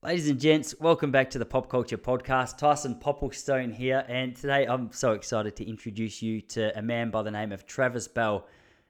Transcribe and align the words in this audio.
Ladies 0.00 0.30
and 0.30 0.38
gents, 0.38 0.76
welcome 0.78 1.10
back 1.10 1.28
to 1.30 1.40
the 1.40 1.44
Pop 1.44 1.68
Culture 1.68 1.98
Podcast. 1.98 2.56
Tyson 2.56 3.00
Popplestone 3.04 3.74
here, 3.74 4.04
and 4.06 4.36
today 4.36 4.64
I'm 4.64 4.92
so 4.92 5.10
excited 5.10 5.56
to 5.56 5.68
introduce 5.68 6.22
you 6.22 6.40
to 6.42 6.78
a 6.78 6.80
man 6.80 7.10
by 7.10 7.22
the 7.22 7.32
name 7.32 7.50
of 7.50 7.66
Travis 7.66 8.06
Bell, 8.06 8.46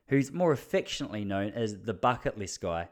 who's 0.09 0.33
more 0.33 0.53
affectionately 0.53 1.25
known 1.25 1.53
as 1.53 1.79
the 1.79 1.95
Bucket 1.95 2.37
List 2.37 2.61
Guy. 2.61 2.91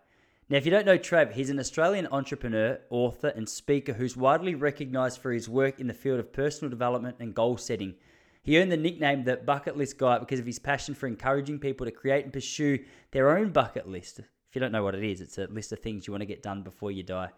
Now, 0.49 0.57
if 0.57 0.65
you 0.65 0.71
don't 0.71 0.87
know 0.87 0.97
Trav, 0.97 1.33
he's 1.33 1.51
an 1.51 1.61
Australian 1.61 2.09
entrepreneur, 2.11 2.81
author, 2.89 3.29
and 3.37 3.47
speaker 3.47 3.93
who's 3.93 4.17
widely 4.17 4.55
recognised 4.55 5.21
for 5.21 5.31
his 5.31 5.47
work 5.47 5.79
in 5.79 5.87
the 5.87 5.93
field 5.93 6.19
of 6.19 6.33
personal 6.33 6.71
development 6.71 7.17
and 7.21 7.35
goal 7.35 7.59
setting. 7.59 7.97
He 8.43 8.59
earned 8.59 8.73
the 8.73 8.79
nickname 8.79 9.25
the 9.25 9.37
Bucket 9.37 9.77
List 9.77 9.99
Guy 9.99 10.19
because 10.21 10.41
of 10.41 10.47
his 10.47 10.59
passion 10.59 10.95
for 10.95 11.07
encouraging 11.07 11.59
people 11.59 11.85
to 11.85 11.93
create 11.93 12.25
and 12.25 12.33
pursue 12.33 12.79
their 13.11 13.37
own 13.37 13.51
bucket 13.51 13.87
list. 13.87 14.21
If 14.21 14.55
you 14.55 14.61
don't 14.63 14.73
know 14.73 14.85
what 14.85 14.95
it 14.95 15.05
is, 15.05 15.21
it's 15.21 15.37
a 15.37 15.49
list 15.49 15.73
of 15.73 15.81
things 15.81 16.07
you 16.07 16.15
want 16.15 16.23
to 16.23 16.27
get 16.27 16.43
done 16.43 16.63
before 16.63 16.91
you 16.91 17.03
die. 17.03 17.29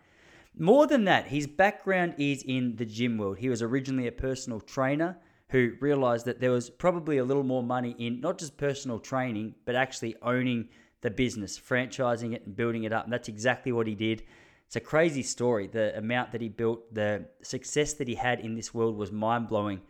More 0.57 0.87
than 0.87 1.05
that, 1.05 1.29
his 1.29 1.47
background 1.47 2.15
is 2.19 2.43
in 2.43 2.77
the 2.77 2.85
gym 2.85 3.19
world. 3.19 3.39
He 3.39 3.49
was 3.49 3.63
originally 3.63 4.07
a 4.07 4.13
personal 4.13 4.61
trainer 4.61 5.19
who 5.51 5.73
realized 5.81 6.27
that 6.27 6.41
there 6.41 6.51
was 6.51 6.69
probably 6.69 7.19
a 7.19 7.25
little 7.25 7.43
more 7.43 7.63
money 7.63 7.95
in 7.99 8.21
not 8.21 8.39
just 8.39 8.57
personal 8.57 8.99
training, 8.99 9.55
but 9.65 9.75
actually 9.75 10.15
owning 10.23 10.69
the 11.01 11.11
business, 11.11 11.59
franchising 11.59 12.35
it 12.35 12.45
and 12.45 12.57
building 12.57 12.85
it 12.85 12.93
up. 12.93 13.05
And 13.05 13.13
that's 13.13 13.29
exactly 13.29 13.73
what 13.73 13.87
he 13.87 13.95
did. 13.95 14.25
It's 14.67 14.77
a 14.77 14.81
crazy 14.81 15.23
story. 15.23 15.67
The 15.67 15.97
amount 15.97 16.33
that 16.33 16.43
he 16.43 16.49
built, 16.49 16.93
the 16.93 17.27
success 17.43 17.95
that 17.95 18.09
he 18.09 18.17
had 18.17 18.41
in 18.41 18.55
this 18.55 18.75
world 18.75 18.99
was 18.99 19.11
mind 19.11 19.49
blowing. 19.49 19.81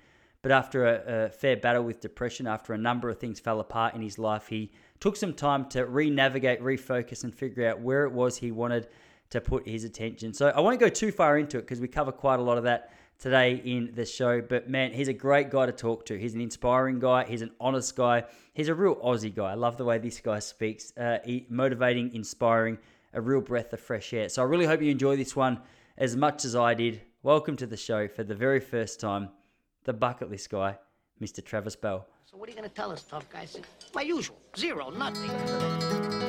But 0.40 0.52
after 0.52 0.86
a, 0.86 1.24
a, 1.26 1.30
fair 1.30 1.56
battle 1.56 1.82
with 1.82 2.00
depression, 2.00 2.46
after 2.46 2.72
a 2.72 2.78
number 2.78 3.08
of 3.08 3.18
things 3.18 3.40
fell 3.40 3.58
apart 3.58 3.94
in 3.94 4.02
his 4.02 4.18
life, 4.18 4.46
he 4.46 4.70
took 5.00 5.16
some 5.16 5.34
time 5.34 5.68
to 5.70 5.84
re 5.84 6.10
navigate, 6.10 6.62
refocus, 6.62 7.24
and 7.24 7.34
figure 7.34 7.68
out 7.68 7.80
where 7.80 8.04
it 8.04 8.12
was 8.12 8.38
he 8.38 8.52
wanted 8.52 8.86
to 9.30 9.40
put 9.40 9.66
his 9.68 9.84
attention. 9.84 10.32
So 10.32 10.48
I 10.48 10.60
won't 10.60 10.80
go 10.80 10.88
too 10.88 11.12
far 11.12 11.38
into 11.38 11.58
it 11.58 11.62
because 11.62 11.80
we 11.80 11.88
cover 11.88 12.12
quite 12.12 12.38
a 12.38 12.42
lot 12.42 12.58
of 12.58 12.64
that 12.64 12.92
today 13.18 13.60
in 13.64 13.90
the 13.94 14.06
show. 14.06 14.40
But 14.40 14.70
man, 14.70 14.92
he's 14.92 15.08
a 15.08 15.12
great 15.12 15.50
guy 15.50 15.66
to 15.66 15.72
talk 15.72 16.06
to. 16.06 16.18
He's 16.18 16.34
an 16.34 16.40
inspiring 16.40 16.98
guy. 16.98 17.24
He's 17.24 17.42
an 17.42 17.50
honest 17.60 17.96
guy. 17.96 18.24
He's 18.54 18.68
a 18.68 18.74
real 18.74 18.96
Aussie 18.96 19.34
guy. 19.34 19.50
I 19.50 19.54
love 19.54 19.76
the 19.76 19.84
way 19.84 19.98
this 19.98 20.20
guy 20.20 20.38
speaks. 20.38 20.92
Uh, 20.96 21.18
he, 21.24 21.46
motivating, 21.48 22.14
inspiring, 22.14 22.78
a 23.12 23.20
real 23.20 23.40
breath 23.40 23.72
of 23.72 23.80
fresh 23.80 24.12
air. 24.12 24.28
So 24.28 24.42
I 24.42 24.46
really 24.46 24.66
hope 24.66 24.80
you 24.80 24.90
enjoy 24.90 25.16
this 25.16 25.34
one 25.34 25.60
as 25.96 26.16
much 26.16 26.44
as 26.44 26.54
I 26.54 26.74
did. 26.74 27.02
Welcome 27.22 27.56
to 27.56 27.66
the 27.66 27.76
show 27.76 28.06
for 28.08 28.22
the 28.22 28.34
very 28.34 28.60
first 28.60 29.00
time, 29.00 29.30
the 29.84 29.92
bucket 29.92 30.30
list 30.30 30.50
guy, 30.50 30.78
Mr. 31.20 31.44
Travis 31.44 31.76
Bell. 31.76 32.06
So 32.24 32.36
what 32.36 32.48
are 32.48 32.52
you 32.52 32.58
going 32.58 32.68
to 32.68 32.74
tell 32.74 32.92
us, 32.92 33.02
tough 33.02 33.28
guys? 33.30 33.58
My 33.94 34.02
usual, 34.02 34.38
zero, 34.56 34.90
nothing. 34.90 36.27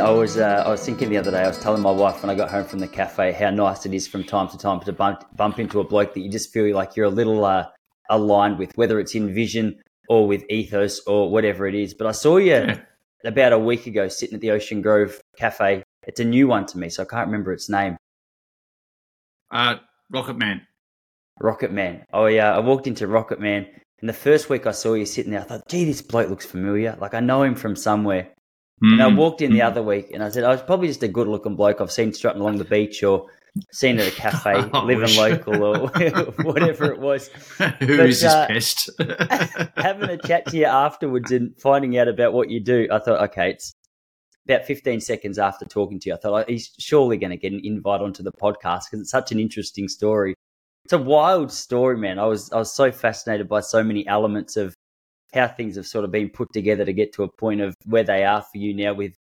I 0.00 0.10
was 0.10 0.36
uh, 0.36 0.62
I 0.64 0.70
was 0.70 0.84
thinking 0.84 1.08
the 1.08 1.16
other 1.16 1.32
day. 1.32 1.42
I 1.42 1.48
was 1.48 1.58
telling 1.58 1.82
my 1.82 1.90
wife 1.90 2.22
when 2.22 2.30
I 2.30 2.36
got 2.36 2.50
home 2.50 2.64
from 2.64 2.78
the 2.78 2.86
cafe 2.86 3.32
how 3.32 3.50
nice 3.50 3.84
it 3.84 3.92
is 3.92 4.06
from 4.06 4.22
time 4.22 4.48
to 4.50 4.56
time 4.56 4.78
to 4.80 4.92
bump 4.92 5.24
bump 5.34 5.58
into 5.58 5.80
a 5.80 5.84
bloke 5.84 6.14
that 6.14 6.20
you 6.20 6.30
just 6.30 6.52
feel 6.52 6.72
like 6.74 6.94
you're 6.94 7.06
a 7.06 7.10
little 7.10 7.44
uh, 7.44 7.66
aligned 8.08 8.58
with, 8.58 8.70
whether 8.76 9.00
it's 9.00 9.16
in 9.16 9.34
vision 9.34 9.76
or 10.08 10.28
with 10.28 10.44
ethos 10.50 11.00
or 11.06 11.30
whatever 11.30 11.66
it 11.66 11.74
is. 11.74 11.94
But 11.94 12.06
I 12.06 12.12
saw 12.12 12.36
you 12.36 12.52
yeah. 12.52 12.80
about 13.24 13.52
a 13.52 13.58
week 13.58 13.86
ago 13.86 14.06
sitting 14.06 14.36
at 14.36 14.40
the 14.40 14.52
Ocean 14.52 14.82
Grove 14.82 15.20
Cafe. 15.36 15.82
It's 16.06 16.20
a 16.20 16.24
new 16.24 16.46
one 16.46 16.66
to 16.66 16.78
me, 16.78 16.90
so 16.90 17.02
I 17.02 17.06
can't 17.06 17.26
remember 17.26 17.52
its 17.52 17.68
name. 17.68 17.96
Uh, 19.50 19.76
Rocket 20.10 20.38
Man. 20.38 20.62
Rocket 21.40 21.72
Man. 21.72 22.04
Oh 22.12 22.26
yeah, 22.26 22.54
I 22.54 22.60
walked 22.60 22.86
into 22.86 23.08
Rocket 23.08 23.40
Man, 23.40 23.66
and 24.00 24.08
the 24.08 24.14
first 24.14 24.48
week 24.48 24.64
I 24.64 24.72
saw 24.72 24.94
you 24.94 25.06
sitting 25.06 25.32
there, 25.32 25.40
I 25.40 25.44
thought, 25.44 25.68
"Gee, 25.68 25.84
this 25.84 26.02
bloke 26.02 26.30
looks 26.30 26.46
familiar. 26.46 26.96
Like 27.00 27.14
I 27.14 27.20
know 27.20 27.42
him 27.42 27.56
from 27.56 27.74
somewhere." 27.74 28.32
Mm. 28.82 28.92
And 28.92 29.02
I 29.02 29.08
walked 29.08 29.42
in 29.42 29.52
the 29.52 29.62
other 29.62 29.82
week 29.82 30.10
and 30.12 30.22
I 30.22 30.28
said, 30.28 30.44
I 30.44 30.50
was 30.50 30.62
probably 30.62 30.88
just 30.88 31.02
a 31.02 31.08
good 31.08 31.26
looking 31.26 31.56
bloke 31.56 31.80
I've 31.80 31.90
seen 31.90 32.12
strutting 32.12 32.40
along 32.40 32.58
the 32.58 32.64
beach 32.64 33.02
or 33.02 33.28
seen 33.72 33.98
at 33.98 34.06
a 34.06 34.10
cafe, 34.12 34.54
oh, 34.72 34.84
living 34.84 35.16
local 35.16 35.62
or 35.62 35.88
whatever 36.42 36.92
it 36.92 37.00
was. 37.00 37.28
Who 37.58 37.96
but, 37.96 38.08
is 38.08 38.20
this 38.20 38.32
uh, 38.32 38.46
pest? 38.46 38.90
having 39.76 40.10
a 40.10 40.18
chat 40.18 40.46
to 40.46 40.56
you 40.56 40.66
afterwards 40.66 41.32
and 41.32 41.58
finding 41.60 41.98
out 41.98 42.08
about 42.08 42.32
what 42.32 42.50
you 42.50 42.60
do, 42.60 42.88
I 42.92 42.98
thought, 42.98 43.20
okay, 43.30 43.50
it's 43.50 43.74
about 44.48 44.64
15 44.64 45.00
seconds 45.00 45.38
after 45.38 45.64
talking 45.64 45.98
to 46.00 46.10
you. 46.10 46.14
I 46.14 46.18
thought, 46.18 46.44
oh, 46.44 46.44
he's 46.46 46.70
surely 46.78 47.16
going 47.16 47.30
to 47.30 47.36
get 47.36 47.52
an 47.52 47.60
invite 47.64 48.00
onto 48.00 48.22
the 48.22 48.32
podcast 48.32 48.84
because 48.86 49.00
it's 49.00 49.10
such 49.10 49.32
an 49.32 49.38
interesting 49.40 49.88
story. 49.88 50.34
It's 50.84 50.92
a 50.94 50.98
wild 50.98 51.52
story, 51.52 51.98
man. 51.98 52.18
I 52.18 52.24
was 52.24 52.50
I 52.50 52.56
was 52.56 52.74
so 52.74 52.90
fascinated 52.90 53.48
by 53.48 53.60
so 53.60 53.82
many 53.82 54.06
elements 54.06 54.56
of 54.56 54.74
how 55.32 55.46
things 55.46 55.76
have 55.76 55.86
sort 55.86 56.04
of 56.04 56.10
been 56.10 56.28
put 56.30 56.52
together 56.52 56.84
to 56.84 56.92
get 56.92 57.12
to 57.14 57.22
a 57.22 57.32
point 57.32 57.60
of 57.60 57.74
where 57.84 58.04
they 58.04 58.24
are 58.24 58.42
for 58.42 58.58
you 58.58 58.74
now 58.74 58.94
with 58.94 59.12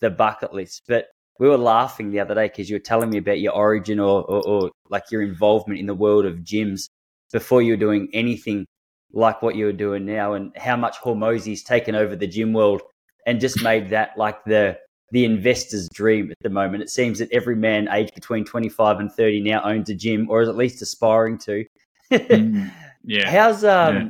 the 0.00 0.10
bucket 0.10 0.52
list. 0.52 0.82
But 0.88 1.06
we 1.38 1.48
were 1.48 1.58
laughing 1.58 2.10
the 2.10 2.20
other 2.20 2.34
day 2.34 2.48
because 2.48 2.68
you 2.68 2.76
were 2.76 2.80
telling 2.80 3.10
me 3.10 3.18
about 3.18 3.40
your 3.40 3.54
origin 3.54 3.98
or, 3.98 4.22
or, 4.24 4.46
or, 4.46 4.70
like 4.88 5.10
your 5.10 5.22
involvement 5.22 5.80
in 5.80 5.86
the 5.86 5.94
world 5.94 6.26
of 6.26 6.38
gyms 6.38 6.88
before 7.32 7.62
you 7.62 7.72
were 7.72 7.78
doing 7.78 8.08
anything 8.12 8.66
like 9.12 9.40
what 9.40 9.54
you 9.54 9.64
were 9.64 9.72
doing 9.72 10.04
now 10.04 10.34
and 10.34 10.52
how 10.56 10.76
much 10.76 10.96
Hormozi's 10.98 11.62
taken 11.62 11.94
over 11.94 12.16
the 12.16 12.26
gym 12.26 12.52
world 12.52 12.82
and 13.26 13.40
just 13.40 13.62
made 13.62 13.90
that 13.90 14.16
like 14.16 14.42
the 14.44 14.78
the 15.12 15.24
investor's 15.24 15.88
dream 15.88 16.30
at 16.30 16.36
the 16.40 16.50
moment. 16.50 16.82
It 16.82 16.90
seems 16.90 17.18
that 17.18 17.32
every 17.32 17.56
man 17.56 17.88
aged 17.90 18.14
between 18.14 18.44
25 18.44 19.00
and 19.00 19.12
30 19.12 19.40
now 19.40 19.62
owns 19.64 19.90
a 19.90 19.94
gym 19.94 20.28
or 20.30 20.42
is 20.42 20.48
at 20.48 20.56
least 20.56 20.82
aspiring 20.82 21.38
to. 21.38 21.64
mm, 22.12 22.70
yeah. 23.04 23.30
How's 23.30 23.64
um 23.64 23.96
yeah. 23.96 24.08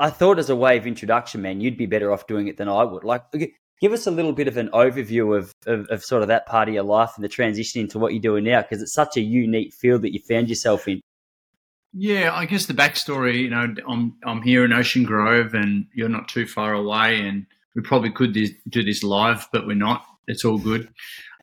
I 0.00 0.10
thought 0.10 0.38
as 0.38 0.50
a 0.50 0.56
way 0.56 0.76
of 0.76 0.86
introduction, 0.86 1.42
man, 1.42 1.60
you'd 1.60 1.76
be 1.76 1.86
better 1.86 2.12
off 2.12 2.26
doing 2.26 2.48
it 2.48 2.56
than 2.56 2.68
I 2.68 2.84
would. 2.84 3.04
Like, 3.04 3.22
give 3.80 3.92
us 3.92 4.06
a 4.06 4.10
little 4.10 4.32
bit 4.32 4.48
of 4.48 4.56
an 4.56 4.68
overview 4.70 5.36
of, 5.36 5.52
of, 5.66 5.86
of 5.88 6.04
sort 6.04 6.22
of 6.22 6.28
that 6.28 6.46
part 6.46 6.68
of 6.68 6.74
your 6.74 6.84
life 6.84 7.12
and 7.16 7.24
the 7.24 7.28
transition 7.28 7.80
into 7.80 7.98
what 7.98 8.12
you're 8.12 8.22
doing 8.22 8.44
now, 8.44 8.62
because 8.62 8.82
it's 8.82 8.94
such 8.94 9.16
a 9.16 9.20
unique 9.20 9.74
field 9.74 10.02
that 10.02 10.12
you 10.12 10.20
found 10.28 10.48
yourself 10.48 10.86
in. 10.88 11.00
Yeah, 11.92 12.32
I 12.34 12.44
guess 12.44 12.66
the 12.66 12.74
backstory, 12.74 13.40
you 13.40 13.50
know, 13.50 13.74
I'm 13.88 14.14
I'm 14.24 14.42
here 14.42 14.64
in 14.64 14.72
Ocean 14.72 15.04
Grove, 15.04 15.54
and 15.54 15.86
you're 15.94 16.08
not 16.08 16.28
too 16.28 16.46
far 16.46 16.74
away, 16.74 17.20
and 17.20 17.46
we 17.74 17.82
probably 17.82 18.10
could 18.10 18.34
do 18.34 18.84
this 18.84 19.02
live, 19.02 19.48
but 19.52 19.66
we're 19.66 19.74
not. 19.74 20.04
It's 20.26 20.44
all 20.44 20.58
good. 20.58 20.88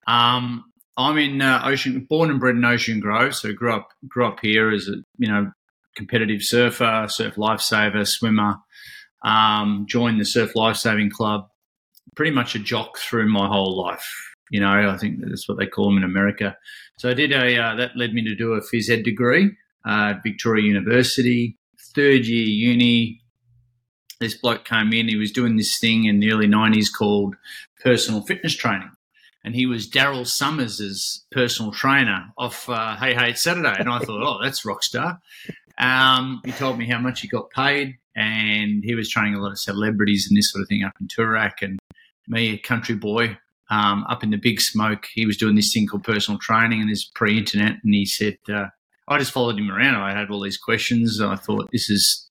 Um, 0.05 0.65
I'm 0.97 1.17
in 1.17 1.41
uh, 1.41 1.61
Ocean, 1.65 2.05
born 2.07 2.29
and 2.29 2.39
bred 2.39 2.55
in 2.55 2.63
Ocean 2.63 2.99
Grove, 2.99 3.35
so 3.35 3.53
grew 3.53 3.73
up 3.73 3.89
grew 4.07 4.27
up 4.27 4.39
here 4.39 4.71
as 4.71 4.87
a 4.87 4.97
you 5.17 5.27
know 5.27 5.51
competitive 5.95 6.41
surfer, 6.41 7.07
surf 7.09 7.35
lifesaver, 7.35 8.07
swimmer. 8.07 8.55
Um, 9.23 9.85
joined 9.89 10.19
the 10.19 10.25
surf 10.25 10.55
lifesaving 10.55 11.09
club. 11.09 11.47
Pretty 12.15 12.31
much 12.31 12.55
a 12.55 12.59
jock 12.59 12.97
through 12.97 13.29
my 13.31 13.47
whole 13.47 13.77
life. 13.77 14.07
You 14.51 14.59
know, 14.61 14.89
I 14.89 14.97
think 14.97 15.19
that's 15.19 15.49
what 15.49 15.57
they 15.57 15.65
call 15.65 15.89
them 15.89 15.97
in 15.97 16.03
America. 16.03 16.55
So 16.99 17.09
I 17.09 17.13
did 17.13 17.31
a 17.31 17.57
uh, 17.57 17.75
that 17.75 17.97
led 17.97 18.13
me 18.13 18.23
to 18.23 18.35
do 18.35 18.53
a 18.53 18.61
phys 18.61 18.89
ed 18.89 19.03
degree 19.03 19.51
uh, 19.87 20.13
at 20.15 20.23
Victoria 20.23 20.65
University. 20.65 21.57
Third 21.95 22.25
year 22.25 22.45
uni, 22.45 23.21
this 24.19 24.37
bloke 24.37 24.65
came 24.65 24.93
in. 24.93 25.07
He 25.07 25.17
was 25.17 25.31
doing 25.31 25.57
this 25.57 25.79
thing 25.79 26.05
in 26.05 26.19
the 26.19 26.31
early 26.31 26.47
'90s 26.47 26.87
called 26.95 27.35
personal 27.81 28.21
fitness 28.21 28.55
training 28.55 28.91
and 29.45 29.53
he 29.53 29.67
was 29.67 29.87
Daryl 29.87 30.25
Somers' 30.25 31.23
personal 31.31 31.71
trainer 31.71 32.33
off 32.35 32.67
uh, 32.67 32.95
Hey 32.95 33.13
Hey 33.13 33.29
It's 33.29 33.43
Saturday. 33.43 33.75
And 33.77 33.87
I 33.87 33.99
thought, 33.99 34.23
oh, 34.23 34.43
that's 34.43 34.65
rock 34.65 34.81
star. 34.81 35.21
Um, 35.77 36.41
he 36.45 36.51
told 36.51 36.77
me 36.77 36.87
how 36.87 36.99
much 36.99 37.21
he 37.21 37.27
got 37.27 37.49
paid, 37.49 37.95
and 38.15 38.83
he 38.83 38.95
was 38.95 39.09
training 39.09 39.35
a 39.35 39.41
lot 39.41 39.51
of 39.51 39.59
celebrities 39.59 40.27
and 40.27 40.37
this 40.37 40.51
sort 40.51 40.61
of 40.61 40.69
thing 40.69 40.83
up 40.83 40.93
in 40.99 41.07
Toorak. 41.07 41.61
And 41.61 41.79
me, 42.27 42.53
a 42.53 42.57
country 42.57 42.95
boy, 42.95 43.37
um, 43.69 44.05
up 44.09 44.23
in 44.23 44.29
the 44.29 44.37
big 44.37 44.61
smoke, 44.61 45.07
he 45.13 45.25
was 45.25 45.37
doing 45.37 45.55
this 45.55 45.73
thing 45.73 45.87
called 45.87 46.03
personal 46.03 46.39
training, 46.39 46.81
and 46.81 46.89
this 46.89 47.05
pre-internet. 47.05 47.77
And 47.83 47.93
he 47.93 48.05
said, 48.05 48.37
uh, 48.49 48.67
I 49.07 49.19
just 49.19 49.31
followed 49.31 49.59
him 49.59 49.69
around. 49.69 49.95
I 49.95 50.17
had 50.17 50.29
all 50.29 50.41
these 50.41 50.57
questions. 50.57 51.21
I 51.21 51.35
thought 51.35 51.69
this 51.71 51.89
is 51.89 52.29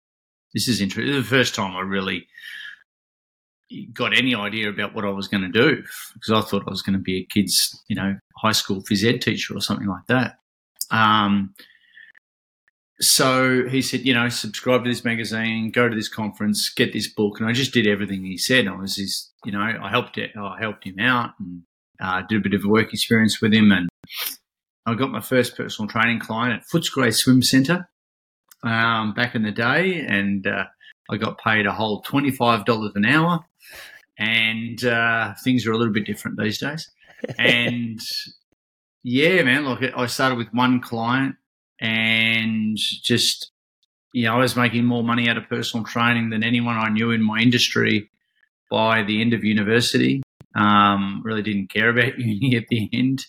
this 0.53 0.69
is 0.69 0.81
interesting. 0.81 1.15
The 1.15 1.23
first 1.23 1.55
time 1.55 1.77
I 1.77 1.81
really 1.81 2.27
got 3.93 4.17
any 4.17 4.35
idea 4.35 4.69
about 4.69 4.95
what 4.95 5.05
I 5.05 5.11
was 5.11 5.29
going 5.29 5.43
to 5.43 5.49
do 5.49 5.83
because 6.15 6.31
I 6.31 6.41
thought 6.49 6.65
I 6.67 6.71
was 6.71 6.83
going 6.83 6.95
to 6.95 7.03
be 7.03 7.19
a 7.19 7.25
kid's, 7.25 7.83
you 7.89 7.97
know, 7.97 8.17
high 8.37 8.53
school 8.53 8.83
phys 8.83 9.05
ed 9.05 9.21
teacher 9.21 9.57
or 9.57 9.61
something 9.61 9.89
like 9.89 10.07
that. 10.09 10.39
Um, 10.91 11.55
so 13.01 13.67
he 13.69 13.83
said, 13.83 14.07
you 14.07 14.15
know, 14.15 14.29
subscribe 14.29 14.85
to 14.85 14.91
this 14.91 15.05
magazine, 15.05 15.71
go 15.71 15.89
to 15.89 15.97
this 15.97 16.09
conference, 16.09 16.73
get 16.73 16.93
this 16.93 17.09
book, 17.09 17.41
and 17.41 17.49
I 17.49 17.53
just 17.53 17.73
did 17.73 17.87
everything 17.87 18.25
he 18.25 18.39
said. 18.39 18.69
I 18.69 18.77
was 18.77 18.97
his, 18.97 19.33
you 19.45 19.53
know, 19.53 19.61
I 19.61 19.91
helped 19.91 20.17
it, 20.17 20.31
I 20.37 20.59
helped 20.61 20.85
him 20.85 21.01
out, 21.01 21.31
and 21.41 21.63
uh, 22.01 22.23
did 22.29 22.39
a 22.39 22.43
bit 22.43 22.55
of 22.55 22.65
a 22.65 22.69
work 22.69 22.93
experience 22.93 23.41
with 23.41 23.53
him, 23.53 23.73
and 23.73 23.89
I 24.87 24.95
got 24.95 25.11
my 25.11 25.21
first 25.21 25.57
personal 25.57 25.89
training 25.89 26.21
client 26.21 26.63
at 26.63 26.69
Footscray 26.69 27.13
Swim 27.13 27.43
Centre 27.43 27.89
um, 28.63 29.13
back 29.15 29.35
in 29.35 29.43
the 29.43 29.51
day, 29.51 30.05
and 30.07 30.47
uh, 30.47 30.65
I 31.11 31.17
got 31.17 31.39
paid 31.39 31.67
a 31.67 31.73
whole 31.73 32.01
twenty 32.03 32.31
five 32.31 32.65
dollars 32.65 32.93
an 32.95 33.07
hour, 33.07 33.41
and 34.19 34.85
uh, 34.85 35.35
things 35.43 35.67
are 35.67 35.73
a 35.73 35.77
little 35.77 35.93
bit 35.93 36.07
different 36.07 36.39
these 36.39 36.59
days, 36.59 36.89
and 37.39 37.99
yeah, 39.03 39.43
man, 39.43 39.65
look, 39.65 39.81
I 39.83 40.07
started 40.07 40.39
with 40.39 40.49
one 40.53 40.81
client 40.81 41.37
and 41.81 42.77
just 42.77 43.51
you 44.15 44.27
know, 44.27 44.35
I 44.35 44.39
was 44.39 44.55
making 44.55 44.85
more 44.85 45.03
money 45.03 45.29
out 45.29 45.37
of 45.37 45.49
personal 45.49 45.85
training 45.85 46.31
than 46.31 46.45
anyone 46.45 46.77
I 46.77 46.89
knew 46.89 47.11
in 47.11 47.21
my 47.21 47.41
industry 47.41 48.09
by 48.71 49.03
the 49.03 49.21
end 49.21 49.35
of 49.35 49.43
university. 49.43 50.23
Um, 50.55 51.21
really 51.25 51.43
didn't 51.43 51.73
care 51.73 51.89
about 51.89 52.17
uni 52.19 52.57
at 52.57 52.69
the 52.69 52.89
end, 52.93 53.27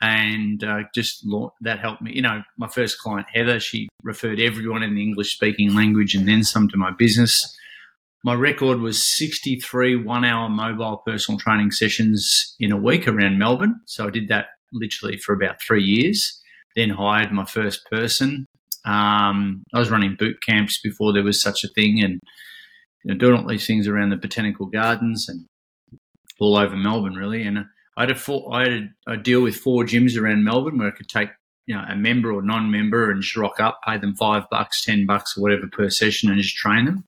and 0.00 0.62
uh, 0.62 0.84
just 0.94 1.26
that 1.62 1.80
helped 1.80 2.02
me. 2.02 2.12
You 2.14 2.22
know, 2.22 2.42
my 2.56 2.68
first 2.68 3.00
client 3.00 3.26
Heather, 3.34 3.58
she 3.58 3.88
referred 4.04 4.38
everyone 4.38 4.84
in 4.84 4.94
the 4.94 5.02
English 5.02 5.34
speaking 5.34 5.74
language 5.74 6.14
and 6.14 6.28
then 6.28 6.44
some 6.44 6.68
to 6.68 6.76
my 6.76 6.92
business. 6.92 7.56
My 8.24 8.34
record 8.34 8.78
was 8.78 9.02
63 9.02 9.96
one 10.04 10.24
hour 10.24 10.48
mobile 10.48 11.02
personal 11.04 11.40
training 11.40 11.72
sessions 11.72 12.54
in 12.60 12.70
a 12.70 12.76
week 12.76 13.08
around 13.08 13.38
Melbourne. 13.38 13.80
So 13.86 14.06
I 14.06 14.10
did 14.10 14.28
that 14.28 14.46
literally 14.72 15.16
for 15.16 15.32
about 15.32 15.60
three 15.60 15.82
years. 15.82 16.40
Then 16.78 16.90
hired 16.90 17.32
my 17.32 17.44
first 17.44 17.84
person. 17.90 18.46
Um, 18.84 19.64
I 19.74 19.80
was 19.80 19.90
running 19.90 20.14
boot 20.16 20.36
camps 20.46 20.80
before 20.80 21.12
there 21.12 21.24
was 21.24 21.42
such 21.42 21.64
a 21.64 21.68
thing, 21.68 22.00
and 22.00 22.20
you 23.02 23.12
know, 23.12 23.18
doing 23.18 23.36
all 23.36 23.48
these 23.48 23.66
things 23.66 23.88
around 23.88 24.10
the 24.10 24.16
botanical 24.16 24.66
gardens 24.66 25.28
and 25.28 25.44
all 26.38 26.56
over 26.56 26.76
Melbourne, 26.76 27.16
really. 27.16 27.42
And 27.42 27.58
I 27.96 28.02
had 28.02 28.12
a 28.12 28.14
full, 28.14 28.52
I 28.52 28.86
had 29.08 29.22
deal 29.24 29.42
with 29.42 29.56
four 29.56 29.82
gyms 29.82 30.16
around 30.16 30.44
Melbourne 30.44 30.78
where 30.78 30.86
I 30.86 30.96
could 30.96 31.08
take 31.08 31.30
you 31.66 31.74
know 31.74 31.82
a 31.88 31.96
member 31.96 32.32
or 32.32 32.42
non-member 32.42 33.10
and 33.10 33.22
just 33.22 33.36
rock 33.36 33.58
up, 33.58 33.80
pay 33.84 33.98
them 33.98 34.14
five 34.14 34.44
bucks, 34.48 34.84
ten 34.84 35.04
bucks, 35.04 35.36
or 35.36 35.42
whatever 35.42 35.66
per 35.66 35.90
session, 35.90 36.30
and 36.30 36.40
just 36.40 36.56
train 36.56 36.84
them. 36.84 37.04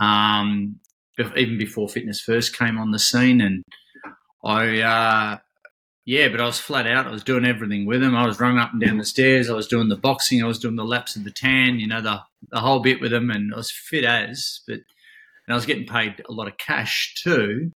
Um, 0.00 0.80
even 1.18 1.56
before 1.56 1.88
fitness 1.88 2.20
first 2.20 2.58
came 2.58 2.78
on 2.78 2.90
the 2.90 2.98
scene, 2.98 3.40
and 3.40 3.64
I 4.44 4.80
uh, 4.80 5.38
yeah, 6.04 6.28
but 6.28 6.40
I 6.40 6.46
was 6.46 6.58
flat 6.58 6.86
out. 6.86 7.06
I 7.06 7.10
was 7.10 7.22
doing 7.22 7.44
everything 7.44 7.86
with 7.86 8.02
him. 8.02 8.16
I 8.16 8.26
was 8.26 8.40
running 8.40 8.58
up 8.58 8.72
and 8.72 8.80
down 8.80 8.98
the 8.98 9.04
stairs. 9.04 9.48
I 9.48 9.54
was 9.54 9.68
doing 9.68 9.88
the 9.88 9.96
boxing. 9.96 10.42
I 10.42 10.46
was 10.46 10.58
doing 10.58 10.76
the 10.76 10.84
laps 10.84 11.14
of 11.14 11.24
the 11.24 11.30
tan. 11.30 11.78
You 11.78 11.86
know, 11.86 12.00
the 12.00 12.20
the 12.50 12.60
whole 12.60 12.80
bit 12.80 13.00
with 13.00 13.12
him, 13.12 13.30
and 13.30 13.54
I 13.54 13.56
was 13.56 13.70
fit 13.70 14.04
as. 14.04 14.60
But 14.66 14.80
and 15.46 15.50
I 15.50 15.54
was 15.54 15.66
getting 15.66 15.86
paid 15.86 16.22
a 16.28 16.32
lot 16.32 16.48
of 16.48 16.58
cash 16.58 17.14
too. 17.22 17.70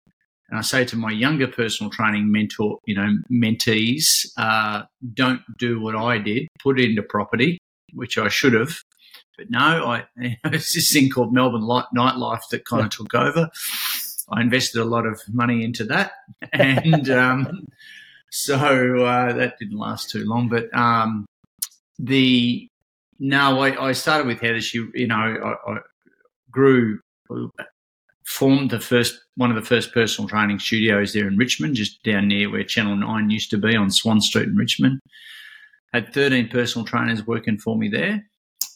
And 0.50 0.60
I 0.60 0.62
say 0.62 0.86
to 0.86 0.96
my 0.96 1.12
younger 1.12 1.48
personal 1.48 1.92
training 1.92 2.32
mentor, 2.32 2.80
you 2.86 2.96
know, 2.96 3.18
mentees, 3.32 4.28
uh, 4.38 4.84
don't 5.14 5.42
do 5.58 5.80
what 5.80 5.96
I 5.96 6.20
did. 6.20 6.48
Put 6.62 6.80
it 6.80 6.90
into 6.90 7.02
property, 7.02 7.58
which 7.94 8.18
I 8.20 8.28
should 8.28 8.54
have. 8.54 8.78
But 9.38 9.50
no, 9.50 9.60
I 9.60 10.06
it's 10.46 10.74
this 10.74 10.92
thing 10.92 11.10
called 11.10 11.34
Melbourne 11.34 11.64
nightlife 11.64 12.48
that 12.52 12.66
kind 12.66 12.86
of 12.86 12.90
took 12.90 13.14
over. 13.14 13.50
I 14.32 14.42
invested 14.42 14.82
a 14.82 14.86
lot 14.86 15.06
of 15.06 15.22
money 15.32 15.64
into 15.64 15.84
that, 15.86 16.14
and 16.54 17.10
um, 17.12 17.68
so 18.36 19.06
uh, 19.06 19.32
that 19.32 19.58
didn't 19.58 19.78
last 19.78 20.10
too 20.10 20.26
long. 20.26 20.50
But 20.50 20.76
um, 20.76 21.26
the 21.98 22.68
no, 23.18 23.62
I, 23.62 23.88
I, 23.88 23.92
started 23.94 24.28
with 24.28 24.42
Heather. 24.42 24.60
She, 24.60 24.86
you 24.94 25.08
know, 25.08 25.16
I, 25.16 25.72
I, 25.72 25.78
grew, 26.52 27.00
formed 28.26 28.72
the 28.72 28.80
first 28.82 29.18
one 29.38 29.52
of 29.52 29.56
the 29.56 29.62
first 29.62 29.94
personal 29.94 30.28
training 30.28 30.60
studios 30.60 31.14
there 31.14 31.30
in 31.30 31.38
Richmond, 31.38 31.76
just 31.76 32.04
down 32.04 32.28
near 32.28 32.52
where 32.52 32.66
Channel 32.66 32.98
Nine 32.98 33.30
used 33.30 33.52
to 33.52 33.58
be 33.58 33.74
on 33.74 33.90
Swan 33.90 34.20
Street 34.20 34.50
in 34.50 34.58
Richmond. 34.58 35.00
Had 35.94 36.14
13 36.14 36.50
personal 36.50 36.86
trainers 36.86 37.26
working 37.26 37.58
for 37.58 37.78
me 37.78 37.88
there, 37.88 38.22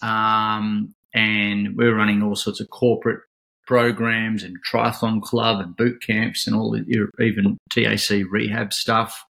um, 0.01 0.95
and 1.13 1.75
we 1.75 1.85
were 1.85 1.95
running 1.95 2.23
all 2.23 2.37
sorts 2.37 2.61
of 2.61 2.69
corporate 2.69 3.19
programs 3.67 4.41
and 4.41 4.55
triathlon 4.71 5.21
club 5.21 5.59
and 5.59 5.75
boot 5.75 6.01
camps 6.01 6.47
and 6.47 6.55
all 6.55 6.71
the, 6.71 7.09
even 7.19 7.57
TAC 7.71 8.23
rehab 8.31 8.71
stuff. 8.71 9.21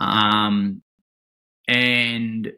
Um, 0.00 0.82
and 1.68 2.52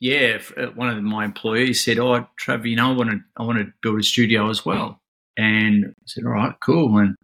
yeah, 0.00 0.38
uh, 0.56 0.66
one 0.74 0.88
of 0.88 1.02
my 1.02 1.24
employees 1.24 1.84
said, 1.84 1.98
"Oh, 1.98 2.26
Trevor, 2.36 2.66
you 2.66 2.76
know, 2.76 2.92
I 2.92 2.96
want 2.96 3.10
to, 3.10 3.20
I 3.36 3.42
want 3.44 3.58
to 3.58 3.72
build 3.82 4.00
a 4.00 4.02
studio 4.02 4.50
as 4.50 4.64
well." 4.64 5.00
And 5.36 5.86
I 5.86 6.02
said, 6.06 6.24
"All 6.24 6.32
right, 6.32 6.54
cool." 6.60 6.98
And 6.98 7.16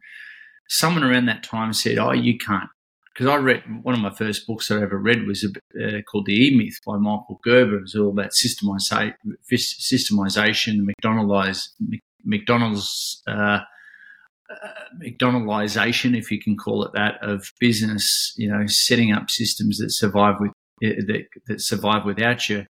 someone 0.68 1.04
around 1.04 1.26
that 1.26 1.42
time 1.42 1.72
said, 1.72 1.98
"Oh, 1.98 2.12
you 2.12 2.38
can't," 2.38 2.70
because 3.12 3.26
I 3.26 3.36
read 3.36 3.62
one 3.82 3.94
of 3.94 4.00
my 4.00 4.10
first 4.10 4.46
books 4.46 4.68
that 4.68 4.78
I 4.78 4.82
ever 4.82 4.98
read 4.98 5.26
was 5.26 5.44
uh, 5.44 6.02
called 6.10 6.26
The 6.26 6.46
E 6.46 6.56
Myth 6.56 6.78
by 6.86 6.96
Michael 6.96 7.40
Gerber. 7.42 7.78
It 7.78 7.82
was 7.82 7.94
all 7.96 8.10
about 8.10 8.30
systemization, 8.30 9.14
systemization, 9.52 10.84
McDonald's, 10.84 11.74
McDonald's. 12.24 13.22
Uh, 13.26 13.60
McDonaldization, 15.02 16.16
if 16.16 16.30
you 16.30 16.40
can 16.40 16.56
call 16.56 16.84
it 16.84 16.92
that, 16.94 17.18
of 17.22 17.52
business. 17.60 18.32
You 18.36 18.50
know, 18.50 18.66
setting 18.66 19.12
up 19.12 19.30
systems 19.30 19.78
that 19.78 19.90
survive 19.90 20.36
with 20.40 20.52
that, 20.80 21.24
that 21.46 21.60
survive 21.60 22.04
without 22.04 22.48
you, 22.48 22.66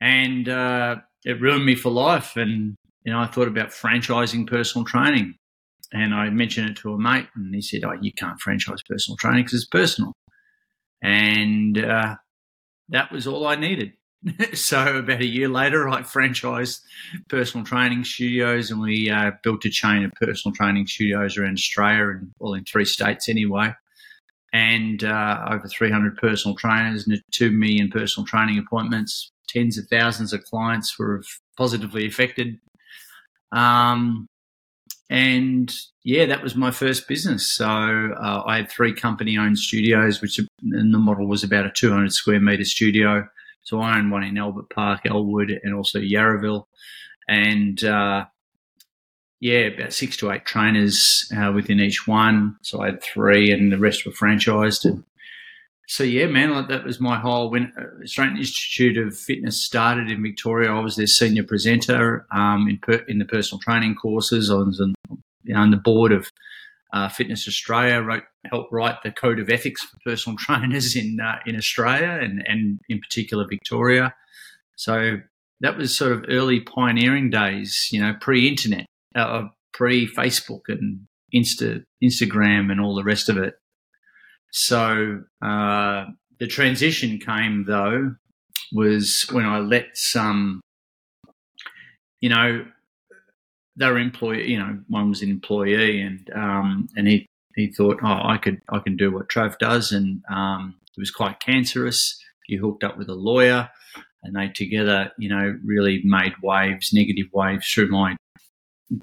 and 0.00 0.48
uh, 0.48 0.96
it 1.24 1.40
ruined 1.40 1.64
me 1.64 1.74
for 1.74 1.90
life. 1.90 2.36
And 2.36 2.74
you 3.04 3.12
know, 3.12 3.20
I 3.20 3.26
thought 3.26 3.48
about 3.48 3.70
franchising 3.70 4.48
personal 4.48 4.84
training, 4.84 5.34
and 5.92 6.14
I 6.14 6.30
mentioned 6.30 6.70
it 6.70 6.76
to 6.78 6.92
a 6.94 6.98
mate, 6.98 7.28
and 7.34 7.54
he 7.54 7.62
said, 7.62 7.84
"Oh, 7.84 7.94
you 8.00 8.12
can't 8.12 8.40
franchise 8.40 8.80
personal 8.88 9.16
training 9.16 9.44
because 9.44 9.54
it's 9.54 9.66
personal." 9.66 10.12
And 11.02 11.82
uh, 11.82 12.16
that 12.90 13.10
was 13.10 13.26
all 13.26 13.46
I 13.46 13.56
needed. 13.56 13.92
so 14.52 14.98
about 14.98 15.20
a 15.20 15.26
year 15.26 15.48
later, 15.48 15.88
I 15.88 16.02
franchised 16.02 16.80
personal 17.28 17.64
training 17.64 18.04
studios, 18.04 18.70
and 18.70 18.80
we 18.80 19.10
uh, 19.10 19.32
built 19.42 19.64
a 19.64 19.70
chain 19.70 20.04
of 20.04 20.12
personal 20.12 20.54
training 20.54 20.86
studios 20.86 21.38
around 21.38 21.54
Australia, 21.54 22.10
and 22.10 22.30
well, 22.38 22.54
in 22.54 22.64
three 22.64 22.84
states 22.84 23.28
anyway. 23.28 23.74
And 24.52 25.04
uh, 25.04 25.46
over 25.50 25.68
300 25.68 26.16
personal 26.18 26.56
trainers, 26.56 27.06
and 27.06 27.22
2 27.30 27.50
million 27.50 27.88
personal 27.88 28.26
training 28.26 28.58
appointments. 28.58 29.30
Tens 29.48 29.78
of 29.78 29.86
thousands 29.88 30.32
of 30.32 30.44
clients 30.44 30.98
were 30.98 31.22
positively 31.56 32.06
affected. 32.06 32.58
Um, 33.52 34.26
and 35.08 35.74
yeah, 36.04 36.26
that 36.26 36.42
was 36.42 36.54
my 36.54 36.70
first 36.70 37.08
business. 37.08 37.50
So 37.50 37.66
uh, 37.66 38.42
I 38.46 38.58
had 38.58 38.70
three 38.70 38.92
company 38.92 39.36
owned 39.36 39.58
studios, 39.58 40.20
which 40.20 40.38
and 40.38 40.94
the 40.94 40.98
model 40.98 41.26
was 41.26 41.42
about 41.42 41.66
a 41.66 41.70
200 41.70 42.12
square 42.12 42.40
meter 42.40 42.64
studio 42.64 43.26
so 43.62 43.80
I 43.80 43.98
own 43.98 44.10
one 44.10 44.24
in 44.24 44.38
Albert 44.38 44.70
Park, 44.70 45.02
Elwood, 45.04 45.50
and 45.62 45.74
also 45.74 45.98
Yarraville. 45.98 46.64
And 47.28 47.82
uh, 47.84 48.26
yeah, 49.40 49.68
about 49.68 49.92
six 49.92 50.16
to 50.18 50.30
eight 50.30 50.44
trainers 50.44 51.30
uh, 51.36 51.52
within 51.54 51.80
each 51.80 52.06
one. 52.06 52.56
So 52.62 52.82
I 52.82 52.86
had 52.86 53.02
three, 53.02 53.50
and 53.50 53.72
the 53.72 53.78
rest 53.78 54.04
were 54.04 54.12
franchised. 54.12 54.84
And 54.84 55.04
so 55.86 56.04
yeah, 56.04 56.26
man, 56.26 56.50
like 56.50 56.68
that 56.68 56.84
was 56.84 57.00
my 57.00 57.18
whole. 57.18 57.50
When 57.50 57.72
uh, 57.76 58.02
Australian 58.02 58.38
Institute 58.38 58.96
of 58.98 59.16
Fitness 59.16 59.62
started 59.62 60.10
in 60.10 60.22
Victoria, 60.22 60.70
I 60.70 60.80
was 60.80 60.96
their 60.96 61.06
senior 61.06 61.44
presenter 61.44 62.26
um, 62.32 62.68
in 62.68 62.78
per, 62.78 63.04
in 63.08 63.18
the 63.18 63.24
personal 63.24 63.60
training 63.60 63.94
courses. 63.94 64.50
I 64.50 64.54
was 64.54 64.80
on, 64.80 64.94
on 65.54 65.70
the 65.70 65.76
board 65.76 66.12
of 66.12 66.30
uh, 66.92 67.08
Fitness 67.08 67.46
Australia, 67.46 68.00
wrote, 68.02 68.24
helped 68.50 68.72
write 68.72 69.02
the 69.02 69.10
code 69.10 69.38
of 69.38 69.48
ethics 69.48 69.82
for 69.82 69.96
personal 70.04 70.36
trainers 70.38 70.96
in 70.96 71.18
uh, 71.20 71.38
in 71.46 71.56
Australia 71.56 72.18
and 72.20 72.42
and 72.46 72.80
in 72.88 73.00
particular 73.00 73.46
Victoria. 73.48 74.14
So 74.76 75.18
that 75.60 75.76
was 75.76 75.94
sort 75.94 76.12
of 76.12 76.24
early 76.28 76.60
pioneering 76.60 77.30
days, 77.30 77.88
you 77.92 78.00
know, 78.00 78.14
pre-internet, 78.20 78.86
uh, 79.14 79.42
pre-Facebook 79.74 80.62
and 80.68 81.06
Insta 81.34 81.84
Instagram 82.02 82.72
and 82.72 82.80
all 82.80 82.94
the 82.94 83.04
rest 83.04 83.28
of 83.28 83.36
it. 83.36 83.54
So 84.52 85.22
uh, 85.44 86.06
the 86.38 86.46
transition 86.46 87.18
came 87.18 87.64
though 87.66 88.14
was 88.72 89.26
when 89.32 89.44
I 89.44 89.58
let 89.58 89.86
some, 89.94 90.60
you 92.20 92.30
know, 92.30 92.64
they 93.80 93.86
were 93.86 93.98
employee. 93.98 94.48
You 94.48 94.58
know, 94.58 94.78
one 94.88 95.08
was 95.08 95.22
an 95.22 95.30
employee, 95.30 96.00
and 96.02 96.30
um, 96.34 96.88
and 96.96 97.08
he 97.08 97.26
he 97.56 97.72
thought, 97.72 97.98
oh, 98.04 98.20
I 98.22 98.36
could 98.36 98.60
I 98.68 98.78
can 98.78 98.96
do 98.96 99.10
what 99.10 99.28
Trav 99.28 99.58
does, 99.58 99.90
and 99.90 100.22
um, 100.30 100.76
it 100.96 101.00
was 101.00 101.10
quite 101.10 101.40
cancerous. 101.40 102.22
He 102.44 102.56
hooked 102.56 102.84
up 102.84 102.98
with 102.98 103.08
a 103.08 103.14
lawyer, 103.14 103.70
and 104.22 104.36
they 104.36 104.48
together, 104.48 105.10
you 105.18 105.30
know, 105.30 105.58
really 105.64 106.02
made 106.04 106.34
waves, 106.42 106.92
negative 106.92 107.26
waves 107.32 107.68
through 107.68 107.88
my 107.88 108.16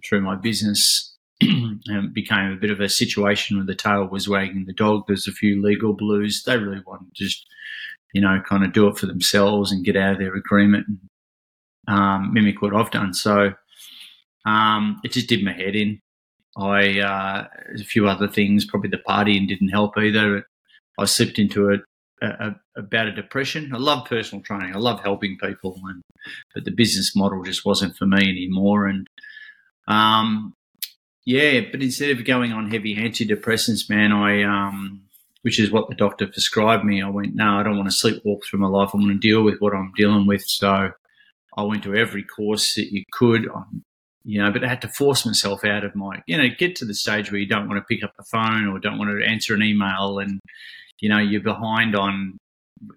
through 0.07 0.21
my 0.21 0.35
business. 0.35 1.13
and 1.41 2.15
became 2.15 2.51
a 2.51 2.55
bit 2.55 2.71
of 2.71 2.79
a 2.79 2.89
situation 2.89 3.57
where 3.57 3.65
the 3.65 3.75
tail 3.75 4.07
was 4.07 4.27
wagging 4.27 4.65
the 4.65 4.73
dog. 4.73 5.03
There's 5.05 5.27
a 5.27 5.31
few 5.31 5.61
legal 5.61 5.93
blues. 5.93 6.41
They 6.43 6.57
really 6.57 6.81
wanted 6.83 7.13
to 7.13 7.23
just, 7.23 7.45
you 8.11 8.21
know, 8.21 8.41
kind 8.49 8.63
of 8.63 8.73
do 8.73 8.87
it 8.87 8.97
for 8.97 9.05
themselves 9.05 9.71
and 9.71 9.85
get 9.85 9.95
out 9.95 10.13
of 10.13 10.17
their 10.17 10.33
agreement 10.33 10.87
and 10.87 11.95
um, 11.95 12.33
mimic 12.33 12.63
what 12.63 12.75
I've 12.75 12.89
done. 12.89 13.13
So 13.13 13.53
um, 14.45 14.99
it 15.03 15.11
just 15.11 15.27
did 15.27 15.43
my 15.43 15.53
head 15.53 15.75
in. 15.75 15.99
I 16.57 16.99
uh, 16.99 17.47
a 17.79 17.83
few 17.83 18.07
other 18.07 18.27
things, 18.27 18.65
probably 18.65 18.89
the 18.89 18.97
partying 18.97 19.47
didn't 19.47 19.69
help 19.69 19.97
either. 19.97 20.45
I 20.97 21.05
slipped 21.05 21.37
into 21.37 21.69
a, 21.69 22.25
a, 22.25 22.55
a 22.75 22.81
bout 22.81 23.07
of 23.07 23.15
depression. 23.15 23.71
I 23.73 23.77
love 23.77 24.07
personal 24.07 24.43
training. 24.43 24.75
I 24.75 24.79
love 24.79 25.01
helping 25.01 25.37
people, 25.37 25.79
and 25.87 26.01
but 26.55 26.65
the 26.65 26.71
business 26.71 27.15
model 27.15 27.43
just 27.43 27.65
wasn't 27.65 27.95
for 27.95 28.05
me 28.05 28.27
anymore. 28.29 28.87
And 28.87 29.05
um, 29.87 30.53
yeah, 31.25 31.61
but 31.71 31.83
instead 31.83 32.17
of 32.17 32.25
going 32.25 32.53
on 32.53 32.71
heavy 32.71 32.95
antidepressants, 32.95 33.89
man, 33.89 34.11
I 34.11 34.43
um, 34.43 35.07
which 35.43 35.59
is 35.59 35.71
what 35.71 35.87
the 35.89 35.95
doctor 35.95 36.27
prescribed 36.27 36.83
me. 36.83 37.01
I 37.01 37.09
went, 37.09 37.35
no, 37.35 37.57
I 37.57 37.63
don't 37.63 37.77
want 37.77 37.89
to 37.89 37.95
sleepwalk 37.95 38.43
through 38.43 38.59
my 38.59 38.67
life. 38.67 38.89
I 38.93 38.97
want 38.97 39.09
to 39.09 39.27
deal 39.27 39.43
with 39.43 39.59
what 39.59 39.73
I'm 39.73 39.93
dealing 39.95 40.27
with. 40.27 40.43
So 40.45 40.91
I 41.55 41.63
went 41.63 41.83
to 41.83 41.95
every 41.95 42.23
course 42.23 42.75
that 42.75 42.91
you 42.91 43.03
could 43.13 43.47
you 44.27 44.43
know, 44.43 44.51
but 44.51 44.61
I 44.61 44.67
had 44.67 44.81
to 44.81 44.89
force 44.89 45.25
myself 45.25 45.63
out 45.63 45.85
of 45.85 45.95
my, 45.95 46.21
you 46.27 46.37
know, 46.37 46.49
get 46.49 46.75
to 46.75 46.85
the 46.85 46.93
stage 46.93 47.31
where 47.31 47.39
you 47.39 47.47
don't 47.47 47.69
want 47.69 47.79
to 47.79 47.85
pick 47.85 48.03
up 48.03 48.11
the 48.17 48.25
phone 48.29 48.67
or 48.67 48.77
don't 48.77 48.97
want 48.97 49.09
to 49.09 49.25
answer 49.25 49.55
an 49.55 49.63
email 49.63 50.19
and, 50.19 50.41
you 50.99 51.07
know, 51.07 51.17
you're 51.17 51.39
behind 51.39 51.95
on, 51.95 52.37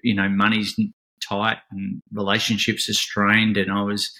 you 0.02 0.12
know, 0.12 0.28
money's 0.28 0.76
tight 1.22 1.58
and 1.70 2.02
relationships 2.12 2.88
are 2.88 2.94
strained. 2.94 3.56
And 3.56 3.70
I 3.70 3.82
was 3.82 4.10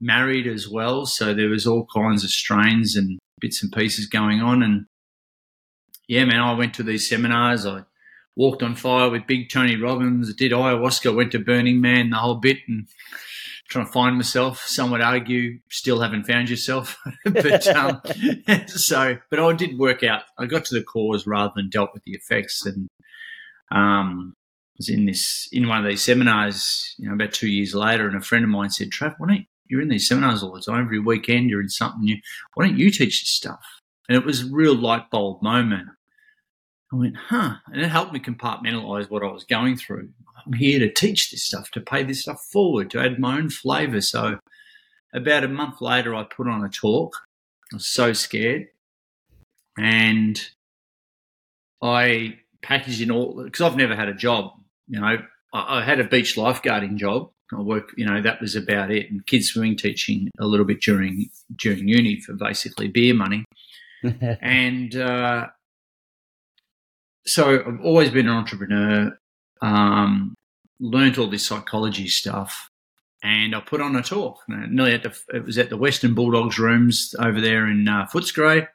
married 0.00 0.46
as 0.46 0.68
well. 0.68 1.06
So 1.06 1.34
there 1.34 1.48
was 1.48 1.66
all 1.66 1.88
kinds 1.92 2.22
of 2.22 2.30
strains 2.30 2.94
and 2.94 3.18
bits 3.40 3.60
and 3.60 3.72
pieces 3.72 4.06
going 4.06 4.40
on. 4.40 4.62
And 4.62 4.86
yeah, 6.06 6.24
man, 6.24 6.38
I 6.38 6.52
went 6.52 6.72
to 6.74 6.84
these 6.84 7.08
seminars. 7.08 7.66
I 7.66 7.80
walked 8.36 8.62
on 8.62 8.76
fire 8.76 9.10
with 9.10 9.26
Big 9.26 9.50
Tony 9.50 9.74
Robbins, 9.74 10.32
did 10.36 10.52
ayahuasca, 10.52 11.16
went 11.16 11.32
to 11.32 11.40
Burning 11.40 11.80
Man, 11.80 12.10
the 12.10 12.16
whole 12.16 12.36
bit. 12.36 12.58
And, 12.68 12.86
trying 13.68 13.86
to 13.86 13.92
find 13.92 14.16
myself. 14.16 14.60
Some 14.66 14.90
would 14.90 15.00
argue 15.00 15.58
still 15.70 16.00
haven't 16.00 16.26
found 16.26 16.50
yourself, 16.50 16.98
but 17.24 17.66
um, 17.76 18.00
so 18.66 19.16
but 19.30 19.40
I 19.40 19.52
did 19.52 19.78
work 19.78 20.02
out. 20.02 20.22
I 20.38 20.46
got 20.46 20.64
to 20.66 20.74
the 20.74 20.82
cause 20.82 21.26
rather 21.26 21.52
than 21.56 21.70
dealt 21.70 21.94
with 21.94 22.02
the 22.04 22.12
effects, 22.12 22.66
and 22.66 22.88
um, 23.70 24.34
was 24.78 24.88
in 24.88 25.06
this 25.06 25.48
in 25.52 25.68
one 25.68 25.78
of 25.78 25.88
these 25.88 26.02
seminars. 26.02 26.94
You 26.98 27.08
know, 27.08 27.14
about 27.14 27.32
two 27.32 27.48
years 27.48 27.74
later, 27.74 28.06
and 28.06 28.16
a 28.16 28.20
friend 28.20 28.44
of 28.44 28.50
mine 28.50 28.70
said, 28.70 28.90
"Trav, 28.90 29.14
why 29.18 29.28
don't 29.28 29.46
you're 29.66 29.82
in 29.82 29.88
these 29.88 30.08
seminars 30.08 30.42
all 30.42 30.52
the 30.52 30.60
time? 30.60 30.84
Every 30.84 31.00
weekend 31.00 31.50
you're 31.50 31.62
in 31.62 31.68
something 31.68 32.02
new. 32.02 32.16
Why 32.54 32.66
don't 32.66 32.78
you 32.78 32.90
teach 32.90 33.22
this 33.22 33.30
stuff?" 33.30 33.64
And 34.08 34.16
it 34.16 34.26
was 34.26 34.42
a 34.42 34.52
real 34.52 34.74
light 34.74 35.10
bulb 35.10 35.42
moment. 35.42 35.88
I 36.94 36.96
went, 36.96 37.16
huh, 37.16 37.54
and 37.72 37.82
it 37.82 37.88
helped 37.88 38.12
me 38.12 38.20
compartmentalize 38.20 39.10
what 39.10 39.24
I 39.24 39.32
was 39.32 39.44
going 39.44 39.76
through. 39.76 40.10
I'm 40.46 40.52
here 40.52 40.78
to 40.78 40.92
teach 40.92 41.30
this 41.30 41.42
stuff, 41.42 41.70
to 41.72 41.80
pay 41.80 42.04
this 42.04 42.22
stuff 42.22 42.40
forward, 42.52 42.90
to 42.90 43.00
add 43.00 43.18
my 43.18 43.36
own 43.36 43.50
flavor. 43.50 44.00
So 44.00 44.38
about 45.12 45.42
a 45.42 45.48
month 45.48 45.80
later, 45.80 46.14
I 46.14 46.22
put 46.22 46.46
on 46.46 46.64
a 46.64 46.68
talk. 46.68 47.16
I 47.72 47.76
was 47.76 47.88
so 47.88 48.12
scared. 48.12 48.68
And 49.76 50.40
I 51.82 52.38
packaged 52.62 53.00
in 53.00 53.10
all, 53.10 53.42
because 53.42 53.60
I've 53.60 53.76
never 53.76 53.96
had 53.96 54.08
a 54.08 54.14
job. 54.14 54.52
You 54.86 55.00
know, 55.00 55.16
I, 55.52 55.78
I 55.80 55.82
had 55.82 55.98
a 55.98 56.04
beach 56.04 56.36
lifeguarding 56.36 56.96
job. 56.96 57.30
I 57.52 57.60
work, 57.60 57.92
you 57.96 58.06
know, 58.06 58.22
that 58.22 58.40
was 58.40 58.54
about 58.54 58.92
it. 58.92 59.10
And 59.10 59.26
kids 59.26 59.48
swimming 59.48 59.76
teaching 59.76 60.30
a 60.38 60.46
little 60.46 60.66
bit 60.66 60.80
during 60.80 61.28
during 61.56 61.88
uni 61.88 62.20
for 62.20 62.34
basically 62.34 62.86
beer 62.86 63.14
money. 63.14 63.44
and 64.40 64.94
uh, 64.94 65.48
so 67.26 67.60
I've 67.60 67.80
always 67.82 68.10
been 68.10 68.28
an 68.28 68.34
entrepreneur 68.34 69.18
um, 69.62 70.34
learned 70.80 71.18
all 71.18 71.26
this 71.26 71.46
psychology 71.46 72.08
stuff, 72.08 72.68
and 73.22 73.54
I 73.54 73.60
put 73.60 73.80
on 73.80 73.96
a 73.96 74.02
talk. 74.02 74.40
Nearly 74.48 74.92
at 74.92 75.02
the, 75.02 75.16
it 75.32 75.44
was 75.44 75.58
at 75.58 75.70
the 75.70 75.76
Western 75.76 76.14
Bulldogs 76.14 76.58
rooms 76.58 77.14
over 77.18 77.40
there 77.40 77.66
in 77.66 77.88
uh, 77.88 78.06
Footscray, 78.12 78.68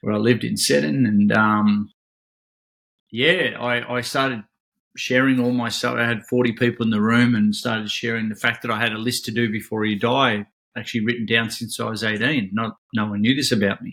where 0.00 0.14
I 0.14 0.18
lived 0.18 0.44
in 0.44 0.56
Seddon, 0.56 1.06
and 1.06 1.32
um, 1.32 1.90
yeah, 3.10 3.58
I, 3.60 3.96
I 3.96 4.00
started 4.02 4.44
sharing 4.96 5.40
all 5.40 5.52
my 5.52 5.68
stuff. 5.68 5.96
I 5.96 6.06
had 6.06 6.24
40 6.26 6.52
people 6.52 6.84
in 6.84 6.90
the 6.90 7.00
room 7.00 7.34
and 7.34 7.54
started 7.54 7.90
sharing 7.90 8.28
the 8.28 8.36
fact 8.36 8.62
that 8.62 8.70
I 8.70 8.78
had 8.78 8.92
a 8.92 8.98
list 8.98 9.24
to 9.24 9.32
do 9.32 9.50
before 9.50 9.84
you 9.84 9.98
die, 9.98 10.46
actually 10.76 11.04
written 11.04 11.26
down 11.26 11.50
since 11.50 11.80
I 11.80 11.88
was 11.88 12.04
18. 12.04 12.50
Not, 12.52 12.76
no 12.94 13.06
one 13.06 13.22
knew 13.22 13.34
this 13.34 13.50
about 13.50 13.82
me. 13.82 13.92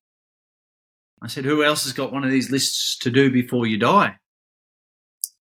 I 1.21 1.27
said, 1.27 1.45
who 1.45 1.63
else 1.63 1.83
has 1.83 1.93
got 1.93 2.11
one 2.11 2.23
of 2.23 2.31
these 2.31 2.49
lists 2.49 2.97
to 2.99 3.11
do 3.11 3.31
before 3.31 3.67
you 3.67 3.77
die? 3.77 4.15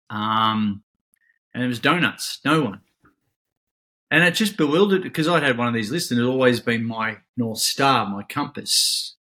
Um, 0.08 0.82
and 1.52 1.64
it 1.64 1.66
was 1.66 1.80
donuts, 1.80 2.40
no 2.44 2.62
one. 2.62 2.80
And 4.10 4.22
it 4.22 4.34
just 4.34 4.56
bewildered 4.56 5.02
because 5.02 5.26
I'd 5.26 5.42
had 5.42 5.58
one 5.58 5.66
of 5.66 5.74
these 5.74 5.90
lists 5.90 6.10
and 6.10 6.20
it 6.20 6.22
had 6.22 6.30
always 6.30 6.60
been 6.60 6.84
my 6.84 7.18
North 7.36 7.58
Star, 7.58 8.06
my 8.06 8.22
compass, 8.22 9.16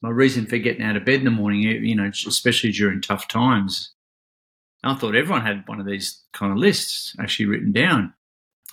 my 0.00 0.08
reason 0.08 0.46
for 0.46 0.56
getting 0.56 0.82
out 0.82 0.96
of 0.96 1.04
bed 1.04 1.18
in 1.18 1.24
the 1.24 1.30
morning, 1.30 1.60
you 1.60 1.94
know, 1.94 2.10
especially 2.26 2.72
during 2.72 3.02
tough 3.02 3.28
times. 3.28 3.92
I 4.82 4.94
thought 4.94 5.16
everyone 5.16 5.44
had 5.44 5.64
one 5.66 5.80
of 5.80 5.86
these 5.86 6.22
kind 6.32 6.52
of 6.52 6.58
lists 6.58 7.14
actually 7.18 7.46
written 7.46 7.72
down. 7.72 8.14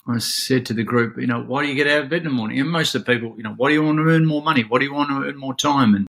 I 0.07 0.19
said 0.19 0.65
to 0.67 0.74
the 0.74 0.83
group, 0.83 1.17
you 1.17 1.27
know, 1.27 1.41
why 1.41 1.63
do 1.63 1.69
you 1.69 1.75
get 1.75 1.88
out 1.88 2.03
of 2.03 2.10
bed 2.10 2.19
in 2.19 2.25
the 2.25 2.29
morning? 2.29 2.60
And 2.60 2.69
most 2.69 2.93
of 2.93 3.03
the 3.03 3.13
people, 3.13 3.36
you 3.36 3.43
know, 3.43 3.53
why 3.55 3.69
do 3.69 3.74
you 3.74 3.83
want 3.83 3.98
to 3.98 4.03
earn 4.03 4.25
more 4.25 4.41
money? 4.41 4.63
Why 4.63 4.79
do 4.79 4.86
you 4.86 4.93
want 4.93 5.10
to 5.10 5.27
earn 5.27 5.38
more 5.38 5.55
time? 5.55 5.95
And 5.95 6.07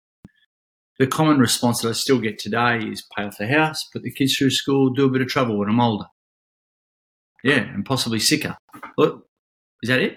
the 0.98 1.06
common 1.06 1.38
response 1.38 1.82
that 1.82 1.88
I 1.88 1.92
still 1.92 2.20
get 2.20 2.38
today 2.38 2.78
is 2.78 3.06
pay 3.16 3.24
off 3.24 3.38
the 3.38 3.48
house, 3.48 3.88
put 3.92 4.02
the 4.02 4.12
kids 4.12 4.36
through 4.36 4.50
school, 4.50 4.90
do 4.90 5.06
a 5.06 5.10
bit 5.10 5.22
of 5.22 5.28
travel 5.28 5.58
when 5.58 5.68
I'm 5.68 5.80
older. 5.80 6.06
Yeah, 7.42 7.60
and 7.60 7.84
possibly 7.84 8.20
sicker. 8.20 8.56
Look, 8.96 9.26
is 9.82 9.88
that 9.88 10.00
it? 10.00 10.16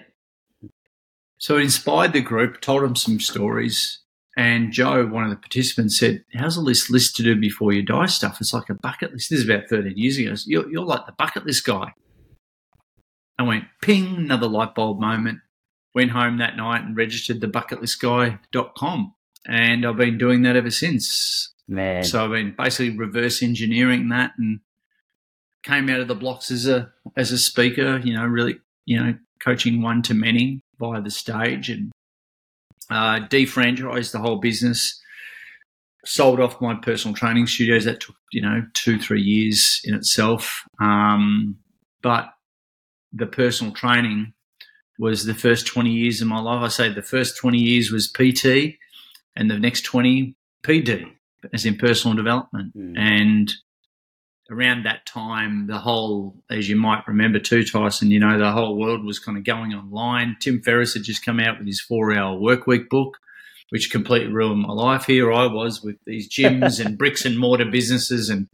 So 1.38 1.58
I 1.58 1.62
inspired 1.62 2.12
the 2.12 2.20
group, 2.20 2.60
told 2.60 2.82
them 2.82 2.96
some 2.96 3.20
stories, 3.20 4.00
and 4.36 4.72
Joe, 4.72 5.04
one 5.06 5.24
of 5.24 5.30
the 5.30 5.36
participants, 5.36 5.98
said, 5.98 6.24
How's 6.32 6.56
all 6.56 6.64
this 6.64 6.90
list 6.90 7.16
to 7.16 7.24
do 7.24 7.34
before 7.34 7.72
you 7.72 7.82
die 7.82 8.06
stuff? 8.06 8.40
It's 8.40 8.54
like 8.54 8.70
a 8.70 8.74
bucket 8.74 9.12
list. 9.12 9.30
This 9.30 9.40
is 9.40 9.48
about 9.48 9.68
13 9.68 9.94
years 9.96 10.16
ago. 10.16 10.34
You're, 10.46 10.70
you're 10.70 10.84
like 10.84 11.06
the 11.06 11.12
bucket 11.12 11.44
list 11.44 11.66
guy. 11.66 11.92
I 13.36 13.42
went, 13.42 13.64
ping, 13.82 14.16
another 14.16 14.46
light 14.46 14.74
bulb 14.76 15.00
moment. 15.00 15.40
Went 15.94 16.12
home 16.12 16.38
that 16.38 16.56
night 16.56 16.84
and 16.84 16.96
registered 16.96 17.40
the 17.40 17.48
bucketlistguy.com 17.48 19.14
and 19.48 19.86
I've 19.86 19.96
been 19.96 20.18
doing 20.18 20.42
that 20.42 20.56
ever 20.56 20.70
since. 20.70 21.52
Man. 21.66 22.04
So 22.04 22.24
I've 22.24 22.30
been 22.30 22.54
basically 22.56 22.96
reverse 22.96 23.42
engineering 23.42 24.10
that 24.10 24.32
and 24.38 24.60
came 25.64 25.88
out 25.88 26.00
of 26.00 26.08
the 26.08 26.14
blocks 26.14 26.50
as 26.50 26.66
a 26.66 26.92
as 27.16 27.32
a 27.32 27.38
speaker, 27.38 27.98
you 27.98 28.14
know, 28.14 28.24
really, 28.24 28.58
you 28.84 28.98
know, 28.98 29.14
coaching 29.42 29.82
one 29.82 30.02
to 30.02 30.14
many 30.14 30.62
via 30.78 31.00
the 31.00 31.10
stage 31.10 31.70
and 31.70 31.90
uh, 32.90 33.20
defranchised 33.28 34.12
the 34.12 34.18
whole 34.18 34.36
business, 34.36 35.00
sold 36.04 36.40
off 36.40 36.60
my 36.60 36.74
personal 36.74 37.14
training 37.14 37.46
studios. 37.46 37.84
That 37.84 38.00
took, 38.00 38.16
you 38.32 38.42
know, 38.42 38.62
two, 38.74 38.98
three 38.98 39.22
years 39.22 39.80
in 39.84 39.94
itself. 39.94 40.62
Um, 40.80 41.56
but 42.02 42.30
the 43.12 43.26
personal 43.26 43.72
training 43.72 44.32
was 44.98 45.24
the 45.24 45.34
first 45.34 45.66
20 45.66 45.90
years 45.90 46.20
of 46.20 46.28
my 46.28 46.40
life. 46.40 46.62
I 46.62 46.68
say 46.68 46.92
the 46.92 47.02
first 47.02 47.36
20 47.36 47.58
years 47.58 47.90
was 47.90 48.10
PT 48.10 48.78
and 49.36 49.50
the 49.50 49.58
next 49.58 49.82
20 49.82 50.34
PD, 50.62 51.10
as 51.52 51.64
in 51.64 51.76
personal 51.76 52.16
development. 52.16 52.76
Mm. 52.76 52.98
And 52.98 53.52
around 54.50 54.84
that 54.84 55.06
time, 55.06 55.66
the 55.66 55.78
whole, 55.78 56.36
as 56.50 56.68
you 56.68 56.76
might 56.76 57.06
remember 57.06 57.38
too, 57.38 57.64
Tyson, 57.64 58.10
you 58.10 58.18
know, 58.18 58.38
the 58.38 58.50
whole 58.50 58.76
world 58.76 59.04
was 59.04 59.18
kind 59.18 59.36
of 59.36 59.44
going 59.44 59.74
online. 59.74 60.36
Tim 60.40 60.62
Ferriss 60.62 60.94
had 60.94 61.04
just 61.04 61.24
come 61.24 61.40
out 61.40 61.58
with 61.58 61.66
his 61.66 61.80
four 61.80 62.12
hour 62.16 62.38
work 62.38 62.66
week 62.66 62.88
book, 62.88 63.18
which 63.70 63.90
completely 63.90 64.32
ruined 64.32 64.62
my 64.62 64.72
life. 64.72 65.04
Here 65.04 65.32
I 65.32 65.46
was 65.46 65.82
with 65.82 65.96
these 66.06 66.28
gyms 66.34 66.84
and 66.84 66.96
bricks 66.96 67.24
and 67.24 67.38
mortar 67.38 67.66
businesses 67.66 68.30
and 68.30 68.48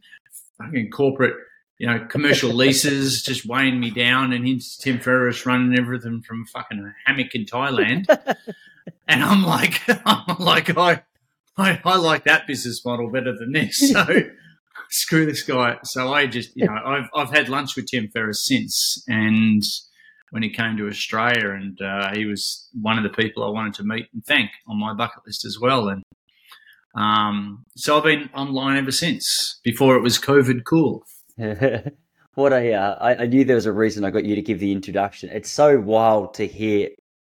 fucking 0.58 0.90
corporate, 0.90 1.36
you 1.78 1.86
know, 1.86 2.04
commercial 2.06 2.50
leases 2.54 3.22
just 3.22 3.46
weighing 3.46 3.78
me 3.78 3.90
down. 3.90 4.32
And 4.32 4.60
Tim 4.80 4.98
Ferriss 4.98 5.46
running 5.46 5.78
everything 5.78 6.22
from 6.22 6.46
fucking 6.46 6.78
a 6.78 6.94
hammock 7.06 7.34
in 7.34 7.44
Thailand. 7.44 8.06
And 9.08 9.22
I'm 9.22 9.44
like, 9.44 9.82
I'm 10.06 10.38
like, 10.38 10.76
I, 10.76 11.02
I, 11.56 11.80
I 11.84 11.96
like 11.96 12.24
that 12.24 12.46
business 12.46 12.84
model 12.84 13.10
better 13.10 13.34
than 13.36 13.52
this. 13.52 13.92
So 13.92 14.04
screw 14.90 15.26
this 15.26 15.42
guy. 15.42 15.78
So 15.84 16.12
I 16.12 16.26
just, 16.26 16.50
you 16.54 16.66
know, 16.66 16.72
I've, 16.72 17.08
I've 17.14 17.30
had 17.30 17.48
lunch 17.48 17.76
with 17.76 17.86
Tim 17.90 18.08
Ferriss 18.08 18.46
since. 18.46 19.04
And 19.06 19.62
when 20.30 20.42
he 20.42 20.50
came 20.50 20.76
to 20.76 20.88
Australia 20.88 21.50
and 21.50 21.80
uh, 21.80 22.12
he 22.12 22.24
was 22.24 22.68
one 22.80 22.98
of 22.98 23.04
the 23.04 23.22
people 23.22 23.44
I 23.44 23.50
wanted 23.50 23.74
to 23.74 23.84
meet 23.84 24.06
and 24.12 24.24
thank 24.24 24.50
on 24.66 24.80
my 24.80 24.92
bucket 24.92 25.22
list 25.26 25.44
as 25.44 25.58
well. 25.60 25.88
And 25.88 26.02
um, 26.96 27.64
so 27.76 27.96
I've 27.96 28.04
been 28.04 28.30
online 28.34 28.76
ever 28.76 28.90
since 28.90 29.60
before 29.62 29.96
it 29.96 30.02
was 30.02 30.18
COVID 30.18 30.64
cool. 30.64 31.04
what 32.34 32.52
a, 32.52 32.74
uh, 32.74 32.96
I, 33.00 33.14
I 33.22 33.26
knew 33.26 33.44
there 33.44 33.54
was 33.54 33.66
a 33.66 33.72
reason 33.72 34.04
I 34.04 34.10
got 34.10 34.24
you 34.24 34.34
to 34.34 34.42
give 34.42 34.60
the 34.60 34.72
introduction. 34.72 35.30
It's 35.30 35.50
so 35.50 35.78
wild 35.78 36.34
to 36.34 36.46
hear 36.46 36.88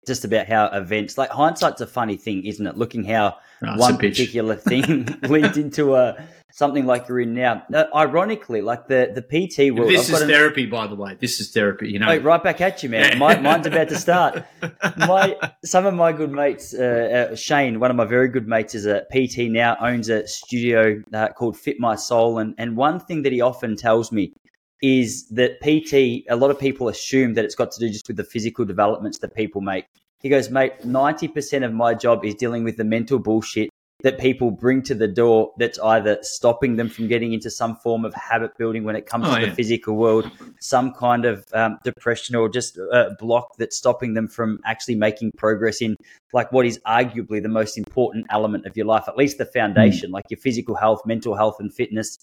just 0.07 0.25
about 0.25 0.47
how 0.47 0.65
events 0.67 1.17
like 1.17 1.29
hindsight's 1.29 1.81
a 1.81 1.87
funny 1.87 2.17
thing, 2.17 2.45
isn't 2.45 2.65
it? 2.65 2.77
Looking 2.77 3.03
how 3.03 3.37
oh, 3.63 3.77
one 3.77 3.97
particular 3.97 4.55
thing 4.55 5.05
leads 5.23 5.57
into 5.57 5.95
a 5.95 6.17
something 6.49 6.87
like 6.87 7.07
you're 7.07 7.19
in 7.19 7.35
now. 7.35 7.63
Uh, 7.71 7.85
ironically, 7.93 8.61
like 8.61 8.87
the 8.87 9.11
the 9.13 9.21
PT 9.21 9.73
world. 9.73 9.91
This 9.91 10.09
I've 10.09 10.21
is 10.21 10.27
therapy, 10.27 10.65
by 10.65 10.87
the 10.87 10.95
way. 10.95 11.17
This 11.19 11.39
is 11.39 11.51
therapy. 11.51 11.89
You 11.91 11.99
know, 11.99 12.07
Wait, 12.07 12.23
right 12.23 12.41
back 12.41 12.61
at 12.61 12.81
you, 12.81 12.89
man. 12.89 13.17
My, 13.19 13.37
mine's 13.39 13.67
about 13.67 13.89
to 13.89 13.97
start. 13.97 14.43
My 14.97 15.37
some 15.63 15.85
of 15.85 15.93
my 15.93 16.11
good 16.11 16.31
mates, 16.31 16.73
uh, 16.73 17.29
uh, 17.31 17.35
Shane, 17.35 17.79
one 17.79 17.91
of 17.91 17.97
my 17.97 18.05
very 18.05 18.27
good 18.27 18.47
mates, 18.47 18.73
is 18.73 18.85
a 18.85 19.05
PT 19.11 19.51
now, 19.51 19.77
owns 19.79 20.09
a 20.09 20.27
studio 20.27 21.01
uh, 21.13 21.29
called 21.29 21.57
Fit 21.57 21.79
My 21.79 21.95
Soul, 21.95 22.39
and 22.39 22.55
and 22.57 22.75
one 22.75 22.99
thing 22.99 23.21
that 23.23 23.31
he 23.31 23.41
often 23.41 23.75
tells 23.75 24.11
me 24.11 24.33
is 24.81 25.27
that 25.29 25.59
PT, 25.61 26.25
a 26.29 26.35
lot 26.35 26.51
of 26.51 26.59
people 26.59 26.87
assume 26.87 27.33
that 27.33 27.45
it's 27.45 27.55
got 27.55 27.71
to 27.71 27.79
do 27.79 27.89
just 27.89 28.07
with 28.07 28.17
the 28.17 28.23
physical 28.23 28.65
developments 28.65 29.19
that 29.19 29.35
people 29.35 29.61
make. 29.61 29.85
He 30.19 30.29
goes, 30.29 30.49
mate, 30.49 30.81
90% 30.81 31.65
of 31.65 31.73
my 31.73 31.93
job 31.93 32.25
is 32.25 32.35
dealing 32.35 32.63
with 32.63 32.77
the 32.77 32.83
mental 32.83 33.19
bullshit 33.19 33.69
that 34.03 34.19
people 34.19 34.51
bring 34.51 34.83
to 34.83 34.93
the 34.93 35.07
door 35.07 35.51
that's 35.57 35.79
either 35.79 36.19
stopping 36.21 36.75
them 36.75 36.87
from 36.87 37.07
getting 37.07 37.33
into 37.33 37.49
some 37.49 37.75
form 37.77 38.05
of 38.05 38.13
habit 38.13 38.55
building 38.57 38.83
when 38.83 38.95
it 38.95 39.07
comes 39.07 39.25
oh, 39.27 39.35
to 39.35 39.41
yeah. 39.41 39.49
the 39.49 39.55
physical 39.55 39.95
world, 39.95 40.29
some 40.59 40.93
kind 40.93 41.25
of 41.25 41.45
um, 41.53 41.79
depression 41.83 42.35
or 42.35 42.47
just 42.47 42.77
a 42.77 43.15
block 43.17 43.57
that's 43.57 43.75
stopping 43.75 44.13
them 44.13 44.27
from 44.27 44.59
actually 44.65 44.93
making 44.93 45.31
progress 45.35 45.81
in 45.81 45.95
like 46.31 46.51
what 46.51 46.65
is 46.65 46.79
arguably 46.85 47.41
the 47.41 47.49
most 47.49 47.77
important 47.77 48.27
element 48.29 48.67
of 48.67 48.77
your 48.77 48.85
life, 48.85 49.05
at 49.07 49.17
least 49.17 49.39
the 49.39 49.45
foundation, 49.45 50.11
mm. 50.11 50.13
like 50.13 50.25
your 50.29 50.39
physical 50.39 50.75
health, 50.75 51.01
mental 51.05 51.35
health, 51.35 51.55
and 51.59 51.73
fitness. 51.73 52.19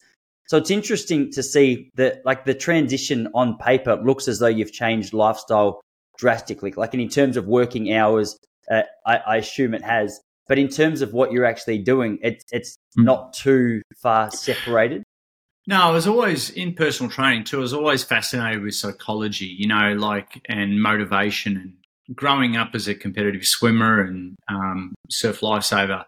So 0.49 0.59
it's 0.59 0.71
interesting 0.71 1.31
to 1.33 1.43
see 1.43 1.91
that 1.95 2.25
like 2.25 2.45
the 2.45 2.55
transition 2.55 3.29
on 3.35 3.57
paper 3.59 3.97
looks 3.97 4.29
as 4.29 4.39
though 4.39 4.47
you've 4.47 4.73
changed 4.73 5.15
lifestyle 5.15 5.81
drastically. 6.19 6.73
Like 6.73 6.95
in 6.95 7.09
terms 7.09 7.37
of 7.37 7.47
working 7.47 7.93
hours, 7.93 8.39
uh, 8.71 8.83
I, 9.07 9.17
I 9.17 9.37
assume 9.37 9.75
it 9.75 9.83
has. 9.83 10.21
But 10.47 10.59
in 10.59 10.69
terms 10.69 11.01
of 11.01 11.13
what 11.13 11.33
you're 11.33 11.47
actually 11.47 11.79
doing, 11.79 12.19
it's 12.23 12.45
it's 12.53 12.77
mm. 12.99 13.05
not 13.05 13.33
too 13.33 13.81
far 14.03 14.31
separated. 14.31 15.03
No, 15.67 15.81
I 15.81 15.91
was 15.91 16.07
always 16.07 16.51
in 16.51 16.75
personal 16.75 17.11
training 17.11 17.45
too. 17.45 17.59
I 17.59 17.61
was 17.61 17.73
always 17.73 18.05
fascinated 18.05 18.63
with 18.63 18.75
psychology, 18.75 19.47
you 19.47 19.67
know, 19.67 19.95
like 19.95 20.43
and 20.47 20.83
motivation. 20.83 21.57
And 21.57 22.17
growing 22.17 22.57
up 22.57 22.75
as 22.75 22.87
a 22.87 22.95
competitive 22.95 23.47
swimmer 23.47 24.03
and 24.03 24.37
um, 24.49 24.95
surf 25.09 25.41
lifesaver, 25.41 26.05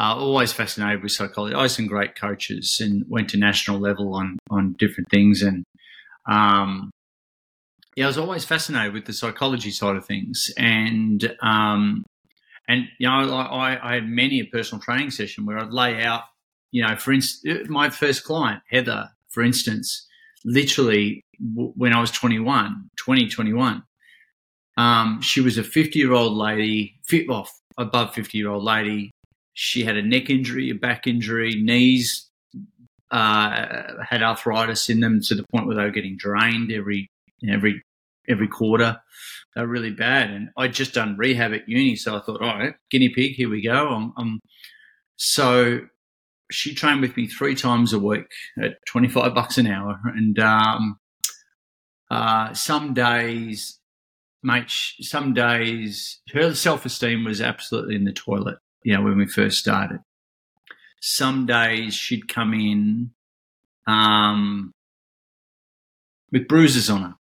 uh, 0.00 0.14
always 0.16 0.52
fascinated 0.52 1.02
with 1.02 1.12
psychology. 1.12 1.54
I 1.54 1.62
had 1.62 1.70
some 1.70 1.86
great 1.86 2.16
coaches 2.16 2.78
and 2.82 3.04
went 3.08 3.28
to 3.30 3.36
national 3.36 3.78
level 3.78 4.14
on 4.14 4.38
on 4.50 4.74
different 4.78 5.10
things. 5.10 5.42
And 5.42 5.64
um, 6.26 6.90
yeah, 7.96 8.04
I 8.04 8.06
was 8.06 8.16
always 8.16 8.44
fascinated 8.44 8.94
with 8.94 9.04
the 9.04 9.12
psychology 9.12 9.70
side 9.70 9.96
of 9.96 10.06
things. 10.06 10.50
And 10.56 11.36
um, 11.42 12.04
and 12.66 12.84
you 12.98 13.08
know, 13.08 13.12
I, 13.12 13.78
I 13.82 13.94
had 13.94 14.08
many 14.08 14.40
a 14.40 14.46
personal 14.46 14.80
training 14.80 15.10
session 15.10 15.44
where 15.44 15.58
I'd 15.58 15.72
lay 15.72 16.02
out, 16.02 16.22
you 16.70 16.82
know, 16.82 16.96
for 16.96 17.12
instance, 17.12 17.68
my 17.68 17.90
first 17.90 18.24
client, 18.24 18.62
Heather, 18.70 19.10
for 19.28 19.42
instance, 19.42 20.06
literally 20.46 21.22
when 21.38 21.92
I 21.92 22.00
was 22.00 22.10
21, 22.10 22.90
2021, 22.96 23.82
um, 24.78 25.20
she 25.20 25.42
was 25.42 25.58
a 25.58 25.64
50 25.64 25.98
year 25.98 26.12
old 26.12 26.32
lady, 26.38 26.94
fit 27.04 27.28
off 27.28 27.52
above 27.76 28.14
50 28.14 28.38
year 28.38 28.48
old 28.48 28.64
lady. 28.64 29.10
She 29.62 29.84
had 29.84 29.98
a 29.98 30.02
neck 30.02 30.30
injury, 30.30 30.70
a 30.70 30.74
back 30.74 31.06
injury, 31.06 31.54
knees 31.60 32.30
uh, 33.10 34.02
had 34.08 34.22
arthritis 34.22 34.88
in 34.88 35.00
them 35.00 35.20
to 35.20 35.34
the 35.34 35.44
point 35.52 35.66
where 35.66 35.76
they 35.76 35.82
were 35.82 35.90
getting 35.90 36.16
drained 36.16 36.72
every 36.72 37.10
every 37.46 37.82
every 38.26 38.48
quarter. 38.48 38.98
They're 39.54 39.66
really 39.66 39.90
bad. 39.90 40.30
And 40.30 40.48
I'd 40.56 40.72
just 40.72 40.94
done 40.94 41.18
rehab 41.18 41.52
at 41.52 41.68
uni, 41.68 41.94
so 41.94 42.16
I 42.16 42.20
thought, 42.20 42.40
all 42.40 42.58
right, 42.58 42.74
guinea 42.90 43.10
pig, 43.10 43.34
here 43.34 43.50
we 43.50 43.60
go. 43.60 43.88
I'm, 43.88 44.14
I'm... 44.16 44.40
so 45.16 45.80
she 46.50 46.74
trained 46.74 47.02
with 47.02 47.14
me 47.18 47.26
three 47.26 47.54
times 47.54 47.92
a 47.92 47.98
week 47.98 48.30
at 48.58 48.78
25 48.86 49.34
bucks 49.34 49.58
an 49.58 49.66
hour. 49.66 50.00
And 50.06 50.38
um, 50.38 50.98
uh, 52.10 52.54
some 52.54 52.94
days, 52.94 53.78
mate, 54.42 54.70
some 54.70 55.34
days 55.34 56.22
her 56.32 56.54
self 56.54 56.86
esteem 56.86 57.24
was 57.24 57.42
absolutely 57.42 57.96
in 57.96 58.04
the 58.04 58.12
toilet, 58.12 58.56
you 58.82 58.94
know, 58.94 59.02
when 59.02 59.16
we 59.16 59.26
first 59.26 59.58
started. 59.58 60.00
Some 61.00 61.46
days 61.46 61.94
she'd 61.94 62.28
come 62.28 62.52
in 62.54 63.10
um, 63.86 64.74
with 66.30 66.46
bruises 66.46 66.90
on 66.90 67.02
her 67.02 67.14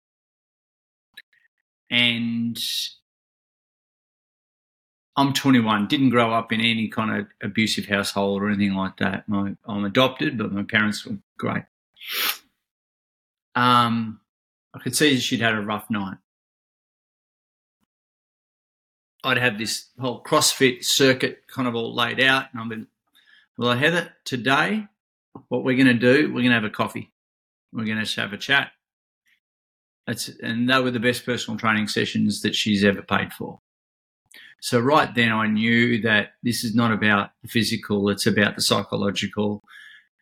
and 1.91 2.59
I'm 5.17 5.33
21. 5.33 5.89
Didn't 5.89 6.11
grow 6.11 6.33
up 6.33 6.53
in 6.53 6.61
any 6.61 6.89
kind 6.89 7.21
of 7.21 7.27
abusive 7.43 7.87
household 7.87 8.43
or 8.43 8.49
anything 8.49 8.75
like 8.75 8.99
that. 8.99 9.25
I'm 9.29 9.85
adopted, 9.85 10.39
but 10.39 10.53
my 10.53 10.63
parents 10.63 11.05
were 11.05 11.17
great. 11.39 11.65
Um, 13.55 14.21
I 14.75 14.79
could 14.79 14.95
see 14.95 15.19
she'd 15.19 15.41
had 15.41 15.55
a 15.55 15.61
rough 15.61 15.91
night. 15.91 16.19
I'd 19.29 19.39
have 19.39 19.59
this 19.59 19.89
whole 20.01 20.23
CrossFit 20.23 20.85
circuit 20.85 21.43
kind 21.47 21.69
of 21.69 21.75
all 21.75 21.95
laid 21.95 22.21
out, 22.21 22.47
and 22.53 22.61
I've 22.61 22.69
been, 22.69 22.87
well, 23.57 23.77
Heather, 23.77 24.13
today, 24.25 24.87
what 25.49 25.65
we're 25.65 25.77
going 25.77 25.87
to 25.87 25.95
do, 25.95 26.29
we're 26.29 26.41
going 26.41 26.51
to 26.51 26.55
have 26.55 26.65
a 26.65 26.71
coffee. 26.71 27.13
We're 27.73 27.85
going 27.85 28.03
to 28.03 28.21
have 28.21 28.33
a 28.33 28.39
chat. 28.39 28.71
That's, 30.07 30.29
and 30.43 30.71
they 30.71 30.81
were 30.81 30.91
the 30.91 31.01
best 31.01 31.27
personal 31.27 31.59
training 31.59 31.89
sessions 31.89 32.41
that 32.41 32.55
she's 32.55 32.83
ever 32.85 33.03
paid 33.03 33.33
for. 33.33 33.61
So 34.61 34.81
right 34.81 35.15
then 35.15 35.31
I 35.31 35.47
knew 35.47 36.01
that 36.03 36.33
this 36.43 36.65
is 36.65 36.75
not 36.75 36.93
about 36.93 37.31
the 37.43 37.49
physical, 37.49 38.09
it's 38.09 38.27
about 38.27 38.57
the 38.57 38.63
psychological 38.63 39.63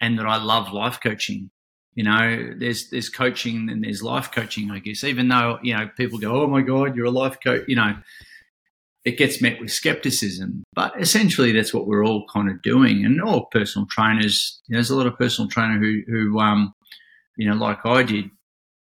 and 0.01 0.19
that 0.19 0.27
I 0.27 0.43
love 0.43 0.73
life 0.73 0.99
coaching. 1.01 1.51
You 1.95 2.05
know, 2.05 2.53
there's 2.59 2.91
there's 2.91 3.09
coaching 3.09 3.71
and 3.71 3.83
there's 3.83 4.03
life 4.03 4.31
coaching, 4.31 4.71
I 4.71 4.81
guess. 4.81 5.05
Even 5.05 5.29
though, 5.29 5.59
you 5.63 5.75
know, 5.75 5.89
people 5.97 6.19
go, 6.19 6.43
Oh 6.43 6.47
my 6.47 6.61
God, 6.61 6.95
you're 6.95 7.07
a 7.07 7.11
life 7.11 7.39
coach, 7.43 7.65
you 7.69 7.77
know, 7.77 7.97
it 9.07 9.17
gets 9.17 9.41
met 9.41 9.61
with 9.61 9.71
skepticism. 9.71 10.65
But 10.75 11.01
essentially 11.01 11.53
that's 11.53 11.73
what 11.73 11.87
we're 11.87 12.05
all 12.05 12.27
kind 12.31 12.51
of 12.51 12.61
doing. 12.61 13.05
And 13.05 13.23
all 13.23 13.47
personal 13.53 13.87
trainers, 13.89 14.61
you 14.67 14.73
know, 14.75 14.79
there's 14.79 14.91
a 14.91 14.97
lot 14.97 15.07
of 15.07 15.17
personal 15.17 15.49
trainer 15.49 15.79
who 15.79 16.03
who 16.09 16.41
um, 16.41 16.75
you 17.37 17.49
know, 17.49 17.55
like 17.55 17.79
I 17.87 18.03
did, 18.03 18.27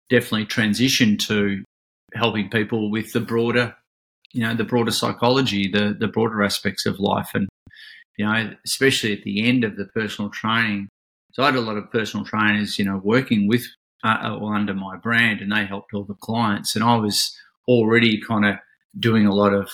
definitely 0.10 0.48
transition 0.48 1.18
to 1.18 1.64
helping 2.14 2.50
people 2.50 2.90
with 2.90 3.14
the 3.14 3.20
broader, 3.20 3.76
you 4.34 4.42
know, 4.42 4.56
the 4.56 4.64
broader 4.64 4.92
psychology, 4.92 5.70
the 5.72 5.96
the 5.98 6.08
broader 6.08 6.44
aspects 6.44 6.88
of 6.88 7.00
life, 7.00 7.30
and 7.36 7.48
you 8.18 8.26
know, 8.26 8.52
especially 8.66 9.14
at 9.14 9.24
the 9.24 9.48
end 9.48 9.64
of 9.64 9.78
the 9.78 9.86
personal 9.94 10.32
training. 10.32 10.90
So 11.34 11.44
I 11.44 11.48
had 11.48 11.56
a 11.56 11.62
lot 11.62 11.78
of 11.78 11.92
personal 11.92 12.26
trainers, 12.26 12.80
you 12.80 12.86
know, 12.86 13.00
working 13.04 13.48
with 13.48 13.66
uh, 14.04 14.18
uh 14.24 14.46
under 14.46 14.74
my 14.74 14.98
brand, 14.98 15.42
and 15.42 15.52
they 15.52 15.66
helped 15.66 15.94
all 15.94 16.06
the 16.06 16.16
clients, 16.16 16.76
and 16.76 16.84
I 16.84 16.96
was 16.96 17.32
already 17.68 18.20
kind 18.20 18.46
of 18.46 18.56
doing 18.98 19.28
a 19.28 19.36
lot 19.36 19.54
of 19.54 19.70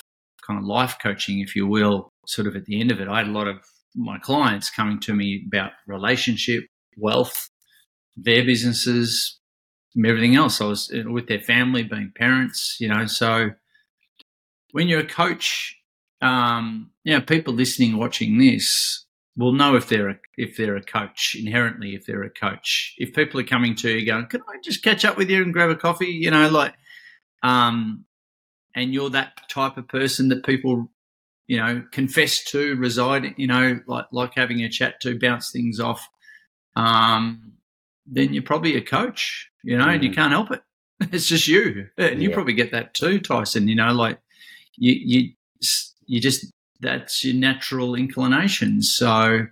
kind 0.52 0.64
of 0.64 0.68
life 0.68 0.98
coaching, 1.02 1.40
if 1.40 1.56
you 1.56 1.66
will, 1.66 2.12
sort 2.28 2.48
of 2.48 2.56
at 2.56 2.66
the 2.66 2.80
end 2.80 2.92
of 2.92 3.00
it. 3.00 3.08
I 3.08 3.20
had 3.20 3.28
a 3.28 3.32
lot 3.32 3.48
of 3.48 3.58
my 3.96 4.18
clients 4.20 4.70
coming 4.70 5.00
to 5.02 5.14
me 5.14 5.44
about 5.48 5.72
relationship, 5.88 6.66
wealth, 6.98 7.50
their 8.18 8.44
businesses, 8.44 9.40
everything 9.98 10.36
else. 10.36 10.62
I 10.62 10.66
was 10.66 10.92
uh, 10.94 11.10
with 11.10 11.28
their 11.28 11.40
family, 11.40 11.84
being 11.84 12.12
parents, 12.16 12.78
you 12.80 12.90
know. 12.90 13.06
So 13.06 13.52
when 14.72 14.88
you're 14.88 15.02
a 15.02 15.08
coach, 15.08 15.78
um, 16.22 16.92
you 17.04 17.14
know, 17.14 17.22
people 17.22 17.54
listening, 17.54 17.98
watching 17.98 18.38
this 18.38 19.06
will 19.38 19.54
know 19.54 19.76
if 19.76 19.88
they're 19.88 20.10
a, 20.10 20.16
if 20.38 20.58
they're 20.58 20.76
a 20.76 20.84
coach 20.84 21.36
inherently. 21.40 21.96
If 21.96 22.06
they're 22.06 22.24
a 22.24 22.30
coach, 22.30 22.94
if 22.98 23.14
people 23.14 23.40
are 23.40 23.46
coming 23.46 23.76
to 23.78 23.90
you 23.90 24.06
going, 24.06 24.28
"Can 24.28 24.42
I 24.42 24.58
just 24.64 24.84
catch 24.84 25.06
up 25.06 25.18
with 25.18 25.30
you 25.30 25.42
and 25.42 25.54
grab 25.54 25.70
a 25.70 25.76
coffee?" 25.76 26.08
You 26.08 26.32
know, 26.32 26.50
like, 26.50 26.74
um, 27.42 28.06
and 28.76 28.94
you're 28.94 29.10
that 29.10 29.34
type 29.50 29.78
of 29.78 29.88
person 29.88 30.30
that 30.30 30.46
people, 30.46 30.90
you 31.48 31.58
know, 31.58 31.84
confess 31.92 32.44
to, 32.46 32.76
reside, 32.76 33.34
you 33.38 33.48
know, 33.48 33.80
like 33.88 34.06
like 34.12 34.34
having 34.36 34.62
a 34.62 34.70
chat 34.70 35.00
to, 35.02 35.18
bounce 35.18 35.52
things 35.52 35.80
off. 35.80 36.08
Um, 36.76 37.54
then 38.06 38.34
you're 38.34 38.44
probably 38.44 38.76
a 38.76 38.82
coach, 38.82 39.50
you 39.64 39.78
know, 39.78 39.86
mm. 39.86 39.94
and 39.96 40.04
you 40.04 40.10
mm. 40.10 40.16
can't 40.16 40.32
help 40.32 40.52
it. 40.52 40.62
It's 41.12 41.28
just 41.28 41.48
you, 41.48 41.88
and 41.98 42.22
you 42.22 42.30
probably 42.30 42.54
get 42.54 42.72
that 42.74 42.94
too, 42.94 43.20
Tyson. 43.20 43.68
You 43.68 43.76
know, 43.76 43.92
like 43.92 44.20
you 44.78 44.94
you 44.94 45.30
you 46.06 46.22
just 46.22 46.46
that's 46.80 47.24
your 47.24 47.34
natural 47.34 47.96
inclination. 47.96 48.84
So, 48.84 49.48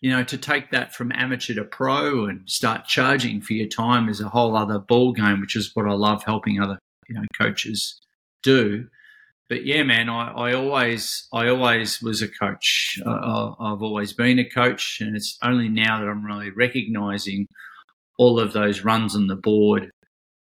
you 0.00 0.10
know, 0.10 0.24
to 0.24 0.36
take 0.36 0.72
that 0.72 0.92
from 0.92 1.12
amateur 1.12 1.54
to 1.54 1.64
pro 1.64 2.26
and 2.26 2.50
start 2.50 2.86
charging 2.86 3.40
for 3.40 3.52
your 3.52 3.68
time 3.68 4.08
is 4.08 4.20
a 4.20 4.28
whole 4.28 4.56
other 4.56 4.80
ball 4.80 5.12
game, 5.12 5.40
which 5.40 5.54
is 5.54 5.70
what 5.74 5.86
I 5.86 5.92
love 5.92 6.24
helping 6.24 6.60
other 6.60 6.80
you 7.08 7.14
know 7.14 7.22
coaches 7.38 8.00
do. 8.46 8.86
But 9.48 9.64
yeah, 9.64 9.82
man, 9.82 10.08
I, 10.08 10.32
I 10.32 10.52
always 10.54 11.28
I 11.32 11.48
always 11.48 12.02
was 12.02 12.22
a 12.22 12.28
coach. 12.28 13.00
Uh, 13.04 13.52
I've 13.60 13.82
always 13.82 14.12
been 14.12 14.38
a 14.38 14.48
coach, 14.48 14.98
and 15.00 15.16
it's 15.16 15.38
only 15.42 15.68
now 15.68 16.00
that 16.00 16.08
I'm 16.08 16.24
really 16.24 16.50
recognizing 16.50 17.46
all 18.18 18.40
of 18.40 18.52
those 18.52 18.84
runs 18.84 19.14
on 19.14 19.26
the 19.26 19.36
board 19.36 19.90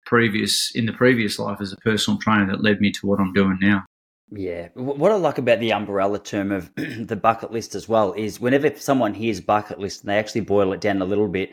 previous 0.06 0.70
in 0.74 0.86
the 0.86 0.92
previous 0.92 1.38
life 1.38 1.60
as 1.60 1.72
a 1.72 1.76
personal 1.78 2.18
trainer 2.18 2.46
that 2.46 2.62
led 2.62 2.80
me 2.80 2.92
to 2.92 3.06
what 3.06 3.20
I'm 3.20 3.32
doing 3.32 3.58
now. 3.60 3.84
Yeah. 4.30 4.68
What 4.74 5.12
I 5.12 5.16
like 5.16 5.38
about 5.38 5.60
the 5.60 5.72
umbrella 5.72 6.18
term 6.18 6.52
of 6.52 6.70
the 6.76 7.16
bucket 7.16 7.52
list 7.52 7.74
as 7.74 7.88
well 7.88 8.12
is 8.12 8.40
whenever 8.40 8.74
someone 8.76 9.14
hears 9.14 9.40
bucket 9.40 9.78
list 9.78 10.02
and 10.02 10.10
they 10.10 10.18
actually 10.18 10.42
boil 10.42 10.72
it 10.72 10.80
down 10.80 11.02
a 11.02 11.06
little 11.06 11.28
bit, 11.28 11.50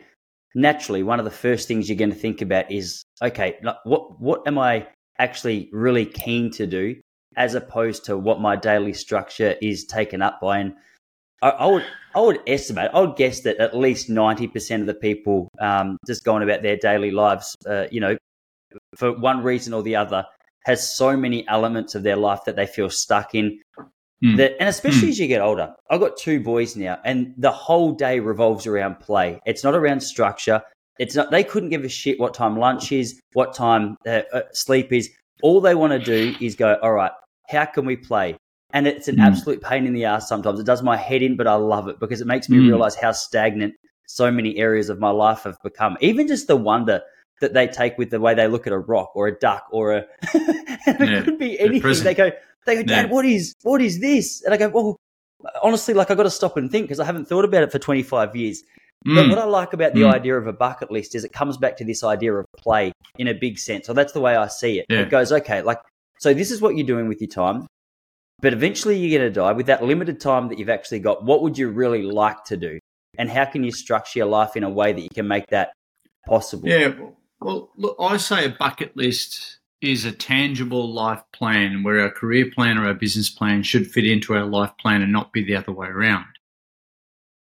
naturally, 0.54 1.02
one 1.02 1.18
of 1.18 1.24
the 1.24 1.30
first 1.30 1.68
things 1.68 1.88
you're 1.88 1.98
going 1.98 2.12
to 2.12 2.16
think 2.16 2.40
about 2.42 2.70
is, 2.70 3.04
okay, 3.22 3.58
what, 3.84 4.20
what 4.20 4.46
am 4.46 4.58
I 4.58 4.88
actually 5.20 5.68
really 5.72 6.06
keen 6.06 6.50
to 6.52 6.66
do 6.66 6.96
as 7.36 7.54
opposed 7.54 8.04
to 8.06 8.18
what 8.18 8.40
my 8.40 8.56
daily 8.56 8.92
structure 8.92 9.54
is 9.62 9.84
taken 9.84 10.22
up 10.22 10.40
by? 10.40 10.58
And 10.58 10.74
I, 11.42 11.50
I 11.50 11.66
would 11.66 11.84
I 12.14 12.20
would 12.20 12.40
estimate, 12.46 12.90
I 12.92 13.00
would 13.00 13.16
guess 13.16 13.42
that 13.42 13.58
at 13.58 13.76
least 13.76 14.08
90% 14.10 14.80
of 14.80 14.86
the 14.86 14.94
people 14.94 15.48
um, 15.60 15.96
just 16.06 16.24
going 16.24 16.42
about 16.42 16.62
their 16.62 16.76
daily 16.76 17.12
lives, 17.12 17.54
uh, 17.68 17.86
you 17.92 18.00
know, 18.00 18.16
for 18.96 19.12
one 19.16 19.44
reason 19.44 19.72
or 19.72 19.82
the 19.84 19.94
other, 19.94 20.26
has 20.64 20.96
so 20.96 21.16
many 21.16 21.46
elements 21.48 21.94
of 21.94 22.02
their 22.02 22.16
life 22.16 22.40
that 22.46 22.56
they 22.56 22.66
feel 22.66 22.90
stuck 22.90 23.34
in. 23.34 23.60
Mm. 24.22 24.36
that, 24.36 24.52
and 24.60 24.68
especially 24.68 25.08
Mm. 25.08 25.12
as 25.12 25.18
you 25.18 25.28
get 25.28 25.40
older. 25.40 25.74
I've 25.88 26.00
got 26.00 26.18
two 26.18 26.40
boys 26.40 26.76
now, 26.76 26.98
and 27.06 27.32
the 27.38 27.50
whole 27.50 27.92
day 27.92 28.20
revolves 28.20 28.66
around 28.66 29.00
play. 29.00 29.40
It's 29.46 29.64
not 29.64 29.74
around 29.74 30.02
structure. 30.02 30.60
It's 31.00 31.14
not. 31.16 31.30
They 31.30 31.42
couldn't 31.42 31.70
give 31.70 31.82
a 31.82 31.88
shit 31.88 32.20
what 32.20 32.34
time 32.34 32.58
lunch 32.58 32.92
is, 32.92 33.18
what 33.32 33.54
time 33.54 33.96
uh, 34.06 34.20
uh, 34.32 34.42
sleep 34.52 34.92
is. 34.92 35.10
All 35.42 35.62
they 35.62 35.74
want 35.74 35.92
to 35.94 35.98
do 35.98 36.36
is 36.40 36.54
go. 36.54 36.76
All 36.82 36.92
right, 36.92 37.10
how 37.48 37.64
can 37.64 37.86
we 37.86 37.96
play? 37.96 38.36
And 38.74 38.86
it's 38.86 39.08
an 39.08 39.16
Mm. 39.16 39.22
absolute 39.22 39.62
pain 39.62 39.86
in 39.86 39.94
the 39.94 40.04
ass 40.04 40.28
sometimes. 40.28 40.60
It 40.60 40.66
does 40.66 40.82
my 40.82 40.96
head 40.96 41.22
in, 41.22 41.36
but 41.36 41.46
I 41.46 41.54
love 41.54 41.88
it 41.88 41.98
because 41.98 42.20
it 42.20 42.26
makes 42.26 42.50
me 42.50 42.58
Mm. 42.58 42.66
realize 42.68 42.94
how 42.94 43.12
stagnant 43.12 43.74
so 44.06 44.30
many 44.30 44.58
areas 44.58 44.90
of 44.90 45.00
my 45.00 45.10
life 45.10 45.44
have 45.44 45.56
become. 45.64 45.96
Even 46.02 46.28
just 46.28 46.46
the 46.48 46.56
wonder 46.56 47.00
that 47.40 47.54
they 47.54 47.66
take 47.66 47.96
with 47.96 48.10
the 48.10 48.20
way 48.20 48.34
they 48.34 48.46
look 48.46 48.66
at 48.66 48.72
a 48.74 48.78
rock 48.78 49.12
or 49.14 49.26
a 49.26 49.38
duck 49.38 49.64
or 49.72 49.94
a 49.94 50.04
it 50.34 51.08
Yeah, 51.08 51.22
could 51.22 51.38
be 51.38 51.58
anything. 51.58 52.04
They 52.04 52.14
go, 52.14 52.30
they 52.66 52.74
go, 52.76 52.82
Dad, 52.82 53.06
Yeah. 53.06 53.10
what 53.10 53.24
is 53.24 53.54
what 53.62 53.80
is 53.80 54.00
this? 54.00 54.42
And 54.44 54.52
I 54.52 54.58
go, 54.58 54.68
well, 54.68 54.96
honestly, 55.62 55.94
like 55.94 56.10
I 56.10 56.14
got 56.14 56.24
to 56.24 56.30
stop 56.30 56.58
and 56.58 56.70
think 56.70 56.84
because 56.84 57.00
I 57.00 57.04
haven't 57.06 57.24
thought 57.26 57.46
about 57.46 57.62
it 57.62 57.72
for 57.72 57.78
25 57.78 58.36
years. 58.36 58.62
But 59.04 59.12
Mm. 59.26 59.28
what 59.30 59.38
I 59.38 59.44
like 59.44 59.72
about 59.72 59.94
the 59.94 60.02
Mm. 60.02 60.12
idea 60.14 60.36
of 60.36 60.46
a 60.46 60.52
bucket 60.52 60.90
list 60.90 61.14
is 61.14 61.24
it 61.24 61.32
comes 61.32 61.56
back 61.56 61.76
to 61.78 61.84
this 61.84 62.04
idea 62.04 62.34
of 62.34 62.46
play 62.58 62.92
in 63.18 63.28
a 63.28 63.34
big 63.34 63.58
sense. 63.58 63.86
So 63.86 63.94
that's 63.94 64.12
the 64.12 64.20
way 64.20 64.36
I 64.36 64.46
see 64.48 64.78
it. 64.78 64.86
Yeah. 64.90 65.00
It 65.00 65.10
goes, 65.10 65.32
okay, 65.32 65.62
like, 65.62 65.80
so 66.18 66.34
this 66.34 66.50
is 66.50 66.60
what 66.60 66.76
you're 66.76 66.86
doing 66.86 67.08
with 67.08 67.20
your 67.20 67.28
time, 67.28 67.66
but 68.40 68.52
eventually 68.52 68.98
you're 68.98 69.18
going 69.18 69.32
to 69.32 69.34
die. 69.34 69.52
With 69.52 69.66
that 69.66 69.82
limited 69.82 70.20
time 70.20 70.48
that 70.48 70.58
you've 70.58 70.68
actually 70.68 71.00
got, 71.00 71.24
what 71.24 71.40
would 71.42 71.56
you 71.56 71.70
really 71.70 72.02
like 72.02 72.44
to 72.44 72.56
do? 72.58 72.78
And 73.16 73.30
how 73.30 73.46
can 73.46 73.64
you 73.64 73.72
structure 73.72 74.18
your 74.18 74.28
life 74.28 74.54
in 74.54 74.64
a 74.64 74.70
way 74.70 74.92
that 74.92 75.00
you 75.00 75.08
can 75.14 75.26
make 75.26 75.46
that 75.48 75.72
possible? 76.26 76.68
Yeah, 76.68 76.88
well- 76.88 77.16
well, 77.40 77.70
look, 77.76 77.96
I 77.98 78.18
say 78.18 78.44
a 78.44 78.50
bucket 78.50 78.94
list 78.98 79.60
is 79.80 80.04
a 80.04 80.12
tangible 80.12 80.92
life 80.92 81.22
plan 81.32 81.82
where 81.82 82.00
our 82.00 82.10
career 82.10 82.50
plan 82.54 82.76
or 82.76 82.84
our 82.86 82.92
business 82.92 83.30
plan 83.30 83.62
should 83.62 83.90
fit 83.90 84.04
into 84.06 84.34
our 84.34 84.44
life 84.44 84.72
plan 84.78 85.00
and 85.00 85.10
not 85.10 85.32
be 85.32 85.42
the 85.42 85.56
other 85.56 85.72
way 85.72 85.88
around. 85.88 86.26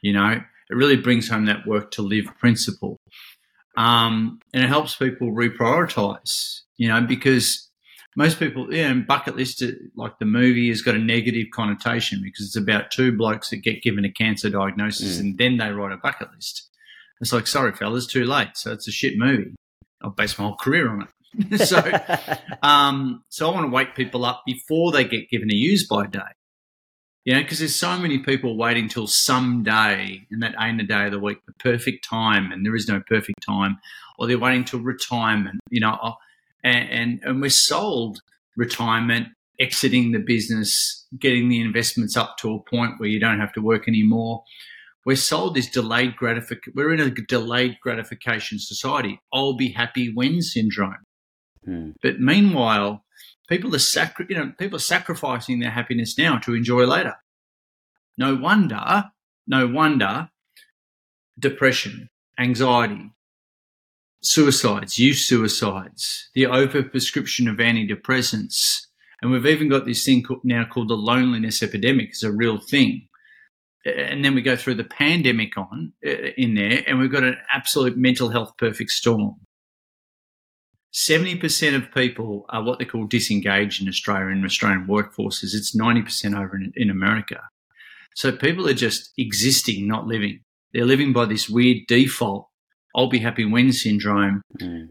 You 0.01 0.13
know, 0.13 0.43
it 0.71 0.75
really 0.75 0.97
brings 0.97 1.29
home 1.29 1.47
that 1.47 1.67
work 1.67 1.91
to 1.93 2.03
live 2.03 2.27
principle. 2.39 2.97
Um, 3.77 4.41
and 4.55 4.65
it 4.65 4.69
helps 4.69 4.97
people 4.97 5.33
reprioritize, 5.33 6.61
you 6.77 6.89
know, 6.89 7.01
because 7.03 7.71
most 8.17 8.39
people, 8.39 8.73
yeah, 8.73 8.89
and 8.89 9.07
bucket 9.07 9.37
list, 9.37 9.63
uh, 9.63 9.69
like 9.95 10.19
the 10.19 10.25
movie, 10.25 10.69
has 10.69 10.81
got 10.81 10.95
a 10.95 10.99
negative 10.99 11.49
connotation 11.53 12.21
because 12.23 12.47
it's 12.47 12.57
about 12.57 12.91
two 12.91 13.13
blokes 13.17 13.51
that 13.51 13.59
get 13.59 13.83
given 13.83 14.05
a 14.07 14.11
cancer 14.11 14.49
diagnosis 14.49 15.19
Mm. 15.19 15.21
and 15.21 15.39
then 15.39 15.57
they 15.59 15.71
write 15.71 15.93
a 15.93 15.99
bucket 15.99 16.29
list. 16.35 16.71
It's 17.21 17.33
like, 17.33 17.47
sorry, 17.47 17.73
fellas, 17.73 18.07
too 18.07 18.25
late. 18.25 18.57
So 18.57 18.73
it's 18.73 18.89
a 18.89 18.93
shit 18.93 19.19
movie. 19.19 19.55
I'll 20.03 20.11
base 20.11 20.39
my 20.39 20.45
whole 20.47 20.57
career 20.57 20.89
on 20.91 21.03
it. 21.03 21.59
so, 21.67 21.83
um, 22.63 23.23
so 23.29 23.51
I 23.51 23.55
want 23.55 23.67
to 23.67 23.71
wake 23.71 23.95
people 23.95 24.25
up 24.25 24.43
before 24.47 24.93
they 24.93 25.05
get 25.05 25.29
given 25.31 25.51
a 25.51 25.55
use 25.55 25.87
by 25.87 26.07
date. 26.07 26.23
You 27.27 27.35
know, 27.35 27.43
because 27.43 27.59
there's 27.59 27.75
so 27.75 27.99
many 27.99 28.21
people 28.21 28.57
waiting 28.57 28.89
till 28.89 29.09
some 29.09 29.65
day, 29.65 30.29
and 30.31 30.41
that 30.45 30.55
ain't 30.61 30.81
a 30.81 30.87
day 30.87 31.07
of 31.07 31.11
the 31.11 31.19
week, 31.19 31.39
the 31.45 31.53
perfect 31.55 32.05
time, 32.09 32.53
and 32.53 32.65
there 32.65 32.77
is 32.77 32.87
no 32.87 33.03
perfect 33.09 33.43
time, 33.45 33.79
or 34.17 34.29
they're 34.29 34.39
waiting 34.39 34.63
till 34.63 34.79
retirement. 34.79 35.59
You 35.69 35.81
know, 35.81 35.99
oh, 36.01 36.15
and 36.63 36.89
and, 36.89 37.21
and 37.25 37.43
we're 37.43 37.51
sold 37.51 38.21
retirement, 38.57 39.27
exiting 39.59 40.13
the 40.13 40.21
business, 40.21 41.05
getting 41.19 41.49
the 41.49 41.61
investments 41.61 42.17
up 42.17 42.39
to 42.39 42.55
a 42.55 42.71
point 42.71 43.01
where 43.01 43.09
you 43.09 43.19
don't 43.19 43.41
have 43.41 43.53
to 43.55 43.61
work 43.61 43.89
anymore. 43.89 44.45
We're 45.05 45.17
sold 45.17 45.57
this 45.57 45.69
delayed 45.69 46.15
gratification. 46.15 46.75
We're 46.77 46.95
in 46.95 47.01
a 47.01 47.11
delayed 47.11 47.79
gratification 47.83 48.61
society. 48.61 49.19
I'll 49.33 49.57
be 49.57 49.73
happy 49.73 50.13
when 50.15 50.43
syndrome. 50.43 50.95
Hmm. 51.65 51.91
But 52.03 52.21
meanwhile, 52.21 53.05
people 53.49 53.75
are 53.75 53.81
sacri- 53.81 54.27
you 54.29 54.37
know, 54.37 54.53
people 54.59 54.77
are 54.77 54.81
sacrificing 54.81 55.61
their 55.61 55.71
happiness 55.71 56.19
now 56.19 56.39
to 56.39 56.55
enjoy 56.55 56.85
later. 56.85 57.15
No 58.19 58.35
wonder, 58.35 59.05
no 59.47 59.67
wonder 59.67 60.31
depression, 61.39 62.09
anxiety, 62.39 63.11
suicides, 64.23 64.99
youth 64.99 65.19
suicides, 65.19 66.31
the 66.35 66.45
overprescription 66.45 67.51
of 67.51 67.59
antidepressants, 67.59 68.87
and 69.23 69.31
we've 69.31 69.47
even 69.47 69.69
got 69.69 69.87
this 69.87 70.05
thing 70.05 70.25
now 70.45 70.65
called 70.65 70.89
the 70.89 70.95
loneliness 70.95 71.63
epidemic 71.63 72.11
is 72.13 72.23
a 72.23 72.33
real 72.33 72.59
thing. 72.59 73.09
And 73.85 74.25
then 74.25 74.35
we 74.35 74.43
go 74.43 74.57
through 74.57 74.75
the 74.75 74.85
pandemic 74.85 75.57
on 75.57 75.93
uh, 76.05 76.11
in 76.37 76.55
there, 76.55 76.83
and 76.87 76.99
we've 76.99 77.13
got 77.13 77.23
an 77.23 77.37
absolute 77.53 77.97
mental 77.97 78.29
health 78.29 78.53
perfect 78.59 78.91
storm. 78.91 79.37
70% 80.97 81.77
of 81.77 81.93
people 81.93 82.47
are 82.49 82.63
what 82.63 82.79
they 82.79 82.87
call 82.87 83.05
disengaged 83.07 83.83
in 83.83 83.89
Australia 83.89 84.29
in 84.29 84.45
Australian 84.47 84.87
workforces. 84.87 85.53
It's 85.55 85.77
90% 85.77 86.35
over 86.39 86.57
in, 86.57 86.73
in 86.75 86.89
America. 86.89 87.43
So 88.15 88.33
people 88.33 88.67
are 88.67 88.75
just 88.75 89.13
existing, 89.19 89.87
not 89.87 90.07
living. 90.07 90.41
They're 90.73 90.87
living 90.87 91.13
by 91.13 91.27
this 91.27 91.51
weird 91.51 91.83
default, 91.87 92.49
I'll 92.95 93.11
be 93.11 93.19
happy 93.19 93.45
when 93.45 93.73
syndrome, 93.73 94.41
Mm. 94.59 94.89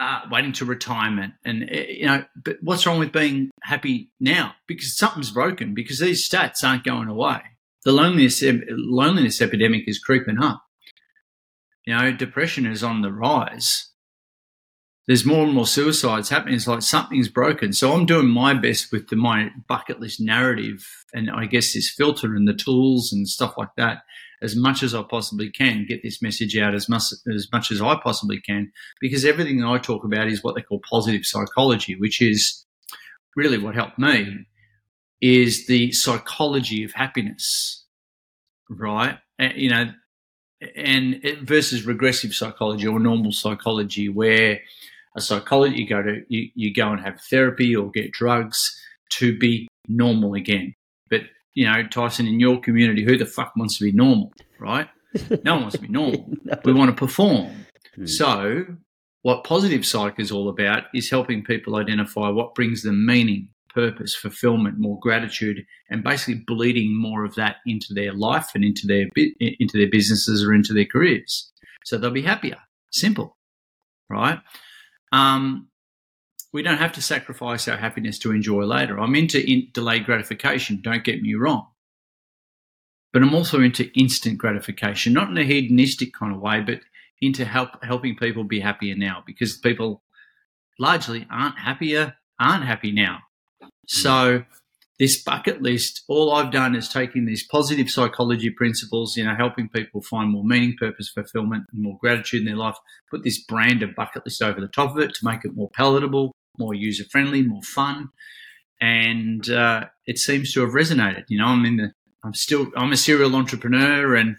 uh, 0.00 0.20
waiting 0.32 0.52
to 0.54 0.64
retirement. 0.64 1.34
And, 1.44 1.70
uh, 1.70 1.82
you 1.88 2.06
know, 2.06 2.24
but 2.44 2.56
what's 2.60 2.84
wrong 2.84 2.98
with 2.98 3.12
being 3.12 3.50
happy 3.62 4.10
now? 4.18 4.54
Because 4.66 4.96
something's 4.96 5.30
broken, 5.30 5.74
because 5.74 6.00
these 6.00 6.28
stats 6.28 6.64
aren't 6.64 6.82
going 6.82 7.06
away. 7.08 7.40
The 7.84 7.92
loneliness, 7.92 8.42
loneliness 8.42 9.40
epidemic 9.40 9.84
is 9.86 10.00
creeping 10.00 10.42
up. 10.42 10.60
You 11.86 11.94
know, 11.94 12.12
depression 12.12 12.66
is 12.66 12.82
on 12.82 13.02
the 13.02 13.12
rise 13.12 13.90
there's 15.06 15.26
more 15.26 15.44
and 15.44 15.52
more 15.52 15.66
suicides 15.66 16.30
happening. 16.30 16.54
It's 16.54 16.66
like 16.66 16.82
something's 16.82 17.28
broken. 17.28 17.72
So 17.72 17.92
I'm 17.92 18.06
doing 18.06 18.28
my 18.28 18.54
best 18.54 18.90
with 18.90 19.08
the, 19.08 19.16
my 19.16 19.50
bucket 19.68 20.00
list 20.00 20.20
narrative 20.20 20.86
and 21.12 21.30
I 21.30 21.44
guess 21.44 21.74
this 21.74 21.90
filter 21.90 22.34
and 22.34 22.48
the 22.48 22.54
tools 22.54 23.12
and 23.12 23.28
stuff 23.28 23.54
like 23.58 23.74
that 23.76 24.02
as 24.42 24.54
much 24.54 24.82
as 24.82 24.94
I 24.94 25.02
possibly 25.02 25.50
can, 25.50 25.86
get 25.88 26.02
this 26.02 26.20
message 26.20 26.56
out 26.58 26.74
as 26.74 26.88
much, 26.88 27.02
as 27.34 27.48
much 27.50 27.70
as 27.70 27.80
I 27.80 27.98
possibly 28.02 28.40
can, 28.40 28.70
because 29.00 29.24
everything 29.24 29.64
I 29.64 29.78
talk 29.78 30.04
about 30.04 30.28
is 30.28 30.44
what 30.44 30.54
they 30.54 30.60
call 30.60 30.80
positive 30.88 31.24
psychology, 31.24 31.96
which 31.96 32.20
is 32.20 32.66
really 33.36 33.58
what 33.58 33.74
helped 33.74 33.98
me 33.98 34.46
is 35.20 35.66
the 35.66 35.92
psychology 35.92 36.84
of 36.84 36.92
happiness, 36.92 37.86
right? 38.68 39.18
And, 39.38 39.54
you 39.56 39.70
know, 39.70 39.92
and 40.76 41.22
versus 41.42 41.86
regressive 41.86 42.34
psychology 42.34 42.86
or 42.86 43.00
normal 43.00 43.32
psychology 43.32 44.08
where 44.08 44.60
a 45.16 45.20
psychologist 45.20 45.78
you 45.78 45.88
go 45.88 46.02
to 46.02 46.22
you, 46.28 46.50
you 46.54 46.74
go 46.74 46.90
and 46.90 47.00
have 47.00 47.20
therapy 47.30 47.74
or 47.74 47.90
get 47.90 48.12
drugs 48.12 48.80
to 49.10 49.36
be 49.38 49.68
normal 49.88 50.34
again. 50.34 50.74
But 51.10 51.22
you 51.54 51.70
know 51.70 51.86
tyson 51.86 52.26
in 52.26 52.40
your 52.40 52.60
community 52.60 53.04
who 53.04 53.16
the 53.16 53.26
fuck 53.26 53.52
wants 53.56 53.78
to 53.78 53.84
be 53.84 53.92
normal 53.92 54.32
right? 54.58 54.88
No 55.44 55.54
one 55.54 55.62
wants 55.62 55.76
to 55.76 55.82
be 55.82 55.88
normal. 56.00 56.26
We 56.64 56.72
want 56.72 56.90
to 56.90 56.96
perform. 56.96 57.66
Hmm. 57.94 58.06
so 58.06 58.64
what 59.22 59.44
positive 59.44 59.86
psych 59.86 60.18
is 60.18 60.32
all 60.32 60.48
about 60.48 60.84
is 60.92 61.08
helping 61.08 61.44
people 61.44 61.76
identify 61.76 62.28
what 62.28 62.56
brings 62.56 62.82
them 62.82 63.06
meaning 63.06 63.48
purpose 63.72 64.14
fulfillment 64.14 64.78
more 64.78 64.98
gratitude 65.00 65.64
and 65.90 66.02
basically 66.02 66.42
bleeding 66.46 67.00
more 67.00 67.24
of 67.24 67.34
that 67.36 67.56
into 67.66 67.94
their 67.94 68.12
life 68.12 68.48
and 68.54 68.64
into 68.64 68.86
their 68.86 69.06
into 69.16 69.78
their 69.78 69.90
businesses 69.90 70.44
or 70.44 70.52
into 70.52 70.72
their 70.72 70.84
careers. 70.84 71.52
So 71.84 71.98
they'll 71.98 72.10
be 72.10 72.22
happier. 72.22 72.58
Simple 72.90 73.36
right 74.10 74.40
um, 75.14 75.68
we 76.52 76.62
don't 76.62 76.78
have 76.78 76.92
to 76.92 77.02
sacrifice 77.02 77.68
our 77.68 77.76
happiness 77.76 78.18
to 78.20 78.32
enjoy 78.32 78.64
later. 78.64 78.98
I'm 78.98 79.14
into 79.14 79.44
in- 79.48 79.68
delayed 79.72 80.04
gratification, 80.04 80.80
don't 80.82 81.04
get 81.04 81.22
me 81.22 81.34
wrong. 81.34 81.68
But 83.12 83.22
I'm 83.22 83.34
also 83.34 83.60
into 83.60 83.92
instant 83.96 84.38
gratification, 84.38 85.12
not 85.12 85.30
in 85.30 85.38
a 85.38 85.44
hedonistic 85.44 86.12
kind 86.12 86.34
of 86.34 86.40
way, 86.40 86.60
but 86.60 86.80
into 87.20 87.44
help 87.44 87.82
helping 87.84 88.16
people 88.16 88.42
be 88.42 88.58
happier 88.58 88.96
now 88.96 89.22
because 89.24 89.56
people 89.56 90.02
largely 90.80 91.26
aren't 91.30 91.58
happier, 91.58 92.16
aren't 92.40 92.64
happy 92.64 92.90
now. 92.90 93.20
So 93.86 94.44
this 94.98 95.20
bucket 95.20 95.60
list, 95.60 96.04
all 96.08 96.32
I've 96.32 96.52
done 96.52 96.76
is 96.76 96.88
taking 96.88 97.24
these 97.24 97.44
positive 97.44 97.90
psychology 97.90 98.50
principles, 98.50 99.16
you 99.16 99.24
know, 99.24 99.34
helping 99.34 99.68
people 99.68 100.00
find 100.02 100.30
more 100.30 100.44
meaning, 100.44 100.76
purpose, 100.78 101.08
fulfillment, 101.08 101.64
and 101.72 101.82
more 101.82 101.98
gratitude 102.00 102.40
in 102.42 102.46
their 102.46 102.56
life, 102.56 102.76
put 103.10 103.24
this 103.24 103.42
brand 103.42 103.82
of 103.82 103.94
bucket 103.96 104.24
list 104.24 104.40
over 104.40 104.60
the 104.60 104.68
top 104.68 104.92
of 104.92 104.98
it 104.98 105.14
to 105.14 105.24
make 105.24 105.44
it 105.44 105.56
more 105.56 105.70
palatable, 105.70 106.32
more 106.58 106.74
user 106.74 107.04
friendly, 107.10 107.42
more 107.42 107.62
fun. 107.62 108.10
And 108.80 109.48
uh, 109.50 109.86
it 110.06 110.18
seems 110.18 110.52
to 110.52 110.60
have 110.60 110.70
resonated. 110.70 111.24
You 111.28 111.38
know, 111.38 111.46
I'm 111.46 111.64
in 111.64 111.76
the, 111.76 111.92
I'm 112.22 112.34
still, 112.34 112.68
I'm 112.76 112.92
a 112.92 112.96
serial 112.96 113.34
entrepreneur 113.34 114.14
and 114.14 114.36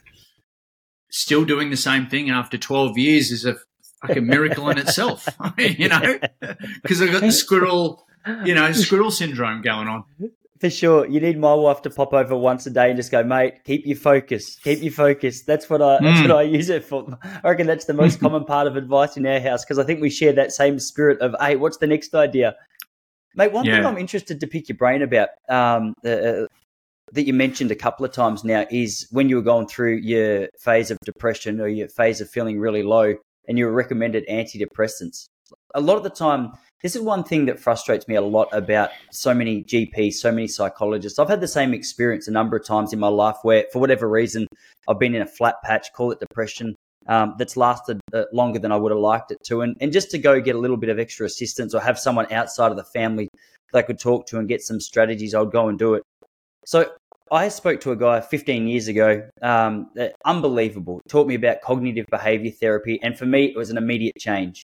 still 1.12 1.44
doing 1.44 1.70
the 1.70 1.78
same 1.78 2.08
thing 2.08 2.30
after 2.30 2.58
12 2.58 2.98
years 2.98 3.32
is 3.32 3.46
a 3.46 3.58
fucking 4.02 4.26
miracle 4.26 4.70
in 4.70 4.78
itself. 4.78 5.28
you 5.58 5.89
know, 5.89 6.20
because 6.82 7.02
I've 7.02 7.12
got 7.12 7.22
the 7.22 7.32
squirrel, 7.34 8.06
you 8.46 8.56
know, 8.56 8.72
squirrel 8.72 9.12
syndrome 9.12 9.62
going 9.62 9.89
on. 9.89 10.06
For 10.62 10.70
sure. 10.70 11.06
You 11.06 11.20
need 11.20 11.38
my 11.38 11.54
wife 11.54 11.82
to 11.82 11.89
pop 11.89 12.13
over 12.13 12.36
once 12.36 12.65
a 12.65 12.70
day 12.70 12.88
and 12.89 12.96
just 12.96 13.12
go, 13.12 13.24
mate, 13.24 13.63
keep 13.65 13.86
your 13.86 13.98
focus. 13.98 14.56
Keep 14.63 14.84
your 14.84 14.94
focus. 14.94 15.44
That's 15.44 15.70
what 15.70 15.82
I 15.82 16.00
that's 16.02 16.20
Mm. 16.20 16.30
what 16.30 16.38
I 16.38 16.44
use 16.44 16.70
it 16.70 16.86
for. 16.86 17.06
I 17.44 17.50
reckon 17.50 17.68
that's 17.68 17.86
the 17.86 17.94
most 17.94 18.20
common 18.22 18.46
part 18.46 18.65
of 18.68 18.78
advice 18.78 19.18
in 19.18 19.26
our 19.28 19.39
house 19.41 19.65
because 19.65 19.80
I 19.80 19.84
think 19.84 20.00
we 20.02 20.10
share 20.10 20.32
that 20.34 20.54
same 20.54 20.80
spirit 20.80 21.20
of, 21.20 21.36
hey, 21.41 21.58
what's 21.58 21.78
the 21.78 21.88
next 21.88 22.15
idea? 22.15 22.56
Mate, 23.36 23.52
one 23.52 23.65
thing 23.65 23.86
I'm 23.86 23.98
interested 23.98 24.39
to 24.39 24.48
pick 24.48 24.70
your 24.70 24.78
brain 24.78 25.02
about 25.02 25.28
um, 25.50 25.94
uh, 26.06 26.48
that 27.12 27.26
you 27.28 27.34
mentioned 27.34 27.70
a 27.70 27.76
couple 27.76 28.06
of 28.06 28.13
times 28.13 28.46
now 28.46 28.65
is 28.72 29.08
when 29.12 29.28
you 29.28 29.36
were 29.36 29.41
going 29.41 29.68
through 29.68 29.96
your 29.98 30.48
phase 30.58 30.89
of 30.89 30.98
depression 31.04 31.60
or 31.60 31.68
your 31.68 31.89
phase 31.89 32.22
of 32.22 32.30
feeling 32.30 32.60
really 32.60 32.82
low 32.82 33.13
and 33.50 33.58
you 33.58 33.65
were 33.65 33.74
recommended 33.74 34.26
antidepressants. 34.30 35.28
A 35.76 35.82
lot 35.82 35.98
of 35.98 36.04
the 36.04 36.10
time, 36.10 36.54
this 36.81 36.95
is 36.95 37.01
one 37.01 37.23
thing 37.23 37.45
that 37.45 37.59
frustrates 37.59 38.07
me 38.07 38.15
a 38.15 38.21
lot 38.21 38.47
about 38.51 38.91
so 39.11 39.33
many 39.33 39.63
GPs, 39.63 40.13
so 40.13 40.31
many 40.31 40.47
psychologists. 40.47 41.17
I've 41.17 41.29
had 41.29 41.41
the 41.41 41.47
same 41.47 41.73
experience 41.73 42.27
a 42.27 42.31
number 42.31 42.57
of 42.57 42.65
times 42.65 42.93
in 42.93 42.99
my 42.99 43.07
life 43.07 43.38
where, 43.43 43.65
for 43.71 43.79
whatever 43.79 44.07
reason, 44.07 44.47
I've 44.88 44.99
been 44.99 45.15
in 45.15 45.21
a 45.21 45.27
flat 45.27 45.55
patch, 45.63 45.91
call 45.93 46.11
it 46.11 46.19
depression, 46.19 46.75
um, 47.07 47.35
that's 47.38 47.57
lasted 47.57 47.99
uh, 48.13 48.23
longer 48.33 48.59
than 48.59 48.71
I 48.71 48.75
would 48.75 48.91
have 48.91 48.99
liked 48.99 49.31
it 49.31 49.38
to. 49.45 49.61
And, 49.61 49.75
and 49.79 49.91
just 49.91 50.11
to 50.11 50.17
go 50.17 50.39
get 50.41 50.55
a 50.55 50.59
little 50.59 50.77
bit 50.77 50.89
of 50.89 50.99
extra 50.99 51.25
assistance 51.25 51.73
or 51.73 51.81
have 51.81 51.99
someone 51.99 52.31
outside 52.31 52.71
of 52.71 52.77
the 52.77 52.83
family 52.83 53.29
that 53.71 53.79
I 53.79 53.81
could 53.81 53.99
talk 53.99 54.27
to 54.27 54.39
and 54.39 54.47
get 54.47 54.61
some 54.61 54.79
strategies, 54.79 55.33
I 55.33 55.39
would 55.39 55.51
go 55.51 55.69
and 55.69 55.77
do 55.77 55.95
it. 55.95 56.03
So 56.65 56.91
I 57.31 57.49
spoke 57.49 57.81
to 57.81 57.91
a 57.91 57.95
guy 57.95 58.21
15 58.21 58.67
years 58.67 58.88
ago, 58.88 59.27
um, 59.41 59.89
uh, 59.99 60.07
unbelievable, 60.25 61.01
taught 61.07 61.27
me 61.27 61.35
about 61.35 61.61
cognitive 61.61 62.05
behavior 62.11 62.51
therapy. 62.51 62.99
And 63.01 63.17
for 63.17 63.25
me, 63.25 63.45
it 63.45 63.55
was 63.55 63.69
an 63.69 63.77
immediate 63.77 64.15
change. 64.19 64.63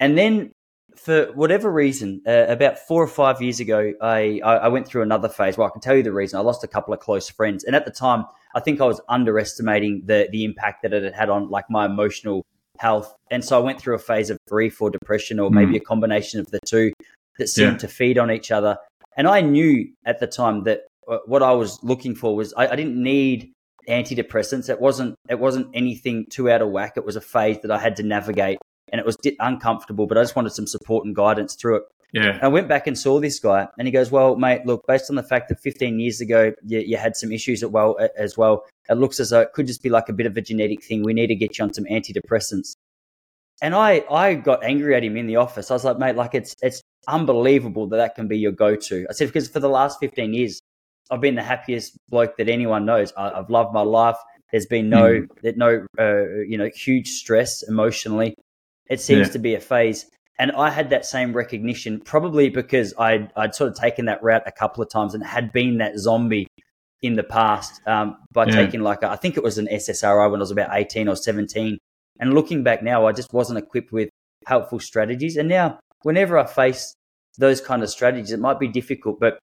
And 0.00 0.16
then 0.16 0.52
for 0.96 1.26
whatever 1.34 1.70
reason, 1.70 2.22
uh, 2.26 2.46
about 2.48 2.78
four 2.78 3.02
or 3.02 3.08
five 3.08 3.40
years 3.40 3.60
ago, 3.60 3.92
I, 4.00 4.40
I, 4.42 4.68
went 4.68 4.86
through 4.86 5.02
another 5.02 5.28
phase. 5.28 5.56
Well, 5.56 5.68
I 5.68 5.70
can 5.70 5.80
tell 5.80 5.96
you 5.96 6.02
the 6.02 6.12
reason. 6.12 6.38
I 6.38 6.42
lost 6.42 6.64
a 6.64 6.68
couple 6.68 6.92
of 6.92 7.00
close 7.00 7.28
friends. 7.28 7.64
And 7.64 7.76
at 7.76 7.84
the 7.84 7.90
time, 7.90 8.24
I 8.54 8.60
think 8.60 8.80
I 8.80 8.84
was 8.84 9.00
underestimating 9.08 10.02
the, 10.06 10.28
the 10.32 10.44
impact 10.44 10.82
that 10.82 10.92
it 10.92 11.02
had 11.02 11.14
had 11.14 11.30
on 11.30 11.50
like 11.50 11.66
my 11.70 11.86
emotional 11.86 12.44
health. 12.78 13.14
And 13.30 13.44
so 13.44 13.56
I 13.56 13.62
went 13.62 13.80
through 13.80 13.94
a 13.94 14.00
phase 14.00 14.30
of 14.30 14.38
grief 14.48 14.80
or 14.80 14.90
depression 14.90 15.38
or 15.38 15.50
maybe 15.50 15.76
a 15.76 15.80
combination 15.80 16.40
of 16.40 16.46
the 16.50 16.60
two 16.64 16.92
that 17.38 17.48
seemed 17.48 17.72
Yeah. 17.72 17.78
to 17.78 17.88
feed 17.88 18.18
on 18.18 18.30
each 18.30 18.50
other. 18.50 18.78
And 19.16 19.28
I 19.28 19.40
knew 19.40 19.88
at 20.04 20.20
the 20.20 20.26
time 20.26 20.64
that 20.64 20.82
uh, 21.08 21.18
what 21.26 21.42
I 21.42 21.52
was 21.52 21.78
looking 21.82 22.14
for 22.14 22.36
was 22.36 22.54
I, 22.54 22.68
I 22.68 22.76
didn't 22.76 23.00
need 23.00 23.52
antidepressants. 23.88 24.68
It 24.68 24.80
wasn't 24.80 25.16
it 25.28 25.38
wasn't 25.38 25.68
anything 25.74 26.26
too 26.30 26.50
out 26.50 26.62
of 26.62 26.70
whack. 26.70 26.94
It 26.96 27.04
was 27.04 27.16
a 27.16 27.20
phase 27.20 27.60
that 27.62 27.70
I 27.70 27.78
had 27.78 27.96
to 27.96 28.02
navigate, 28.02 28.58
and 28.92 29.00
it 29.00 29.06
was 29.06 29.16
uncomfortable. 29.40 30.06
But 30.06 30.18
I 30.18 30.22
just 30.22 30.36
wanted 30.36 30.50
some 30.50 30.66
support 30.66 31.04
and 31.04 31.14
guidance 31.14 31.54
through 31.54 31.76
it. 31.76 31.82
Yeah. 32.12 32.30
And 32.30 32.42
I 32.42 32.48
went 32.48 32.68
back 32.68 32.86
and 32.86 32.98
saw 32.98 33.20
this 33.20 33.38
guy, 33.38 33.68
and 33.78 33.86
he 33.86 33.92
goes, 33.92 34.10
"Well, 34.10 34.36
mate, 34.36 34.64
look, 34.64 34.86
based 34.86 35.10
on 35.10 35.16
the 35.16 35.22
fact 35.22 35.48
that 35.50 35.60
15 35.60 36.00
years 36.00 36.20
ago 36.20 36.54
you, 36.64 36.78
you 36.80 36.96
had 36.96 37.16
some 37.16 37.32
issues 37.32 37.62
at 37.62 37.70
well 37.70 37.98
as 38.16 38.36
well, 38.36 38.64
it 38.88 38.94
looks 38.94 39.20
as 39.20 39.30
though 39.30 39.40
it 39.40 39.52
could 39.52 39.66
just 39.66 39.82
be 39.82 39.90
like 39.90 40.08
a 40.08 40.12
bit 40.12 40.26
of 40.26 40.36
a 40.36 40.40
genetic 40.40 40.82
thing. 40.82 41.02
We 41.02 41.12
need 41.12 41.26
to 41.26 41.34
get 41.34 41.58
you 41.58 41.64
on 41.64 41.72
some 41.72 41.84
antidepressants." 41.84 42.76
And 43.60 43.74
I 43.74 44.04
I 44.10 44.34
got 44.34 44.64
angry 44.64 44.94
at 44.96 45.04
him 45.04 45.16
in 45.16 45.26
the 45.26 45.36
office. 45.36 45.70
I 45.70 45.74
was 45.74 45.84
like, 45.84 45.98
"Mate, 45.98 46.16
like 46.16 46.34
it's 46.34 46.54
it's 46.62 46.80
unbelievable 47.06 47.86
that 47.88 47.96
that 47.98 48.14
can 48.14 48.26
be 48.26 48.38
your 48.38 48.52
go-to." 48.52 49.06
I 49.10 49.12
said 49.12 49.28
because 49.28 49.48
for 49.48 49.60
the 49.60 49.68
last 49.68 50.00
15 50.00 50.32
years, 50.32 50.60
I've 51.10 51.20
been 51.20 51.34
the 51.34 51.42
happiest 51.42 51.98
bloke 52.08 52.36
that 52.38 52.48
anyone 52.48 52.86
knows. 52.86 53.12
I, 53.16 53.30
I've 53.30 53.50
loved 53.50 53.74
my 53.74 53.82
life. 53.82 54.16
There's 54.50 54.66
been 54.66 54.88
no 54.88 55.26
that 55.42 55.58
no 55.58 55.86
uh, 55.98 56.40
you 56.46 56.56
know 56.56 56.70
huge 56.74 57.08
stress 57.08 57.62
emotionally. 57.62 58.34
It 58.88 59.00
seems 59.00 59.28
Yeah. 59.28 59.32
to 59.32 59.38
be 59.38 59.54
a 59.54 59.60
phase, 59.60 60.06
and 60.38 60.52
I 60.52 60.70
had 60.70 60.90
that 60.90 61.04
same 61.04 61.32
recognition 61.34 62.00
probably 62.00 62.48
because 62.48 62.94
I'd 62.98 63.32
I'd 63.36 63.54
sort 63.54 63.70
of 63.70 63.76
taken 63.76 64.06
that 64.06 64.22
route 64.22 64.42
a 64.46 64.52
couple 64.52 64.82
of 64.82 64.90
times 64.90 65.14
and 65.14 65.22
had 65.24 65.52
been 65.52 65.78
that 65.78 65.98
zombie 65.98 66.46
in 67.02 67.14
the 67.14 67.22
past 67.22 67.80
um, 67.86 68.16
by 68.32 68.44
Yeah. 68.46 68.52
taking 68.56 68.80
like 68.80 69.02
a, 69.02 69.08
I 69.08 69.16
think 69.16 69.36
it 69.36 69.42
was 69.42 69.56
an 69.58 69.68
SSRI 69.70 70.28
when 70.30 70.40
I 70.40 70.42
was 70.42 70.50
about 70.50 70.70
18 70.72 71.08
or 71.08 71.14
17. 71.14 71.78
And 72.18 72.34
looking 72.34 72.64
back 72.64 72.82
now, 72.82 73.06
I 73.06 73.12
just 73.12 73.32
wasn't 73.32 73.58
equipped 73.60 73.92
with 73.92 74.08
helpful 74.46 74.80
strategies. 74.80 75.36
And 75.36 75.48
now, 75.48 75.78
whenever 76.02 76.36
I 76.36 76.44
face 76.44 76.94
those 77.38 77.60
kind 77.60 77.84
of 77.84 77.90
strategies, 77.90 78.32
it 78.32 78.40
might 78.40 78.58
be 78.58 78.66
difficult, 78.66 79.20
but 79.20 79.38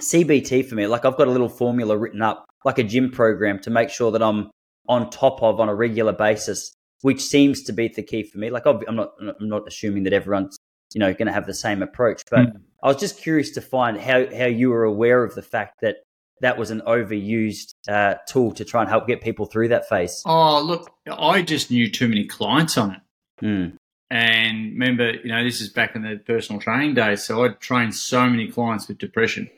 CBT 0.00 0.62
for 0.66 0.76
me, 0.76 0.86
like 0.86 1.04
I've 1.04 1.16
got 1.16 1.26
a 1.28 1.30
little 1.32 1.48
formula 1.48 1.96
written 1.96 2.22
up, 2.22 2.44
like 2.64 2.78
a 2.78 2.84
gym 2.84 3.10
program 3.10 3.58
to 3.60 3.70
make 3.70 3.90
sure 3.90 4.10
that 4.12 4.22
I'm 4.22 4.50
on 4.88 5.10
top 5.10 5.42
of 5.42 5.58
on 5.60 5.68
a 5.68 5.74
regular 5.74 6.12
basis, 6.12 6.72
which 7.02 7.22
seems 7.22 7.62
to 7.64 7.72
be 7.72 7.88
the 7.88 8.02
key 8.02 8.22
for 8.22 8.38
me. 8.38 8.50
Like 8.50 8.66
I'm 8.66 8.96
not, 8.96 9.12
I'm 9.20 9.48
not 9.48 9.66
assuming 9.66 10.04
that 10.04 10.12
everyone's, 10.12 10.58
you 10.94 10.98
know, 10.98 11.12
going 11.12 11.26
to 11.26 11.32
have 11.32 11.46
the 11.46 11.54
same 11.54 11.82
approach, 11.82 12.22
but 12.30 12.46
I 12.82 12.88
was 12.88 12.96
just 12.96 13.18
curious 13.18 13.50
to 13.52 13.60
find 13.60 13.98
how, 13.98 14.26
how 14.34 14.46
you 14.46 14.70
were 14.70 14.84
aware 14.84 15.22
of 15.24 15.34
the 15.34 15.42
fact 15.42 15.80
that 15.82 15.96
that 16.40 16.56
was 16.56 16.70
an 16.70 16.80
overused 16.86 17.74
uh, 17.88 18.14
tool 18.26 18.52
to 18.52 18.64
try 18.64 18.80
and 18.80 18.88
help 18.88 19.06
get 19.06 19.20
people 19.20 19.46
through 19.46 19.68
that 19.68 19.88
phase. 19.88 20.22
Oh, 20.24 20.62
look, 20.62 20.90
I 21.10 21.42
just 21.42 21.70
knew 21.70 21.90
too 21.90 22.08
many 22.08 22.26
clients 22.26 22.78
on 22.78 22.92
it. 22.92 23.00
Mm. 23.44 23.76
And 24.10 24.72
remember, 24.72 25.12
you 25.12 25.28
know, 25.28 25.44
this 25.44 25.60
is 25.60 25.68
back 25.68 25.94
in 25.94 26.02
the 26.02 26.16
personal 26.26 26.60
training 26.60 26.94
days. 26.94 27.22
So 27.22 27.44
I'd 27.44 27.60
trained 27.60 27.94
so 27.94 28.28
many 28.28 28.48
clients 28.48 28.88
with 28.88 28.98
depression. 28.98 29.48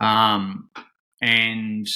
Um, 0.00 0.70
and 1.20 1.86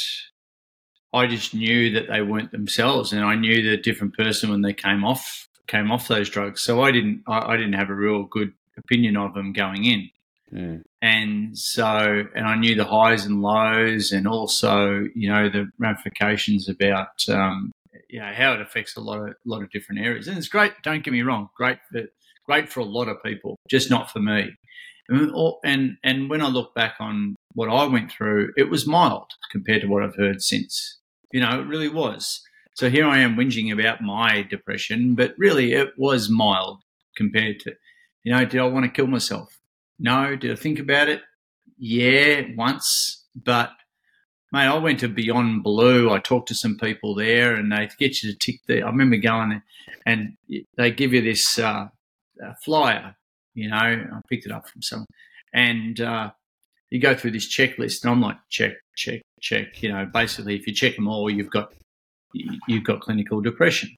I 1.12 1.26
just 1.26 1.54
knew 1.54 1.90
that 1.92 2.08
they 2.08 2.22
weren't 2.22 2.52
themselves. 2.52 3.12
And 3.12 3.24
I 3.24 3.34
knew 3.34 3.62
the 3.62 3.76
different 3.76 4.16
person 4.16 4.50
when 4.50 4.62
they 4.62 4.74
came 4.74 5.04
off 5.04 5.48
came 5.66 5.90
off 5.92 6.08
those 6.08 6.28
drugs. 6.28 6.62
So 6.62 6.82
I 6.82 6.90
didn't 6.90 7.22
I, 7.26 7.52
I 7.52 7.56
didn't 7.56 7.74
have 7.74 7.90
a 7.90 7.94
real 7.94 8.24
good 8.24 8.52
opinion 8.76 9.16
of 9.16 9.34
them 9.34 9.52
going 9.52 9.84
in. 9.84 10.10
Mm. 10.52 10.82
And 11.00 11.56
so, 11.56 12.24
and 12.34 12.46
I 12.46 12.56
knew 12.56 12.74
the 12.74 12.84
highs 12.84 13.24
and 13.24 13.40
lows, 13.40 14.12
and 14.12 14.26
also, 14.26 15.06
you 15.14 15.30
know, 15.30 15.48
the 15.48 15.70
ramifications 15.78 16.68
about, 16.68 17.28
um, 17.28 17.70
you 18.08 18.18
know, 18.18 18.32
how 18.34 18.54
it 18.54 18.60
affects 18.60 18.96
a 18.96 19.00
lot 19.00 19.20
of 19.20 19.34
lot 19.44 19.62
of 19.62 19.70
different 19.70 20.00
areas. 20.00 20.28
And 20.28 20.36
it's 20.36 20.48
great. 20.48 20.72
Don't 20.82 21.04
get 21.04 21.12
me 21.12 21.22
wrong, 21.22 21.50
great 21.56 21.78
for 21.90 22.02
great 22.46 22.68
for 22.68 22.80
a 22.80 22.84
lot 22.84 23.08
of 23.08 23.22
people, 23.22 23.56
just 23.68 23.90
not 23.90 24.10
for 24.10 24.18
me. 24.18 24.50
And 25.08 25.32
and 25.64 25.96
and 26.02 26.30
when 26.30 26.42
I 26.42 26.48
look 26.48 26.74
back 26.74 26.96
on 27.00 27.36
what 27.54 27.68
I 27.68 27.84
went 27.84 28.12
through, 28.12 28.52
it 28.56 28.70
was 28.70 28.86
mild 28.86 29.32
compared 29.50 29.82
to 29.82 29.88
what 29.88 30.02
I've 30.02 30.16
heard 30.16 30.42
since. 30.42 30.98
You 31.32 31.40
know, 31.40 31.60
it 31.60 31.66
really 31.66 31.88
was. 31.88 32.42
So 32.74 32.88
here 32.88 33.06
I 33.06 33.18
am 33.18 33.36
whinging 33.36 33.72
about 33.72 34.00
my 34.00 34.42
depression, 34.42 35.14
but 35.14 35.34
really 35.36 35.72
it 35.72 35.90
was 35.98 36.30
mild 36.30 36.82
compared 37.16 37.60
to, 37.60 37.74
you 38.24 38.32
know, 38.32 38.44
did 38.44 38.60
I 38.60 38.64
want 38.64 38.84
to 38.86 38.90
kill 38.90 39.06
myself? 39.06 39.58
No. 39.98 40.36
Did 40.36 40.52
I 40.52 40.54
think 40.54 40.78
about 40.78 41.08
it? 41.08 41.22
Yeah, 41.78 42.42
once. 42.56 43.26
But 43.34 43.70
mate, 44.52 44.66
I 44.66 44.78
went 44.78 45.00
to 45.00 45.08
Beyond 45.08 45.62
Blue. 45.62 46.10
I 46.10 46.18
talked 46.18 46.48
to 46.48 46.54
some 46.54 46.76
people 46.76 47.14
there, 47.14 47.54
and 47.54 47.70
they 47.70 47.88
get 47.98 48.22
you 48.22 48.32
to 48.32 48.38
tick 48.38 48.60
the. 48.66 48.82
I 48.82 48.86
remember 48.86 49.16
going 49.16 49.62
and 50.06 50.36
they 50.76 50.90
give 50.90 51.12
you 51.12 51.20
this 51.20 51.58
uh, 51.58 51.86
flyer. 52.64 53.16
You 53.54 53.70
know, 53.70 53.76
I 53.76 54.20
picked 54.28 54.46
it 54.46 54.52
up 54.52 54.68
from 54.68 54.82
someone, 54.82 55.06
and 55.52 56.00
uh, 56.00 56.30
you 56.90 57.00
go 57.00 57.14
through 57.14 57.30
this 57.32 57.48
checklist, 57.48 58.02
and 58.02 58.10
I'm 58.12 58.20
like, 58.20 58.36
check, 58.48 58.72
check, 58.96 59.22
check. 59.40 59.82
You 59.82 59.92
know, 59.92 60.06
basically, 60.12 60.56
if 60.56 60.66
you 60.66 60.74
check 60.74 60.96
them 60.96 61.08
all, 61.08 61.30
you've 61.30 61.50
got 61.50 61.72
you- 62.32 62.58
you've 62.68 62.84
got 62.84 63.00
clinical 63.00 63.40
depression. 63.40 63.96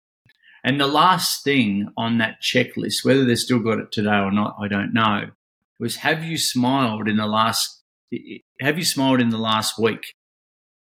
And 0.64 0.81
the 0.81 0.87
last 0.87 1.42
thing 1.44 1.88
on 1.96 2.18
that 2.18 2.37
checklist, 2.42 3.05
whether 3.05 3.24
they've 3.24 3.38
still 3.38 3.59
got 3.59 3.78
it 3.78 3.90
today 3.92 4.16
or 4.18 4.31
not, 4.31 4.57
I 4.61 4.68
don't 4.68 4.94
know, 4.94 5.31
was 5.78 5.96
have 5.96 6.24
you 6.24 6.38
smiled 6.38 7.09
in 7.09 7.16
the 7.16 7.26
last 7.26 7.83
have 8.61 8.78
you 8.78 8.85
smiled 8.85 9.20
in 9.20 9.31
the 9.31 9.38
last 9.38 9.78
week 9.78 10.14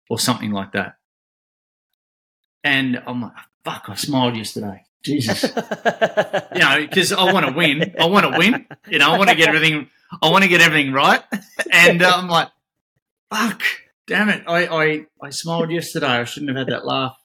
or 0.08 0.18
something 0.18 0.52
like 0.52 0.72
that? 0.72 0.94
And 2.64 3.00
I'm 3.06 3.22
like, 3.22 3.32
fuck, 3.64 3.84
I 3.88 3.94
smiled 3.94 4.36
yesterday. 4.36 4.84
Jesus. 5.04 5.42
you 6.54 6.58
know, 6.60 6.78
because 6.80 7.12
I 7.12 7.32
want 7.32 7.46
to 7.46 7.52
win. 7.52 7.94
I 7.98 8.06
want 8.06 8.32
to 8.32 8.38
win. 8.38 8.66
You 8.88 8.98
know, 8.98 9.10
I 9.12 9.18
want 9.18 9.30
to 9.30 9.36
get 9.36 9.48
everything. 9.48 9.88
I 10.22 10.30
want 10.30 10.44
to 10.44 10.48
get 10.48 10.60
everything 10.60 10.92
right. 10.92 11.22
And 11.72 12.02
uh, 12.02 12.12
I'm 12.14 12.28
like, 12.28 12.48
fuck, 13.32 13.62
damn 14.06 14.28
it! 14.30 14.42
I, 14.46 14.66
I 14.66 15.06
I 15.22 15.30
smiled 15.30 15.70
yesterday. 15.70 16.06
I 16.06 16.24
shouldn't 16.24 16.56
have 16.56 16.66
had 16.66 16.74
that 16.74 16.86
laugh. 16.86 17.16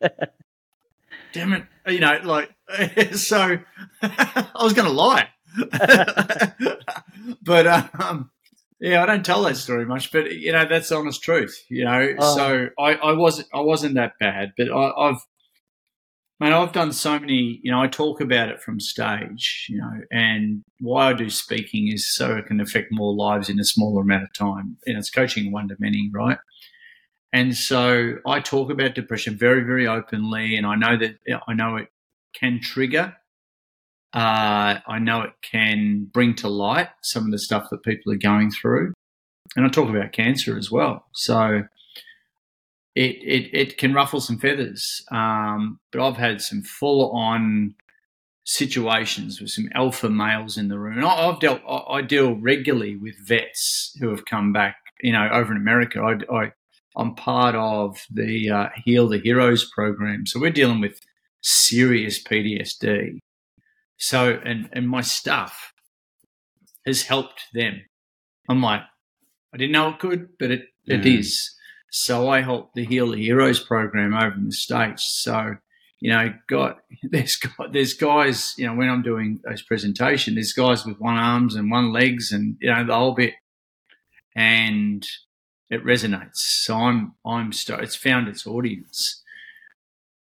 Damn 1.32 1.52
it! 1.52 1.64
You 1.86 2.00
know, 2.00 2.18
like 2.24 2.50
so. 3.12 3.58
I 4.02 4.48
was 4.62 4.72
going 4.72 4.86
to 4.88 4.92
lie, 4.92 5.28
but 7.42 7.66
um, 7.66 8.30
yeah, 8.80 9.02
I 9.02 9.06
don't 9.06 9.24
tell 9.24 9.42
that 9.42 9.56
story 9.56 9.84
much. 9.84 10.10
But 10.12 10.32
you 10.32 10.52
know, 10.52 10.64
that's 10.68 10.88
the 10.88 10.96
honest 10.96 11.22
truth. 11.22 11.64
You 11.68 11.84
know, 11.84 12.14
Oh. 12.18 12.36
so 12.36 12.68
I 12.78 12.94
I 12.94 13.12
wasn't 13.12 13.48
I 13.52 13.60
wasn't 13.60 13.94
that 13.94 14.14
bad, 14.18 14.52
but 14.56 14.70
I, 14.70 14.90
I've 14.96 15.20
Man, 16.40 16.54
I've 16.54 16.72
done 16.72 16.94
so 16.94 17.18
many, 17.18 17.60
you 17.62 17.70
know, 17.70 17.82
I 17.82 17.86
talk 17.86 18.22
about 18.22 18.48
it 18.48 18.62
from 18.62 18.80
stage, 18.80 19.66
you 19.68 19.76
know, 19.76 20.00
and 20.10 20.64
why 20.80 21.10
I 21.10 21.12
do 21.12 21.28
speaking 21.28 21.88
is 21.92 22.14
so 22.14 22.34
it 22.34 22.46
can 22.46 22.62
affect 22.62 22.88
more 22.90 23.14
lives 23.14 23.50
in 23.50 23.60
a 23.60 23.64
smaller 23.64 24.00
amount 24.00 24.22
of 24.22 24.32
time. 24.32 24.78
And 24.86 24.96
it's 24.96 25.10
coaching 25.10 25.52
one 25.52 25.68
to 25.68 25.76
many, 25.78 26.08
right? 26.14 26.38
And 27.30 27.54
so 27.54 28.14
I 28.26 28.40
talk 28.40 28.70
about 28.70 28.94
depression 28.94 29.36
very, 29.36 29.64
very 29.64 29.86
openly, 29.86 30.56
and 30.56 30.66
I 30.66 30.76
know 30.76 30.96
that 30.96 31.16
I 31.46 31.52
know 31.52 31.76
it 31.76 31.88
can 32.34 32.58
trigger. 32.58 33.14
Uh, 34.14 34.80
I 34.88 34.98
know 34.98 35.20
it 35.20 35.34
can 35.42 36.08
bring 36.10 36.34
to 36.36 36.48
light 36.48 36.88
some 37.02 37.26
of 37.26 37.32
the 37.32 37.38
stuff 37.38 37.68
that 37.70 37.84
people 37.84 38.12
are 38.12 38.16
going 38.16 38.50
through, 38.50 38.94
and 39.56 39.66
I 39.66 39.68
talk 39.68 39.90
about 39.90 40.12
cancer 40.12 40.56
as 40.56 40.70
well. 40.70 41.04
So 41.12 41.64
it, 43.00 43.16
it, 43.22 43.50
it 43.54 43.78
can 43.78 43.94
ruffle 43.94 44.20
some 44.20 44.38
feathers. 44.38 45.02
Um, 45.10 45.80
but 45.90 46.06
I've 46.06 46.18
had 46.18 46.42
some 46.42 46.62
full 46.62 47.10
on 47.12 47.74
situations 48.44 49.40
with 49.40 49.50
some 49.50 49.70
alpha 49.74 50.10
males 50.10 50.58
in 50.58 50.68
the 50.68 50.78
room. 50.78 50.98
And 50.98 51.06
I, 51.06 51.26
have 51.26 51.40
dealt, 51.40 51.62
I, 51.66 51.94
I, 51.94 52.02
deal 52.02 52.34
regularly 52.34 52.96
with 52.96 53.14
vets 53.26 53.96
who 54.00 54.10
have 54.10 54.26
come 54.26 54.52
back. 54.52 54.76
You 55.02 55.12
know, 55.12 55.30
over 55.32 55.50
in 55.50 55.56
America, 55.56 56.00
I, 56.00 56.34
I 56.34 56.52
I'm 56.94 57.14
part 57.14 57.54
of 57.54 58.04
the 58.12 58.50
uh, 58.50 58.68
Heal 58.84 59.08
the 59.08 59.18
Heroes 59.18 59.70
program, 59.70 60.26
so 60.26 60.38
we're 60.38 60.50
dealing 60.50 60.82
with 60.82 61.00
serious 61.40 62.22
PTSD. 62.22 63.20
So, 63.96 64.38
and 64.44 64.68
and 64.74 64.90
my 64.90 65.00
stuff 65.00 65.72
has 66.84 67.04
helped 67.04 67.44
them. 67.54 67.80
I'm 68.50 68.60
like, 68.60 68.82
I 69.54 69.56
didn't 69.56 69.72
know 69.72 69.88
it 69.88 70.00
could, 70.00 70.28
but 70.38 70.50
it, 70.50 70.64
it 70.86 71.06
is. 71.06 71.56
So 71.90 72.28
I 72.28 72.40
help 72.40 72.72
the 72.74 72.84
Heal 72.84 73.10
the 73.10 73.22
Heroes 73.22 73.60
program 73.60 74.14
over 74.14 74.34
in 74.34 74.46
the 74.46 74.52
States. 74.52 75.20
So, 75.22 75.56
you 76.00 76.10
know, 76.10 76.32
got 76.48 76.78
there's 77.02 77.36
got 77.36 77.72
there's 77.72 77.94
guys, 77.94 78.54
you 78.56 78.66
know, 78.66 78.74
when 78.74 78.88
I'm 78.88 79.02
doing 79.02 79.40
those 79.44 79.62
presentations, 79.62 80.36
there's 80.36 80.52
guys 80.52 80.86
with 80.86 80.98
one 80.98 81.16
arms 81.16 81.54
and 81.54 81.70
one 81.70 81.92
legs 81.92 82.32
and 82.32 82.56
you 82.60 82.72
know, 82.72 82.84
the 82.84 82.94
whole 82.94 83.14
bit. 83.14 83.34
And 84.36 85.04
it 85.70 85.84
resonates. 85.84 86.36
So 86.36 86.76
I'm 86.76 87.14
I'm 87.24 87.52
it's 87.52 87.96
found 87.96 88.28
its 88.28 88.46
audience. 88.46 89.22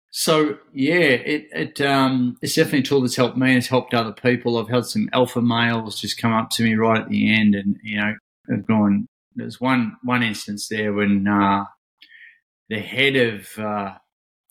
So 0.09 0.57
yeah, 0.73 0.95
it 0.95 1.47
it 1.51 1.81
um 1.81 2.37
it's 2.41 2.55
definitely 2.55 2.79
a 2.79 2.83
tool 2.83 3.01
that's 3.01 3.15
helped 3.15 3.37
me. 3.37 3.57
It's 3.57 3.67
helped 3.67 3.93
other 3.93 4.13
people. 4.13 4.57
I've 4.57 4.69
had 4.69 4.85
some 4.85 5.09
alpha 5.11 5.41
males 5.41 5.99
just 5.99 6.21
come 6.21 6.31
up 6.33 6.49
to 6.51 6.63
me 6.63 6.75
right 6.75 7.01
at 7.01 7.09
the 7.09 7.33
end, 7.33 7.55
and 7.55 7.77
you 7.83 7.99
know, 7.99 8.13
have 8.49 8.67
gone, 8.67 9.07
there's 9.35 9.59
one 9.59 9.97
one 10.03 10.23
instance 10.23 10.67
there 10.69 10.93
when 10.93 11.27
uh, 11.27 11.65
the 12.69 12.79
head 12.79 13.15
of 13.15 13.47
uh, 13.57 13.93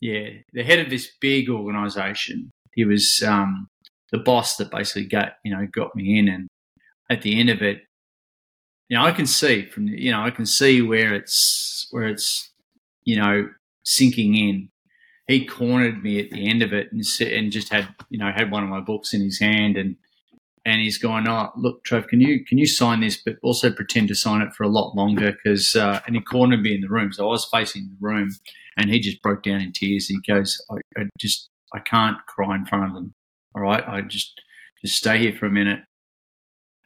yeah 0.00 0.28
the 0.52 0.62
head 0.62 0.78
of 0.78 0.90
this 0.90 1.10
big 1.20 1.48
organisation 1.48 2.50
he 2.74 2.84
was 2.84 3.22
um, 3.26 3.68
the 4.10 4.18
boss 4.18 4.56
that 4.56 4.70
basically 4.70 5.06
got 5.06 5.34
you 5.44 5.54
know 5.54 5.66
got 5.72 5.94
me 5.94 6.18
in 6.18 6.28
and 6.28 6.48
at 7.10 7.22
the 7.22 7.38
end 7.38 7.50
of 7.50 7.62
it 7.62 7.82
you 8.92 8.98
know 8.98 9.04
I 9.04 9.12
can 9.12 9.26
see 9.26 9.64
from 9.66 9.88
you 9.88 10.10
know 10.10 10.22
I 10.22 10.30
can 10.30 10.44
see 10.44 10.82
where 10.82 11.14
it's 11.14 11.86
where 11.90 12.04
it's 12.04 12.50
you 13.04 13.16
know 13.16 13.48
sinking 13.84 14.34
in. 14.34 14.68
He 15.28 15.46
cornered 15.46 16.02
me 16.02 16.20
at 16.20 16.30
the 16.30 16.46
end 16.48 16.62
of 16.62 16.74
it 16.74 16.92
and, 16.92 17.02
and 17.22 17.52
just 17.52 17.72
had 17.72 17.88
you 18.10 18.18
know 18.18 18.30
had 18.34 18.50
one 18.50 18.62
of 18.62 18.68
my 18.68 18.80
books 18.80 19.14
in 19.14 19.22
his 19.22 19.40
hand 19.40 19.78
and 19.78 19.96
and 20.64 20.80
he's 20.80 20.98
going, 20.98 21.26
"Oh, 21.28 21.50
look, 21.56 21.84
Trev, 21.84 22.06
can 22.06 22.20
you 22.20 22.44
can 22.44 22.58
you 22.58 22.66
sign 22.66 23.00
this, 23.00 23.16
but 23.16 23.36
also 23.42 23.72
pretend 23.72 24.08
to 24.08 24.14
sign 24.14 24.42
it 24.42 24.54
for 24.54 24.64
a 24.64 24.68
lot 24.68 24.94
longer?" 24.94 25.32
Because 25.32 25.74
uh, 25.74 26.00
and 26.06 26.14
he 26.16 26.22
cornered 26.22 26.62
me 26.62 26.74
in 26.74 26.80
the 26.80 26.88
room, 26.88 27.12
so 27.12 27.26
I 27.26 27.30
was 27.30 27.46
facing 27.46 27.88
the 27.88 28.06
room, 28.06 28.30
and 28.76 28.90
he 28.90 29.00
just 29.00 29.22
broke 29.22 29.42
down 29.42 29.60
in 29.60 29.72
tears. 29.72 30.06
He 30.06 30.18
goes, 30.26 30.60
I, 30.70 31.00
I 31.00 31.04
just 31.18 31.48
I 31.74 31.80
can't 31.80 32.18
cry 32.26 32.54
in 32.54 32.66
front 32.66 32.86
of 32.86 32.94
them. 32.94 33.14
All 33.54 33.62
right, 33.62 33.86
I 33.86 34.02
just 34.02 34.40
just 34.84 34.96
stay 34.96 35.18
here 35.18 35.32
for 35.32 35.46
a 35.46 35.50
minute, 35.50 35.80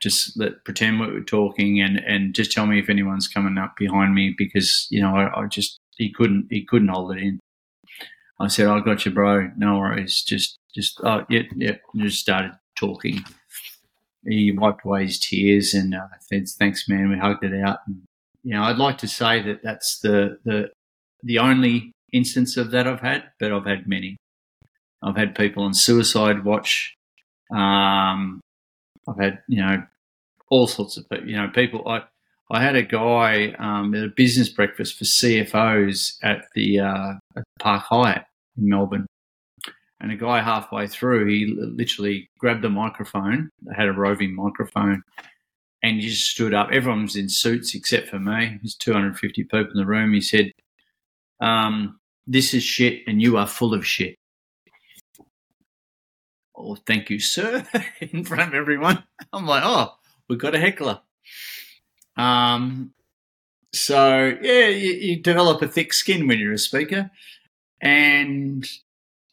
just 0.01 0.39
let 0.39 0.65
pretend 0.65 1.01
we 1.01 1.07
are 1.07 1.21
talking, 1.23 1.81
and 1.81 1.99
and 1.99 2.35
just 2.35 2.53
tell 2.53 2.67
me 2.67 2.79
if 2.79 2.89
anyone's 2.89 3.29
coming 3.29 3.59
up 3.59 3.75
behind 3.77 4.15
me 4.15 4.35
because 4.37 4.87
you 4.91 5.01
know 5.03 5.15
I, 5.15 5.43
I 5.43 5.47
just 5.47 5.79
he 5.97 6.13
couldn't 6.13 6.49
he 6.51 6.65
couldn't 6.65 6.89
hold 6.89 7.17
it 7.17 7.23
in. 7.23 7.41
I 8.41 8.49
said, 8.49 8.69
"I 8.69 8.81
got 8.81 9.05
you, 9.05 9.13
bro. 9.13 9.51
No 9.57 9.79
worries. 9.79 10.23
Just 10.23 10.59
just 10.75 10.99
oh 11.05 11.25
yeah 11.29 11.43
yeah." 11.57 11.77
Just 11.97 12.19
started 12.19 12.53
talking 12.79 13.25
he 14.27 14.53
wiped 14.53 14.85
away 14.85 15.05
his 15.05 15.19
tears 15.19 15.75
and 15.75 15.95
uh, 15.95 16.07
said, 16.21 16.49
"Thanks, 16.49 16.89
man." 16.89 17.11
We 17.11 17.19
hugged 17.19 17.45
it 17.45 17.55
out. 17.63 17.79
And, 17.87 18.03
you 18.43 18.55
know, 18.55 18.63
I'd 18.63 18.79
like 18.79 18.99
to 18.99 19.09
say 19.09 19.43
that 19.43 19.63
that's 19.63 19.99
the 20.01 20.39
the 20.45 20.71
the 21.23 21.39
only 21.39 21.93
instance 22.13 22.57
of 22.57 22.71
that 22.71 22.87
I've 22.87 23.01
had, 23.01 23.25
but 23.39 23.53
I've 23.53 23.67
had 23.67 23.89
many. 23.89 24.17
I've 25.03 25.17
had 25.17 25.35
people 25.35 25.63
on 25.63 25.75
suicide 25.75 26.45
watch. 26.45 26.95
Um, 27.51 28.41
I've 29.09 29.19
had 29.19 29.39
you 29.49 29.63
know 29.63 29.85
all 30.51 30.67
sorts 30.67 30.97
of 30.97 31.09
people. 31.09 31.29
You 31.29 31.37
know, 31.37 31.49
people. 31.49 31.87
I 31.89 32.03
I 32.51 32.63
had 32.63 32.77
a 32.77 32.83
guy 32.83 33.55
um, 33.59 33.95
at 33.95 34.05
a 34.05 34.09
business 34.09 34.49
breakfast 34.49 34.97
for 34.97 35.05
CFOs 35.05 36.17
at 36.23 36.45
the 36.55 36.81
uh, 36.81 37.13
at 37.37 37.45
Park 37.59 37.85
Hyatt 37.89 38.25
in 38.57 38.69
Melbourne, 38.69 39.07
and 40.01 40.13
a 40.13 40.17
guy 40.17 40.43
halfway 40.43 40.87
through, 40.87 41.27
he 41.27 41.57
literally 41.59 42.29
grabbed 42.39 42.63
the 42.63 42.69
microphone, 42.69 43.51
They 43.63 43.75
had 43.75 43.89
a 43.89 43.93
roving 43.93 44.35
microphone, 44.35 45.03
and 45.83 46.01
he 46.01 46.09
just 46.09 46.31
stood 46.31 46.53
up. 46.53 46.69
Everyone 46.71 47.03
was 47.03 47.17
in 47.17 47.29
suits 47.29 47.75
except 47.75 48.09
for 48.09 48.19
me. 48.19 48.59
There's 48.63 48.77
250 48.77 49.45
people 49.45 49.71
in 49.71 49.77
the 49.77 49.87
room. 49.87 50.13
He 50.13 50.21
said, 50.21 50.53
um, 51.41 51.99
This 52.27 52.53
is 52.53 52.63
shit, 52.63 53.03
and 53.07 53.23
you 53.23 53.37
are 53.39 53.47
full 53.47 53.73
of 53.73 53.87
shit. 53.87 54.17
Oh, 56.55 56.77
thank 56.87 57.11
you, 57.11 57.19
sir, 57.19 57.67
in 58.01 58.25
front 58.25 58.49
of 58.49 58.55
everyone. 58.55 59.05
I'm 59.33 59.47
like, 59.47 59.63
Oh, 59.65 59.95
we've 60.29 60.39
got 60.39 60.55
a 60.55 60.61
heckler. 60.61 61.01
Um, 62.17 62.93
so, 63.73 64.37
yeah, 64.41 64.69
you, 64.69 64.93
you 64.93 65.23
develop 65.23 65.61
a 65.63 65.69
thick 65.69 65.93
skin 65.93 66.27
when 66.27 66.39
you're 66.39 66.53
a 66.53 66.59
speaker. 66.59 67.11
And 67.81 68.67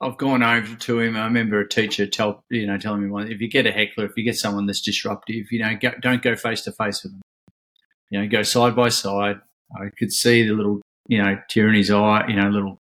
I've 0.03 0.17
gone 0.17 0.43
over 0.43 0.75
to 0.75 0.99
him. 0.99 1.15
I 1.15 1.25
remember 1.25 1.59
a 1.59 1.67
teacher 1.67 2.05
tell 2.07 2.43
you 2.49 2.67
know 2.67 2.77
telling 2.77 3.03
me 3.03 3.09
one: 3.09 3.31
if 3.31 3.41
you 3.41 3.49
get 3.49 3.65
a 3.65 3.71
heckler, 3.71 4.05
if 4.05 4.17
you 4.17 4.23
get 4.23 4.35
someone 4.35 4.65
that's 4.65 4.81
disruptive, 4.81 5.51
you 5.51 5.59
know, 5.59 5.75
go, 5.79 5.91
don't 6.01 6.21
go 6.21 6.35
face 6.35 6.61
to 6.61 6.71
face 6.71 7.03
with 7.03 7.13
them. 7.13 7.21
You 8.09 8.21
know, 8.21 8.27
go 8.27 8.43
side 8.43 8.75
by 8.75 8.89
side. 8.89 9.39
I 9.75 9.89
could 9.97 10.11
see 10.11 10.47
the 10.47 10.53
little 10.53 10.81
you 11.07 11.21
know 11.21 11.37
tear 11.49 11.69
in 11.69 11.75
his 11.75 11.91
eye, 11.91 12.25
you 12.27 12.35
know, 12.35 12.49
little 12.49 12.79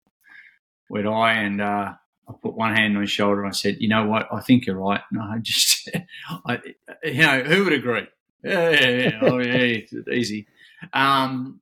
wet 0.88 1.06
eye, 1.06 1.34
and 1.34 1.60
uh, 1.60 1.92
I 2.30 2.32
put 2.42 2.54
one 2.54 2.74
hand 2.74 2.96
on 2.96 3.02
his 3.02 3.10
shoulder 3.10 3.42
and 3.42 3.48
I 3.48 3.54
said, 3.54 3.78
you 3.80 3.88
know 3.88 4.06
what, 4.06 4.28
I 4.32 4.40
think 4.40 4.66
you're 4.66 4.76
right. 4.76 5.00
No, 5.10 5.22
I 5.22 5.38
just, 5.38 5.90
I, 6.46 6.60
you 7.02 7.22
know, 7.22 7.42
who 7.42 7.64
would 7.64 7.72
agree? 7.72 8.06
Yeah, 8.44 8.70
yeah, 8.70 8.88
yeah. 8.88 9.18
oh 9.22 9.38
yeah, 9.38 9.80
easy. 10.12 10.46
Um, 10.92 11.60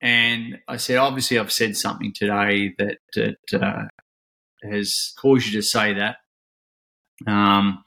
and 0.00 0.58
I 0.68 0.76
said, 0.76 0.96
obviously, 0.98 1.38
I've 1.38 1.52
said 1.52 1.76
something 1.76 2.12
today 2.12 2.74
that, 2.78 2.98
that 3.14 3.62
uh, 3.62 3.84
has 4.62 5.12
caused 5.18 5.46
you 5.46 5.60
to 5.60 5.62
say 5.62 5.94
that. 5.94 6.16
Um, 7.26 7.84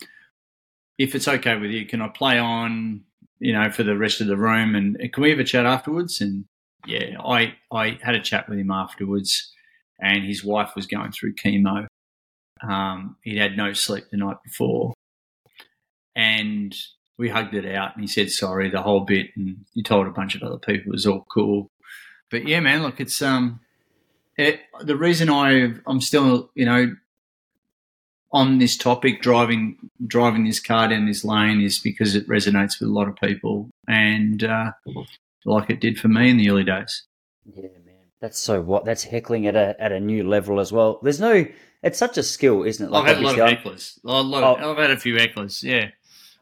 if 0.97 1.15
it's 1.15 1.27
okay 1.27 1.55
with 1.57 1.71
you, 1.71 1.85
can 1.85 2.01
I 2.01 2.07
play 2.07 2.37
on, 2.39 3.01
you 3.39 3.53
know, 3.53 3.69
for 3.71 3.83
the 3.83 3.97
rest 3.97 4.21
of 4.21 4.27
the 4.27 4.37
room 4.37 4.75
and 4.75 4.97
can 5.11 5.23
we 5.23 5.31
have 5.31 5.39
a 5.39 5.43
chat 5.43 5.65
afterwards? 5.65 6.21
And 6.21 6.45
yeah, 6.85 7.19
I, 7.19 7.55
I 7.71 7.97
had 8.01 8.15
a 8.15 8.21
chat 8.21 8.47
with 8.47 8.59
him 8.59 8.71
afterwards 8.71 9.51
and 9.99 10.23
his 10.23 10.43
wife 10.43 10.71
was 10.75 10.85
going 10.85 11.11
through 11.11 11.35
chemo. 11.35 11.87
Um, 12.61 13.17
he'd 13.23 13.39
had 13.39 13.57
no 13.57 13.73
sleep 13.73 14.05
the 14.11 14.17
night 14.17 14.37
before 14.43 14.93
and 16.15 16.75
we 17.17 17.29
hugged 17.29 17.53
it 17.53 17.65
out 17.75 17.95
and 17.95 18.03
he 18.03 18.07
said 18.07 18.29
sorry 18.29 18.69
the 18.69 18.81
whole 18.81 19.01
bit 19.01 19.27
and 19.35 19.57
he 19.73 19.83
told 19.83 20.07
a 20.07 20.11
bunch 20.11 20.35
of 20.35 20.43
other 20.43 20.57
people 20.57 20.91
it 20.91 20.95
was 20.95 21.07
all 21.07 21.25
cool. 21.33 21.67
But 22.29 22.47
yeah, 22.47 22.59
man, 22.59 22.83
look, 22.83 22.99
it's, 22.99 23.21
um, 23.21 23.59
it, 24.37 24.59
the 24.81 24.95
reason 24.95 25.29
I 25.29 25.73
I'm 25.85 26.01
still 26.01 26.49
you 26.55 26.65
know 26.65 26.95
on 28.31 28.57
this 28.57 28.75
topic 28.75 29.21
driving 29.21 29.77
driving 30.07 30.43
this 30.43 30.59
car 30.59 30.87
down 30.87 31.05
this 31.05 31.23
lane 31.23 31.61
is 31.61 31.79
because 31.79 32.15
it 32.15 32.27
resonates 32.27 32.79
with 32.79 32.89
a 32.89 32.93
lot 32.93 33.07
of 33.07 33.15
people 33.15 33.69
and 33.87 34.43
uh, 34.43 34.71
like 35.45 35.69
it 35.69 35.79
did 35.79 35.99
for 35.99 36.07
me 36.07 36.29
in 36.29 36.37
the 36.37 36.49
early 36.49 36.63
days. 36.63 37.03
Yeah, 37.45 37.63
man, 37.85 37.95
that's 38.19 38.39
so 38.39 38.61
what 38.61 38.85
that's 38.85 39.03
heckling 39.03 39.47
at 39.47 39.55
a 39.55 39.75
at 39.79 39.91
a 39.91 39.99
new 39.99 40.27
level 40.27 40.59
as 40.59 40.71
well. 40.71 40.99
There's 41.03 41.19
no, 41.19 41.45
it's 41.83 41.99
such 41.99 42.17
a 42.17 42.23
skill, 42.23 42.63
isn't 42.63 42.85
it? 42.85 42.91
Like 42.91 43.03
I've 43.03 43.17
had 43.17 43.23
a 43.23 43.27
lot 43.27 43.39
of 43.39 43.57
hecklers. 43.57 43.97
Of, 43.97 44.33
oh, 44.33 44.71
I've 44.71 44.77
had 44.77 44.91
a 44.91 44.97
few 44.97 45.15
hecklers. 45.15 45.61
Yeah. 45.61 45.89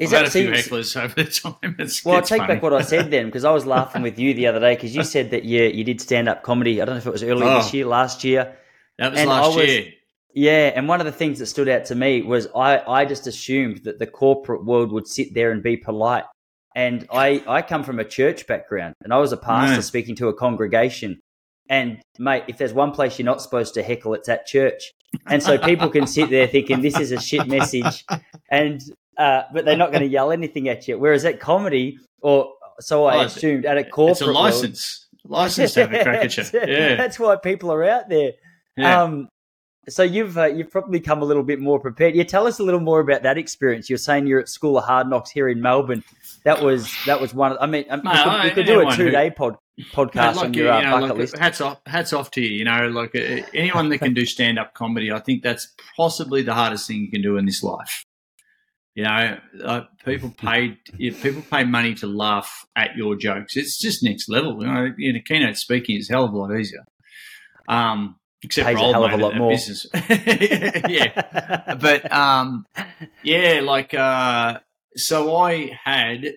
Is 0.01 0.11
I've 0.11 0.31
that, 0.31 0.33
had 0.33 0.51
a 0.51 0.63
few 0.63 0.73
hecklers 0.73 0.99
over 0.99 1.13
the 1.13 1.25
time. 1.25 1.75
It's, 1.79 2.03
well, 2.03 2.17
it's 2.17 2.31
I 2.31 2.37
take 2.37 2.47
funny. 2.47 2.55
back 2.55 2.63
what 2.63 2.73
I 2.73 2.81
said 2.81 3.11
then 3.11 3.27
because 3.27 3.45
I 3.45 3.51
was 3.51 3.67
laughing 3.67 4.01
with 4.01 4.17
you 4.17 4.33
the 4.33 4.47
other 4.47 4.59
day 4.59 4.73
because 4.73 4.95
you 4.95 5.03
said 5.03 5.29
that 5.29 5.43
you 5.43 5.61
you 5.65 5.83
did 5.83 6.01
stand 6.01 6.27
up 6.27 6.41
comedy. 6.41 6.81
I 6.81 6.85
don't 6.85 6.95
know 6.95 6.99
if 6.99 7.05
it 7.05 7.11
was 7.11 7.21
earlier 7.21 7.45
oh, 7.45 7.57
this 7.57 7.71
year, 7.71 7.85
last 7.85 8.23
year. 8.23 8.57
That 8.97 9.11
was 9.11 9.19
and 9.19 9.29
last 9.29 9.55
was, 9.55 9.67
year. 9.67 9.93
Yeah, 10.33 10.71
and 10.75 10.87
one 10.87 11.01
of 11.01 11.05
the 11.05 11.11
things 11.11 11.37
that 11.37 11.45
stood 11.45 11.69
out 11.69 11.85
to 11.85 11.95
me 11.95 12.23
was 12.23 12.47
I 12.55 12.79
I 12.79 13.05
just 13.05 13.27
assumed 13.27 13.83
that 13.83 13.99
the 13.99 14.07
corporate 14.07 14.65
world 14.65 14.91
would 14.91 15.07
sit 15.07 15.35
there 15.35 15.51
and 15.51 15.61
be 15.61 15.77
polite. 15.77 16.23
And 16.75 17.07
I 17.13 17.43
I 17.47 17.61
come 17.61 17.83
from 17.83 17.99
a 17.99 18.03
church 18.03 18.47
background, 18.47 18.95
and 19.03 19.13
I 19.13 19.19
was 19.19 19.31
a 19.33 19.37
pastor 19.37 19.75
no. 19.75 19.81
speaking 19.81 20.15
to 20.15 20.29
a 20.29 20.33
congregation. 20.33 21.19
And 21.69 22.01
mate, 22.17 22.45
if 22.47 22.57
there's 22.57 22.73
one 22.73 22.91
place 22.91 23.19
you're 23.19 23.25
not 23.27 23.41
supposed 23.41 23.75
to 23.75 23.83
heckle, 23.83 24.15
it's 24.15 24.29
at 24.29 24.47
church. 24.47 24.91
And 25.27 25.43
so 25.43 25.59
people 25.59 25.89
can 25.89 26.07
sit 26.07 26.31
there 26.31 26.47
thinking 26.47 26.81
this 26.81 26.99
is 26.99 27.11
a 27.11 27.19
shit 27.19 27.47
message, 27.47 28.03
and 28.51 28.81
uh, 29.21 29.45
but 29.53 29.65
they're 29.65 29.77
not 29.77 29.91
going 29.91 30.01
to 30.01 30.07
yell 30.07 30.31
anything 30.31 30.67
at 30.67 30.87
you. 30.87 30.97
Whereas 30.97 31.25
at 31.25 31.39
comedy, 31.39 31.99
or 32.21 32.53
so 32.79 33.05
I 33.05 33.17
oh, 33.17 33.21
assumed, 33.21 33.65
at 33.65 33.77
a 33.77 33.83
corporate, 33.83 34.21
it's 34.21 34.21
a 34.21 34.31
license, 34.31 35.07
world, 35.23 35.41
license 35.43 35.73
to 35.75 35.81
have 35.81 35.93
a 35.93 36.03
crack 36.03 36.25
at 36.25 36.37
you. 36.37 36.43
Yeah, 36.53 36.95
that's 36.95 37.19
why 37.19 37.35
people 37.35 37.71
are 37.71 37.83
out 37.83 38.09
there. 38.09 38.31
Yeah. 38.75 39.03
Um, 39.03 39.29
so 39.89 40.01
you've 40.01 40.37
uh, 40.37 40.45
you've 40.45 40.71
probably 40.71 40.99
come 40.99 41.21
a 41.21 41.25
little 41.25 41.43
bit 41.43 41.59
more 41.59 41.79
prepared. 41.79 42.15
Yeah, 42.15 42.23
tell 42.23 42.47
us 42.47 42.57
a 42.59 42.63
little 42.63 42.79
more 42.79 42.99
about 42.99 43.21
that 43.23 43.37
experience. 43.37 43.89
You're 43.89 43.99
saying 43.99 44.25
you're 44.25 44.39
at 44.39 44.49
School 44.49 44.77
of 44.77 44.85
Hard 44.85 45.07
Knocks 45.07 45.29
here 45.29 45.49
in 45.49 45.61
Melbourne. 45.61 46.03
That 46.43 46.63
was 46.63 46.91
that 47.05 47.21
was 47.21 47.33
one. 47.33 47.51
Of, 47.51 47.57
I 47.61 47.67
mean, 47.67 47.85
um, 47.89 48.01
we 48.03 48.11
could, 48.11 48.43
we 48.43 48.49
could 48.51 48.65
do 48.65 48.87
a 48.87 48.95
two 48.95 49.11
day 49.11 49.29
pod. 49.29 49.57
podcast 49.91 50.35
like 50.35 50.45
on 50.45 50.53
your 50.55 50.71
uh, 50.71 50.79
you 50.79 50.85
know, 50.85 50.91
bucket 50.91 51.09
like, 51.09 51.17
list? 51.17 51.37
hats 51.37 51.61
off, 51.61 51.79
hats 51.85 52.13
off 52.13 52.31
to 52.31 52.41
you. 52.41 52.49
You 52.49 52.65
know, 52.65 52.87
like 52.89 53.15
uh, 53.15 53.43
anyone 53.53 53.89
that 53.89 53.99
can 53.99 54.15
do 54.15 54.25
stand 54.25 54.57
up 54.57 54.73
comedy, 54.73 55.11
I 55.11 55.19
think 55.19 55.43
that's 55.43 55.73
possibly 55.95 56.41
the 56.41 56.53
hardest 56.53 56.87
thing 56.87 57.01
you 57.01 57.11
can 57.11 57.21
do 57.21 57.37
in 57.37 57.45
this 57.45 57.61
life. 57.61 58.03
You 58.95 59.03
know, 59.03 59.37
uh, 59.63 59.81
people 60.05 60.33
pay 60.37 60.77
if 60.99 61.21
people 61.21 61.43
pay 61.49 61.63
money 61.63 61.93
to 61.95 62.07
laugh 62.07 62.65
at 62.75 62.95
your 62.95 63.15
jokes. 63.15 63.55
It's 63.55 63.79
just 63.79 64.03
next 64.03 64.29
level. 64.29 64.61
You 64.61 64.67
know, 64.67 64.93
in 64.97 65.15
a 65.15 65.21
keynote 65.21 65.57
speaking 65.57 65.97
is 65.97 66.09
a 66.09 66.13
hell 66.13 66.25
of 66.25 66.33
a 66.33 66.37
lot 66.37 66.57
easier. 66.57 66.83
Um, 67.67 68.15
except 68.43 68.67
Pays 68.67 68.77
for 68.77 68.89
a 68.89 68.91
hell 68.91 69.05
of 69.05 69.13
a 69.13 69.17
lot 69.17 69.35
more. 69.35 69.51
business. 69.51 69.85
yeah, 70.89 71.75
but 71.75 72.11
um, 72.11 72.65
yeah, 73.23 73.61
like 73.63 73.93
uh, 73.93 74.59
so 74.95 75.35
I 75.37 75.77
had 75.83 76.33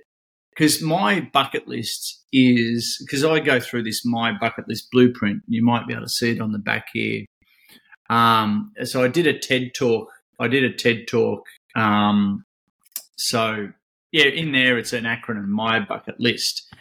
because 0.50 0.80
my 0.80 1.20
bucket 1.32 1.66
list 1.66 2.24
is 2.32 3.02
because 3.04 3.24
I 3.24 3.40
go 3.40 3.58
through 3.60 3.82
this 3.84 4.04
my 4.04 4.32
bucket 4.38 4.68
list 4.68 4.90
blueprint. 4.90 5.42
You 5.48 5.64
might 5.64 5.86
be 5.86 5.94
able 5.94 6.04
to 6.04 6.08
see 6.08 6.30
it 6.32 6.40
on 6.40 6.52
the 6.52 6.58
back 6.58 6.86
here. 6.92 7.24
Um, 8.10 8.72
so 8.84 9.02
I 9.02 9.08
did 9.08 9.26
a 9.26 9.38
TED 9.38 9.72
talk. 9.74 10.08
I 10.38 10.48
did 10.48 10.64
a 10.64 10.72
TED 10.72 11.08
talk. 11.08 11.46
Um, 11.74 12.44
so 13.16 13.68
yeah, 14.12 14.26
in 14.26 14.52
there 14.52 14.78
it's 14.78 14.92
an 14.92 15.04
acronym, 15.04 15.48
my 15.48 15.80
bucket 15.80 16.20
list, 16.20 16.72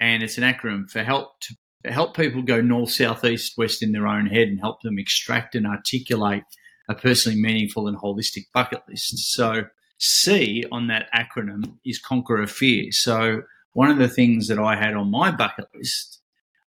and 0.00 0.22
it's 0.22 0.38
an 0.38 0.44
acronym 0.44 0.90
for 0.90 1.02
help 1.02 1.40
to 1.40 1.54
help 1.90 2.16
people 2.16 2.42
go 2.42 2.60
north, 2.60 2.90
south, 2.90 3.24
east, 3.24 3.58
west 3.58 3.82
in 3.82 3.92
their 3.92 4.06
own 4.06 4.26
head 4.26 4.48
and 4.48 4.60
help 4.60 4.80
them 4.82 4.98
extract 4.98 5.54
and 5.54 5.66
articulate 5.66 6.42
a 6.88 6.94
personally 6.94 7.40
meaningful 7.40 7.88
and 7.88 7.96
holistic 7.96 8.44
bucket 8.52 8.82
list. 8.88 9.18
So 9.34 9.64
C 9.98 10.64
on 10.72 10.88
that 10.88 11.08
acronym 11.14 11.76
is 11.84 11.98
conquer 11.98 12.42
a 12.42 12.46
fear. 12.46 12.90
So 12.90 13.42
one 13.72 13.90
of 13.90 13.98
the 13.98 14.08
things 14.08 14.48
that 14.48 14.58
I 14.58 14.76
had 14.76 14.94
on 14.94 15.10
my 15.10 15.30
bucket 15.30 15.66
list 15.74 16.20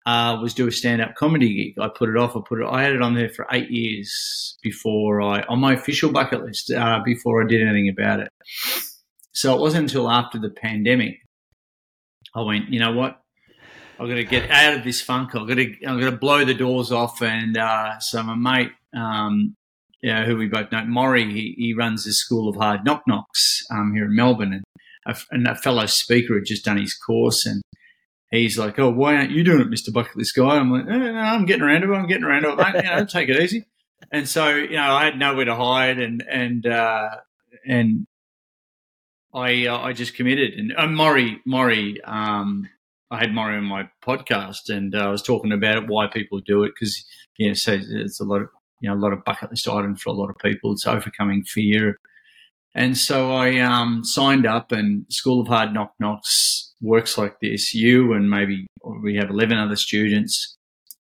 uh, 0.05 0.37
was 0.41 0.53
do 0.53 0.67
a 0.67 0.71
stand-up 0.71 1.15
comedy 1.15 1.53
gig. 1.53 1.83
I 1.83 1.87
put 1.87 2.09
it 2.09 2.17
off. 2.17 2.35
I 2.35 2.41
put 2.47 2.61
it. 2.61 2.67
I 2.69 2.83
had 2.83 2.93
it 2.93 3.01
on 3.01 3.15
there 3.15 3.29
for 3.29 3.47
eight 3.51 3.69
years 3.71 4.57
before 4.61 5.21
I 5.21 5.41
on 5.43 5.59
my 5.59 5.73
official 5.73 6.11
bucket 6.11 6.43
list 6.43 6.71
uh, 6.71 6.99
before 7.03 7.43
I 7.43 7.47
did 7.47 7.61
anything 7.61 7.89
about 7.89 8.19
it. 8.19 8.29
So 9.31 9.55
it 9.55 9.61
wasn't 9.61 9.83
until 9.83 10.09
after 10.09 10.39
the 10.39 10.49
pandemic 10.49 11.19
I 12.35 12.41
went. 12.41 12.69
You 12.69 12.79
know 12.79 12.93
what? 12.93 13.19
I've 13.99 14.09
got 14.09 14.15
to 14.15 14.23
get 14.23 14.49
out 14.49 14.73
of 14.73 14.83
this 14.83 15.01
funk. 15.01 15.35
I've 15.35 15.47
got 15.47 15.55
to. 15.55 15.85
I'm 15.85 15.99
going 15.99 16.11
to 16.11 16.17
blow 16.17 16.43
the 16.43 16.53
doors 16.53 16.91
off. 16.91 17.21
And 17.21 17.57
uh, 17.57 17.99
so 17.99 18.23
my 18.23 18.35
mate, 18.35 18.71
um, 18.93 19.55
you 20.01 20.11
know, 20.11 20.25
who 20.25 20.35
we 20.35 20.47
both 20.47 20.71
know, 20.71 20.83
Maury, 20.85 21.31
he, 21.31 21.55
he 21.57 21.73
runs 21.73 22.03
the 22.03 22.11
School 22.11 22.49
of 22.49 22.57
Hard 22.57 22.83
Knock 22.83 23.03
Knocks 23.07 23.63
um, 23.71 23.93
here 23.93 24.05
in 24.05 24.15
Melbourne, 24.15 24.53
and 24.53 24.63
a, 25.05 25.15
and 25.31 25.47
a 25.47 25.55
fellow 25.55 25.85
speaker 25.85 26.35
had 26.35 26.45
just 26.45 26.65
done 26.65 26.77
his 26.77 26.95
course, 26.95 27.45
and 27.45 27.61
he's 28.39 28.57
like, 28.57 28.79
"Oh, 28.79 28.89
why 28.89 29.15
aren't 29.15 29.31
you 29.31 29.43
doing 29.43 29.61
it, 29.61 29.69
Mister 29.69 29.91
Bucket 29.91 30.17
List 30.17 30.35
guy?" 30.35 30.57
I'm 30.57 30.71
like, 30.71 30.85
eh, 30.87 30.97
"No, 30.97 31.19
I'm 31.19 31.45
getting 31.45 31.63
around 31.63 31.81
to 31.81 31.93
it. 31.93 31.95
I'm 31.95 32.07
getting 32.07 32.23
around 32.23 32.43
to 32.43 32.53
it, 32.53 32.57
mate. 32.57 32.83
You 32.83 32.89
know, 32.89 33.05
take 33.05 33.29
it 33.29 33.41
easy." 33.41 33.65
And 34.11 34.27
so, 34.27 34.49
you 34.49 34.75
know, 34.75 34.91
I 34.91 35.05
had 35.05 35.17
nowhere 35.17 35.45
to 35.45 35.55
hide, 35.55 35.99
and 35.99 36.23
and 36.29 36.65
uh, 36.65 37.09
and 37.65 38.05
I 39.33 39.67
uh, 39.67 39.77
I 39.79 39.93
just 39.93 40.15
committed, 40.15 40.53
and 40.53 40.73
uh, 40.77 40.87
Maury 40.87 41.41
Maury. 41.45 42.01
Um, 42.03 42.69
I 43.11 43.19
had 43.19 43.33
Maury 43.33 43.57
on 43.57 43.65
my 43.65 43.89
podcast, 44.03 44.69
and 44.69 44.95
uh, 44.95 44.99
I 44.99 45.09
was 45.09 45.21
talking 45.21 45.51
about 45.51 45.77
it, 45.77 45.87
why 45.87 46.07
people 46.07 46.39
do 46.39 46.63
it, 46.63 46.73
because 46.73 47.05
you 47.37 47.47
know, 47.47 47.53
so 47.53 47.79
it's 47.79 48.19
a 48.19 48.23
lot 48.23 48.41
of 48.41 48.49
you 48.81 48.89
know 48.89 48.95
a 48.95 48.99
lot 48.99 49.13
of 49.13 49.23
bucket 49.23 49.51
list 49.51 49.67
items 49.67 50.01
for 50.01 50.09
a 50.09 50.13
lot 50.13 50.29
of 50.29 50.37
people. 50.37 50.73
It's 50.73 50.87
overcoming 50.87 51.43
fear, 51.43 51.99
and 52.75 52.97
so 52.97 53.31
I 53.31 53.59
um, 53.59 54.03
signed 54.03 54.45
up. 54.45 54.71
And 54.71 55.05
School 55.09 55.41
of 55.41 55.47
Hard 55.47 55.73
Knock 55.73 55.93
Knocks 55.99 56.72
works 56.83 57.17
like 57.17 57.39
this: 57.39 57.73
you 57.73 58.13
and 58.13 58.29
maybe 58.29 58.67
we 59.01 59.15
have 59.15 59.29
eleven 59.29 59.57
other 59.57 59.75
students, 59.75 60.55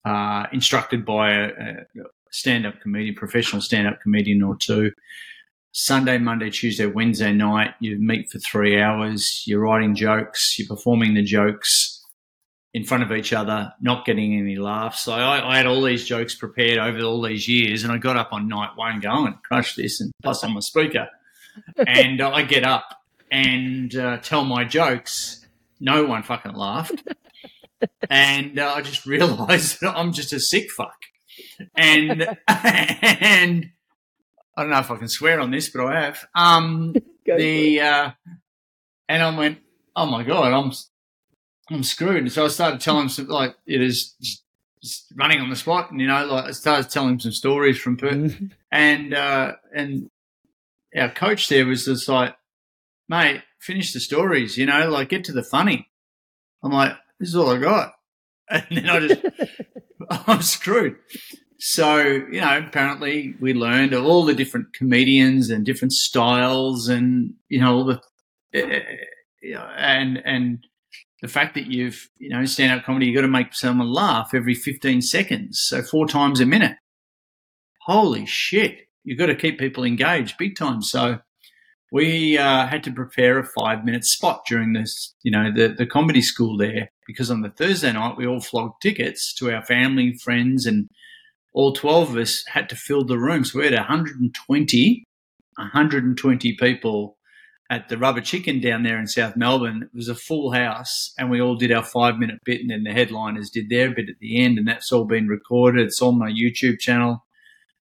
uh, 0.05 0.47
instructed 0.53 1.05
by 1.05 1.33
a, 1.33 1.47
a 1.49 1.75
stand-up 2.31 2.81
comedian, 2.81 3.15
professional 3.15 3.61
stand-up 3.61 4.01
comedian 4.01 4.43
or 4.43 4.57
two. 4.57 4.91
Sunday, 5.77 6.19
Monday, 6.19 6.51
Tuesday, 6.51 6.87
Wednesday 6.87 7.33
night, 7.33 7.75
you 7.81 7.99
meet 7.99 8.31
for 8.31 8.39
three 8.39 8.81
hours. 8.81 9.43
You're 9.45 9.61
writing 9.61 9.97
jokes. 9.97 10.57
You're 10.57 10.69
performing 10.69 11.15
the 11.15 11.23
jokes 11.23 12.01
in 12.75 12.85
front 12.85 13.05
of 13.05 13.13
each 13.13 13.33
other, 13.33 13.73
not 13.81 14.05
getting 14.05 14.35
any 14.39 14.57
laughs. 14.57 15.05
So 15.05 15.13
I, 15.13 15.53
I, 15.53 15.57
had 15.57 15.67
all 15.67 15.81
these 15.81 16.05
jokes 16.05 16.35
prepared 16.35 16.79
over 16.79 17.03
all 17.03 17.23
these 17.23 17.49
years, 17.49 17.85
and 17.85 17.93
I 17.93 17.99
got 17.99 18.17
up 18.17 18.33
on 18.33 18.49
night 18.49 18.71
one 18.75 18.99
going, 18.99 19.39
crush 19.45 19.77
this, 19.77 20.01
and 20.01 20.13
plus 20.23 20.43
I'm 20.43 20.57
a 20.57 20.63
speaker. 20.63 21.09
and 21.87 22.21
uh, 22.21 22.31
I 22.31 22.43
get 22.43 22.65
up 22.65 22.85
and 23.31 23.95
uh, 23.95 24.19
tell 24.19 24.45
my 24.45 24.65
jokes. 24.65 25.44
No 25.85 26.07
one 26.07 26.23
fucking 26.23 26.55
laughed. 26.55 27.03
and 28.09 28.59
uh, 28.59 28.73
I 28.75 28.81
just 28.81 29.05
realised 29.05 29.79
that 29.83 29.95
I'm 29.95 30.13
just 30.13 30.33
a 30.33 30.41
sick 30.41 30.71
fuck. 30.71 30.97
And 31.77 32.23
and 32.49 33.71
I 34.57 34.63
don't 34.63 34.71
know 34.71 34.79
if 34.79 34.91
I 34.91 34.97
can 34.97 35.09
swear 35.09 35.41
on 35.41 35.51
this, 35.51 35.69
but 35.69 35.85
I 35.85 36.01
have. 36.01 36.27
Um, 36.35 36.95
the 37.27 37.81
uh, 37.81 38.11
and 39.11 39.23
I 39.23 39.37
went, 39.37 39.59
oh 39.95 40.07
my 40.07 40.23
god, 40.23 40.55
I'm 40.55 40.73
I'm 41.71 41.83
screwed. 41.83 42.17
And 42.17 42.33
so 42.33 42.47
I 42.47 42.49
started 42.49 42.81
telling 42.81 43.11
some 43.11 43.27
like 43.27 43.55
it 43.67 43.83
is 43.83 44.15
running 45.15 45.43
on 45.43 45.51
the 45.51 45.57
spot, 45.57 45.91
and 45.91 46.01
you 46.01 46.07
know, 46.07 46.25
like 46.25 46.47
I 46.47 46.51
started 46.53 46.91
telling 46.91 47.21
some 47.21 47.33
stories 47.33 47.79
from 47.79 47.99
Perth, 47.99 48.41
and 48.73 49.13
uh, 49.13 49.53
and 49.75 50.09
our 50.97 51.11
coach 51.11 51.49
there 51.49 51.67
was 51.67 51.85
just 51.85 52.09
like, 52.09 52.35
mate, 53.07 53.43
finish 53.65 53.93
the 53.93 54.01
stories, 54.01 54.57
you 54.57 54.67
know, 54.67 54.89
like 54.89 55.09
get 55.09 55.25
to 55.25 55.33
the 55.33 55.43
funny. 55.43 55.89
I'm 56.63 56.73
like, 56.73 56.93
this 57.19 57.31
is 57.31 57.37
all 57.37 57.51
I 57.51 57.59
got, 57.59 57.93
and 58.51 58.65
then 58.71 58.91
I 58.91 59.01
just 59.01 59.25
I'm 60.29 60.43
screwed. 60.43 60.97
So, 61.67 61.99
you 61.99 62.43
know, 62.43 62.59
apparently 62.59 63.35
we 63.41 63.55
learned 63.55 63.95
all 63.95 64.27
the 64.27 64.35
different 64.35 64.75
comedians 64.75 65.49
and 65.49 65.65
different 65.65 65.93
styles 65.93 66.89
and, 66.89 67.33
you 67.49 67.59
know, 67.59 67.75
all 67.75 67.85
the, 67.85 67.95
uh, 68.55 68.81
you 69.43 69.55
know, 69.55 69.67
and, 69.75 70.21
and 70.27 70.67
the 71.23 71.29
fact 71.29 71.55
that 71.55 71.67
you've, 71.67 72.11
you 72.19 72.29
know, 72.29 72.45
stand 72.45 72.79
up 72.79 72.85
comedy, 72.85 73.07
you've 73.07 73.17
got 73.17 73.23
to 73.23 73.29
make 73.29 73.55
someone 73.55 73.91
laugh 73.91 74.33
every 74.35 74.55
15 74.55 75.01
seconds. 75.01 75.65
So 75.67 75.81
four 75.81 76.07
times 76.07 76.39
a 76.39 76.45
minute. 76.45 76.77
Holy 77.87 78.27
shit. 78.27 78.81
You've 79.03 79.19
got 79.19 79.27
to 79.27 79.35
keep 79.35 79.59
people 79.59 79.85
engaged 79.85 80.37
big 80.37 80.57
time. 80.57 80.83
So 80.83 81.21
we 81.95 82.37
uh, 82.37 82.67
had 82.67 82.83
to 82.83 82.93
prepare 82.93 83.39
a 83.39 83.45
five 83.45 83.85
minute 83.85 84.05
spot 84.05 84.45
during 84.49 84.73
this, 84.73 85.15
you 85.23 85.31
know, 85.31 85.53
the, 85.55 85.69
the 85.69 85.87
comedy 85.87 86.21
school 86.21 86.57
there 86.57 86.91
because 87.07 87.31
on 87.31 87.43
the 87.43 87.51
Thursday 87.51 87.93
night 87.93 88.17
we 88.17 88.27
all 88.27 88.41
flogged 88.41 88.83
tickets 88.83 89.33
to 89.35 89.55
our 89.55 89.65
family, 89.65 90.13
friends, 90.15 90.67
and 90.67 90.91
all 91.53 91.73
12 91.73 92.11
of 92.11 92.17
us 92.17 92.43
had 92.49 92.69
to 92.69 92.75
fill 92.75 93.05
the 93.05 93.17
room. 93.17 93.45
So 93.45 93.61
we 93.61 93.67
had 93.67 93.75
120, 93.75 95.05
120 95.57 96.57
people 96.57 97.17
at 97.71 97.89
the 97.89 97.97
Rubber 97.97 98.23
Chicken 98.23 98.61
down 98.61 98.83
there 98.83 98.99
in 98.99 99.07
South 99.07 99.37
Melbourne. 99.37 99.85
It 99.85 99.97
was 99.97 100.09
a 100.09 100.17
full 100.17 100.51
house, 100.51 101.15
and 101.17 101.31
we 101.31 101.41
all 101.41 101.55
did 101.55 101.71
our 101.71 101.85
five 101.85 102.19
minute 102.19 102.41
bit, 102.45 102.61
and 102.61 102.71
then 102.71 102.83
the 102.83 102.93
headliners 102.93 103.51
did 103.51 103.69
their 103.71 103.95
bit 103.95 104.09
at 104.09 104.19
the 104.21 104.43
end, 104.43 104.59
and 104.59 104.67
that's 104.67 104.91
all 104.91 105.05
been 105.05 105.29
recorded. 105.29 105.87
It's 105.87 106.03
on 106.03 106.19
my 106.19 106.29
YouTube 106.29 106.81
channel. 106.81 107.25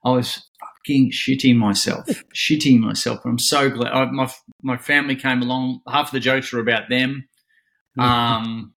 I 0.04 0.10
was 0.10 0.46
fucking 0.86 1.10
shitting 1.12 1.56
myself, 1.56 2.06
shitting 2.34 2.80
myself. 2.80 3.20
I'm 3.24 3.38
so 3.38 3.70
glad. 3.70 3.92
I, 3.92 4.04
my 4.10 4.30
my 4.62 4.76
family 4.76 5.16
came 5.16 5.42
along. 5.42 5.80
Half 5.88 6.08
of 6.08 6.12
the 6.12 6.20
jokes 6.20 6.52
were 6.52 6.60
about 6.60 6.88
them, 6.88 7.28
um, 7.98 8.74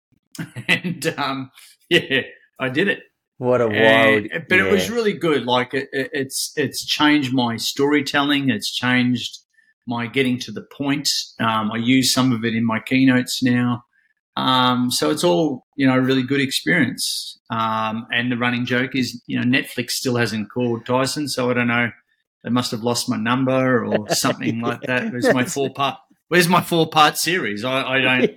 and 0.69 1.15
um, 1.19 1.51
yeah, 1.89 2.23
I 2.59 2.69
did 2.69 2.89
it. 2.89 3.01
What 3.39 3.61
a 3.61 3.67
And- 3.69 4.29
wild! 4.31 4.45
but 4.49 4.59
it 4.59 4.71
was 4.71 4.91
really 4.91 5.13
good. 5.13 5.45
Like 5.45 5.75
it, 5.75 5.89
it- 5.93 6.11
it's 6.13 6.53
it's 6.57 6.85
changed 6.85 7.33
my 7.33 7.57
storytelling. 7.57 8.51
It's 8.51 8.73
changed 8.75 9.39
my 9.87 10.07
getting 10.07 10.39
to 10.41 10.53
the 10.53 10.67
point. 10.77 11.09
Um, 11.41 11.71
I 11.73 11.77
use 11.79 12.13
some 12.13 12.33
of 12.33 12.45
it 12.45 12.55
in 12.55 12.65
my 12.67 12.81
keynotes 12.81 13.43
now. 13.43 13.85
Um, 14.39 14.91
so 14.91 15.11
it's 15.11 15.24
all 15.24 15.66
you 15.76 15.86
know, 15.86 15.95
a 15.97 16.01
really 16.01 16.22
good 16.22 16.41
experience. 16.41 17.39
Um, 17.51 18.07
and 18.12 18.30
the 18.30 18.36
running 18.36 18.66
joke 18.66 18.95
is, 18.95 19.22
you 19.26 19.39
know, 19.41 19.45
Netflix 19.45 19.93
still 19.93 20.16
hasn't 20.16 20.51
called 20.51 20.84
Tyson, 20.86 21.28
so 21.28 21.51
I 21.51 21.55
don't 21.55 21.68
know. 21.68 21.91
They 22.45 22.51
must 22.51 22.70
have 22.70 22.82
lost 22.82 23.09
my 23.09 23.16
number 23.16 23.84
or 23.84 24.09
something 24.14 24.61
like 24.61 24.82
that. 24.82 25.05
Where's 25.12 25.32
my 25.32 25.45
four 25.45 25.70
part? 25.70 25.99
Where's 26.28 26.49
my 26.49 26.61
four 26.61 26.89
part 26.89 27.16
series? 27.16 27.64
I, 27.64 27.82
I 27.82 28.01
don't. 28.01 28.30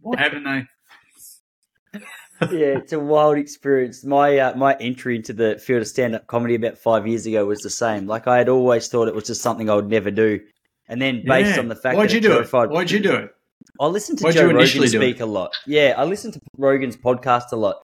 Why 0.00 0.16
haven't 0.22 0.44
they? 0.44 2.00
yeah, 2.42 2.78
it's 2.78 2.92
a 2.92 3.00
wild 3.00 3.38
experience. 3.38 4.04
My 4.04 4.38
uh, 4.38 4.54
my 4.56 4.74
entry 4.78 5.16
into 5.16 5.32
the 5.32 5.58
field 5.58 5.82
of 5.82 5.88
stand 5.88 6.14
up 6.14 6.26
comedy 6.26 6.54
about 6.54 6.76
five 6.78 7.06
years 7.06 7.26
ago 7.26 7.46
was 7.46 7.60
the 7.62 7.70
same. 7.70 8.06
Like 8.06 8.26
I 8.26 8.36
had 8.38 8.48
always 8.48 8.88
thought 8.88 9.08
it 9.08 9.14
was 9.14 9.24
just 9.24 9.40
something 9.42 9.70
I 9.70 9.74
would 9.74 9.88
never 9.88 10.10
do, 10.10 10.40
and 10.88 11.00
then 11.00 11.22
based 11.26 11.54
Yeah. 11.54 11.60
on 11.60 11.68
the 11.68 11.74
fact 11.76 11.96
Why'd 11.96 12.10
that 12.10 12.14
you 12.14 12.20
do 12.20 12.28
terrified, 12.28 12.64
it? 12.64 12.72
Why'd 12.72 12.90
you 12.90 13.00
do 13.00 13.14
it? 13.14 13.35
I 13.80 13.86
listened 13.86 14.18
to 14.20 14.32
Joe 14.32 14.46
Rogan 14.46 14.88
speak 14.88 15.20
a 15.20 15.26
lot. 15.26 15.52
Yeah, 15.66 15.94
I 15.96 16.04
listened 16.04 16.34
to 16.34 16.40
Rogan's 16.56 16.96
podcast 16.96 17.52
a 17.52 17.56
lot. 17.56 17.82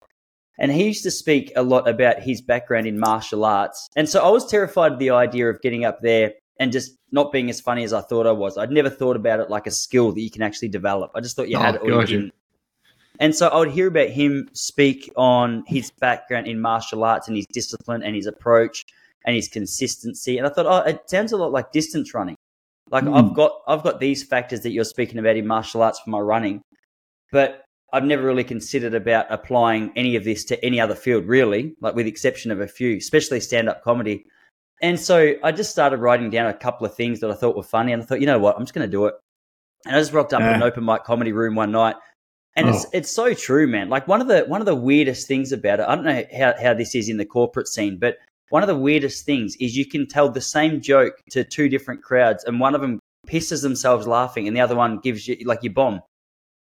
And 0.58 0.72
he 0.72 0.84
used 0.84 1.02
to 1.02 1.10
speak 1.10 1.52
a 1.54 1.62
lot 1.62 1.86
about 1.86 2.20
his 2.22 2.40
background 2.40 2.86
in 2.86 2.98
martial 2.98 3.44
arts. 3.44 3.88
And 3.94 4.08
so 4.08 4.24
I 4.24 4.30
was 4.30 4.46
terrified 4.50 4.92
of 4.92 4.98
the 4.98 5.10
idea 5.10 5.48
of 5.50 5.60
getting 5.60 5.84
up 5.84 6.00
there 6.00 6.32
and 6.58 6.72
just 6.72 6.96
not 7.12 7.30
being 7.30 7.50
as 7.50 7.60
funny 7.60 7.84
as 7.84 7.92
I 7.92 8.00
thought 8.00 8.26
I 8.26 8.32
was. 8.32 8.56
I'd 8.56 8.70
never 8.70 8.88
thought 8.88 9.16
about 9.16 9.40
it 9.40 9.50
like 9.50 9.66
a 9.66 9.70
skill 9.70 10.12
that 10.12 10.20
you 10.20 10.30
can 10.30 10.42
actually 10.42 10.68
develop. 10.68 11.10
I 11.14 11.20
just 11.20 11.36
thought 11.36 11.48
you 11.48 11.58
Oh, 11.58 11.60
had 11.60 11.74
it 11.74 11.82
or 11.82 12.04
you. 12.04 12.30
And 13.18 13.34
so 13.34 13.48
I 13.48 13.58
would 13.58 13.70
hear 13.70 13.88
about 13.88 14.08
him 14.10 14.48
speak 14.52 15.12
on 15.16 15.64
his 15.66 15.90
background 15.90 16.46
in 16.46 16.60
martial 16.60 17.04
arts 17.04 17.28
and 17.28 17.36
his 17.36 17.46
discipline 17.46 18.02
and 18.02 18.14
his 18.14 18.26
approach 18.26 18.84
and 19.24 19.34
his 19.34 19.48
consistency. 19.48 20.38
And 20.38 20.46
I 20.46 20.50
thought, 20.50 20.66
oh, 20.66 20.88
it 20.88 21.08
sounds 21.08 21.32
a 21.32 21.36
lot 21.36 21.52
like 21.52 21.72
distance 21.72 22.14
running. 22.14 22.36
Like 22.90 23.04
Mm. 23.04 23.16
I've 23.16 23.34
got 23.34 23.52
I've 23.66 23.82
got 23.82 24.00
these 24.00 24.22
factors 24.22 24.60
that 24.60 24.70
you're 24.70 24.84
speaking 24.84 25.18
about 25.18 25.36
in 25.36 25.46
martial 25.46 25.82
arts 25.82 26.00
for 26.00 26.10
my 26.10 26.18
running, 26.20 26.62
but 27.32 27.62
I've 27.92 28.04
never 28.04 28.22
really 28.24 28.44
considered 28.44 28.94
about 28.94 29.26
applying 29.30 29.92
any 29.96 30.16
of 30.16 30.24
this 30.24 30.44
to 30.46 30.64
any 30.64 30.80
other 30.80 30.94
field, 30.94 31.26
really, 31.26 31.74
like 31.80 31.94
with 31.94 32.06
the 32.06 32.10
exception 32.10 32.50
of 32.50 32.60
a 32.60 32.66
few, 32.68 32.96
especially 32.96 33.40
stand 33.40 33.68
up 33.68 33.82
comedy. 33.82 34.24
And 34.82 35.00
so 35.00 35.34
I 35.42 35.52
just 35.52 35.70
started 35.70 35.98
writing 35.98 36.28
down 36.30 36.46
a 36.48 36.54
couple 36.54 36.86
of 36.86 36.94
things 36.94 37.20
that 37.20 37.30
I 37.30 37.34
thought 37.34 37.56
were 37.56 37.62
funny, 37.62 37.92
and 37.92 38.02
I 38.02 38.06
thought, 38.06 38.20
you 38.20 38.26
know 38.26 38.38
what, 38.38 38.56
I'm 38.56 38.62
just 38.62 38.74
going 38.74 38.86
to 38.86 38.90
do 38.90 39.06
it. 39.06 39.14
And 39.86 39.96
I 39.96 39.98
just 40.00 40.12
rocked 40.12 40.32
up 40.34 40.40
in 40.40 40.46
an 40.48 40.62
open 40.62 40.84
mic 40.84 41.04
comedy 41.04 41.32
room 41.32 41.54
one 41.54 41.70
night, 41.72 41.96
and 42.56 42.68
it's 42.68 42.84
Oh. 42.86 42.90
it's 42.92 43.10
so 43.10 43.32
true, 43.34 43.66
man. 43.66 43.88
Like 43.88 44.06
one 44.08 44.20
of 44.20 44.28
the 44.28 44.40
one 44.46 44.60
of 44.60 44.66
the 44.66 44.74
weirdest 44.74 45.26
things 45.26 45.52
about 45.52 45.80
it, 45.80 45.86
I 45.88 45.94
don't 45.94 46.04
know 46.04 46.24
how 46.36 46.54
how 46.60 46.74
this 46.74 46.94
is 46.94 47.08
in 47.08 47.16
the 47.16 47.24
corporate 47.24 47.68
scene, 47.68 47.98
but 47.98 48.16
one 48.50 48.62
of 48.62 48.68
the 48.68 48.76
weirdest 48.76 49.24
things 49.24 49.56
is 49.56 49.76
you 49.76 49.86
can 49.86 50.06
tell 50.06 50.28
the 50.30 50.40
same 50.40 50.80
joke 50.80 51.14
to 51.30 51.44
two 51.44 51.68
different 51.68 52.02
crowds, 52.02 52.44
and 52.44 52.60
one 52.60 52.74
of 52.74 52.80
them 52.80 53.00
pisses 53.26 53.62
themselves 53.62 54.06
laughing, 54.06 54.46
and 54.46 54.56
the 54.56 54.60
other 54.60 54.76
one 54.76 54.98
gives 54.98 55.26
you 55.26 55.36
like 55.44 55.62
you 55.62 55.70
bomb. 55.70 56.00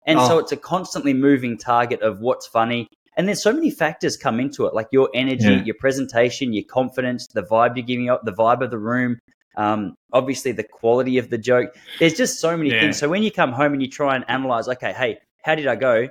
And 0.06 0.18
so 0.20 0.36
Oh. 0.36 0.38
it's 0.38 0.52
a 0.52 0.56
constantly 0.56 1.12
moving 1.14 1.56
target 1.58 2.00
of 2.02 2.20
what's 2.20 2.46
funny. 2.46 2.88
And 3.16 3.26
there's 3.26 3.42
so 3.42 3.52
many 3.52 3.70
factors 3.70 4.16
come 4.16 4.40
into 4.40 4.64
it, 4.66 4.74
like 4.74 4.88
your 4.92 5.10
energy, 5.12 5.44
Yeah. 5.44 5.62
your 5.64 5.74
presentation, 5.78 6.52
your 6.52 6.64
confidence, 6.64 7.26
the 7.34 7.42
vibe 7.42 7.76
you're 7.76 7.84
giving 7.86 8.08
up, 8.08 8.24
the 8.24 8.32
vibe 8.32 8.62
of 8.62 8.70
the 8.70 8.78
room, 8.78 9.18
um, 9.56 9.94
obviously 10.12 10.52
the 10.52 10.62
quality 10.64 11.18
of 11.18 11.30
the 11.30 11.38
joke. 11.38 11.76
There's 11.98 12.14
just 12.14 12.40
so 12.40 12.56
many 12.56 12.70
Yeah. 12.70 12.80
things. 12.80 12.96
So 12.98 13.08
when 13.08 13.22
you 13.22 13.30
come 13.32 13.52
home 13.52 13.72
and 13.72 13.82
you 13.82 13.88
try 13.90 14.14
and 14.14 14.24
analyze, 14.28 14.68
okay, 14.68 14.92
hey, 14.92 15.18
how 15.42 15.54
did 15.56 15.66
I 15.66 15.76
go? 15.76 16.08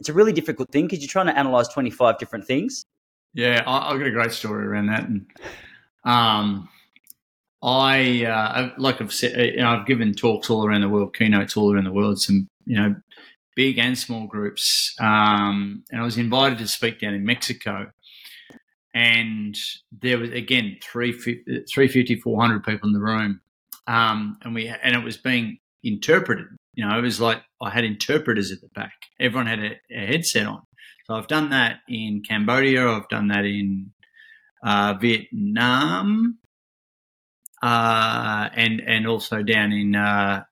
It's 0.00 0.08
a 0.08 0.12
really 0.14 0.32
difficult 0.32 0.70
thing 0.70 0.86
because 0.86 1.00
you're 1.00 1.08
trying 1.08 1.26
to 1.26 1.38
analyze 1.38 1.68
25 1.68 2.18
different 2.18 2.46
things. 2.46 2.82
Yeah, 3.36 3.62
I, 3.66 3.90
I've 3.90 3.98
got 3.98 4.08
a 4.08 4.12
great 4.12 4.32
story 4.32 4.66
around 4.66 4.86
that. 4.86 5.06
And 5.06 5.26
um, 6.04 6.70
I 7.62 8.24
uh, 8.24 8.70
like 8.78 9.02
I've 9.02 9.12
said, 9.12 9.54
you 9.54 9.58
know, 9.58 9.68
I've 9.68 9.86
given 9.86 10.14
talks 10.14 10.48
all 10.48 10.66
around 10.66 10.80
the 10.80 10.88
world, 10.88 11.14
keynotes 11.14 11.54
all 11.54 11.72
around 11.72 11.84
the 11.84 11.92
world, 11.92 12.18
some 12.18 12.48
you 12.64 12.76
know, 12.76 12.96
big 13.54 13.78
and 13.78 13.96
small 13.96 14.26
groups. 14.26 14.94
Um, 14.98 15.84
and 15.90 16.00
I 16.00 16.04
was 16.04 16.16
invited 16.16 16.58
to 16.58 16.66
speak 16.66 17.00
down 17.00 17.12
in 17.12 17.26
Mexico, 17.26 17.92
and 18.94 19.54
there 19.92 20.18
was 20.18 20.30
again 20.30 20.78
350, 20.82 21.66
350 21.70 22.16
400 22.16 22.64
people 22.64 22.88
in 22.88 22.94
the 22.94 23.00
room, 23.00 23.40
um, 23.86 24.38
and 24.44 24.54
we 24.54 24.66
and 24.68 24.96
it 24.96 25.04
was 25.04 25.18
being 25.18 25.58
interpreted. 25.84 26.46
You 26.72 26.88
know, 26.88 26.98
it 26.98 27.02
was 27.02 27.20
like 27.20 27.42
I 27.60 27.68
had 27.68 27.84
interpreters 27.84 28.50
at 28.50 28.62
the 28.62 28.68
back. 28.68 28.94
Everyone 29.20 29.46
had 29.46 29.58
a, 29.58 29.72
a 29.90 30.06
headset 30.06 30.46
on. 30.46 30.62
So 31.06 31.14
I've 31.14 31.28
done 31.28 31.50
that 31.50 31.80
in 31.88 32.22
Cambodia. 32.26 32.88
I've 32.88 33.08
done 33.08 33.28
that 33.28 33.44
in 33.44 33.92
uh, 34.64 34.94
Vietnam, 34.94 36.38
uh, 37.62 38.48
and 38.52 38.80
and 38.80 39.06
also 39.06 39.42
down 39.44 39.72
in 39.72 39.94
uh, 39.94 40.42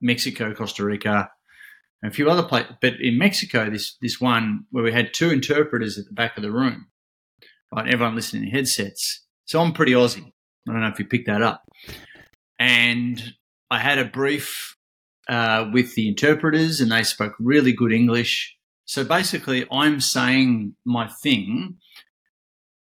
Mexico, 0.00 0.54
Costa 0.54 0.84
Rica, 0.84 1.28
and 2.02 2.12
a 2.12 2.14
few 2.14 2.30
other 2.30 2.44
places. 2.44 2.76
But 2.80 3.00
in 3.00 3.18
Mexico, 3.18 3.68
this 3.68 3.96
this 4.00 4.20
one 4.20 4.66
where 4.70 4.84
we 4.84 4.92
had 4.92 5.12
two 5.12 5.30
interpreters 5.30 5.98
at 5.98 6.06
the 6.06 6.14
back 6.14 6.36
of 6.36 6.44
the 6.44 6.52
room, 6.52 6.86
right? 7.74 7.92
Everyone 7.92 8.14
listening 8.14 8.44
in 8.44 8.50
headsets. 8.50 9.26
So 9.44 9.60
I'm 9.60 9.72
pretty 9.72 9.92
Aussie. 9.92 10.32
I 10.68 10.72
don't 10.72 10.82
know 10.82 10.88
if 10.88 11.00
you 11.00 11.04
picked 11.04 11.26
that 11.26 11.42
up. 11.42 11.64
And 12.60 13.34
I 13.72 13.78
had 13.78 13.98
a 13.98 14.04
brief 14.04 14.76
uh, 15.28 15.68
with 15.72 15.96
the 15.96 16.06
interpreters, 16.06 16.80
and 16.80 16.92
they 16.92 17.02
spoke 17.02 17.34
really 17.40 17.72
good 17.72 17.92
English. 17.92 18.56
So 18.90 19.04
basically, 19.04 19.64
I'm 19.70 20.00
saying 20.00 20.74
my 20.84 21.06
thing, 21.06 21.76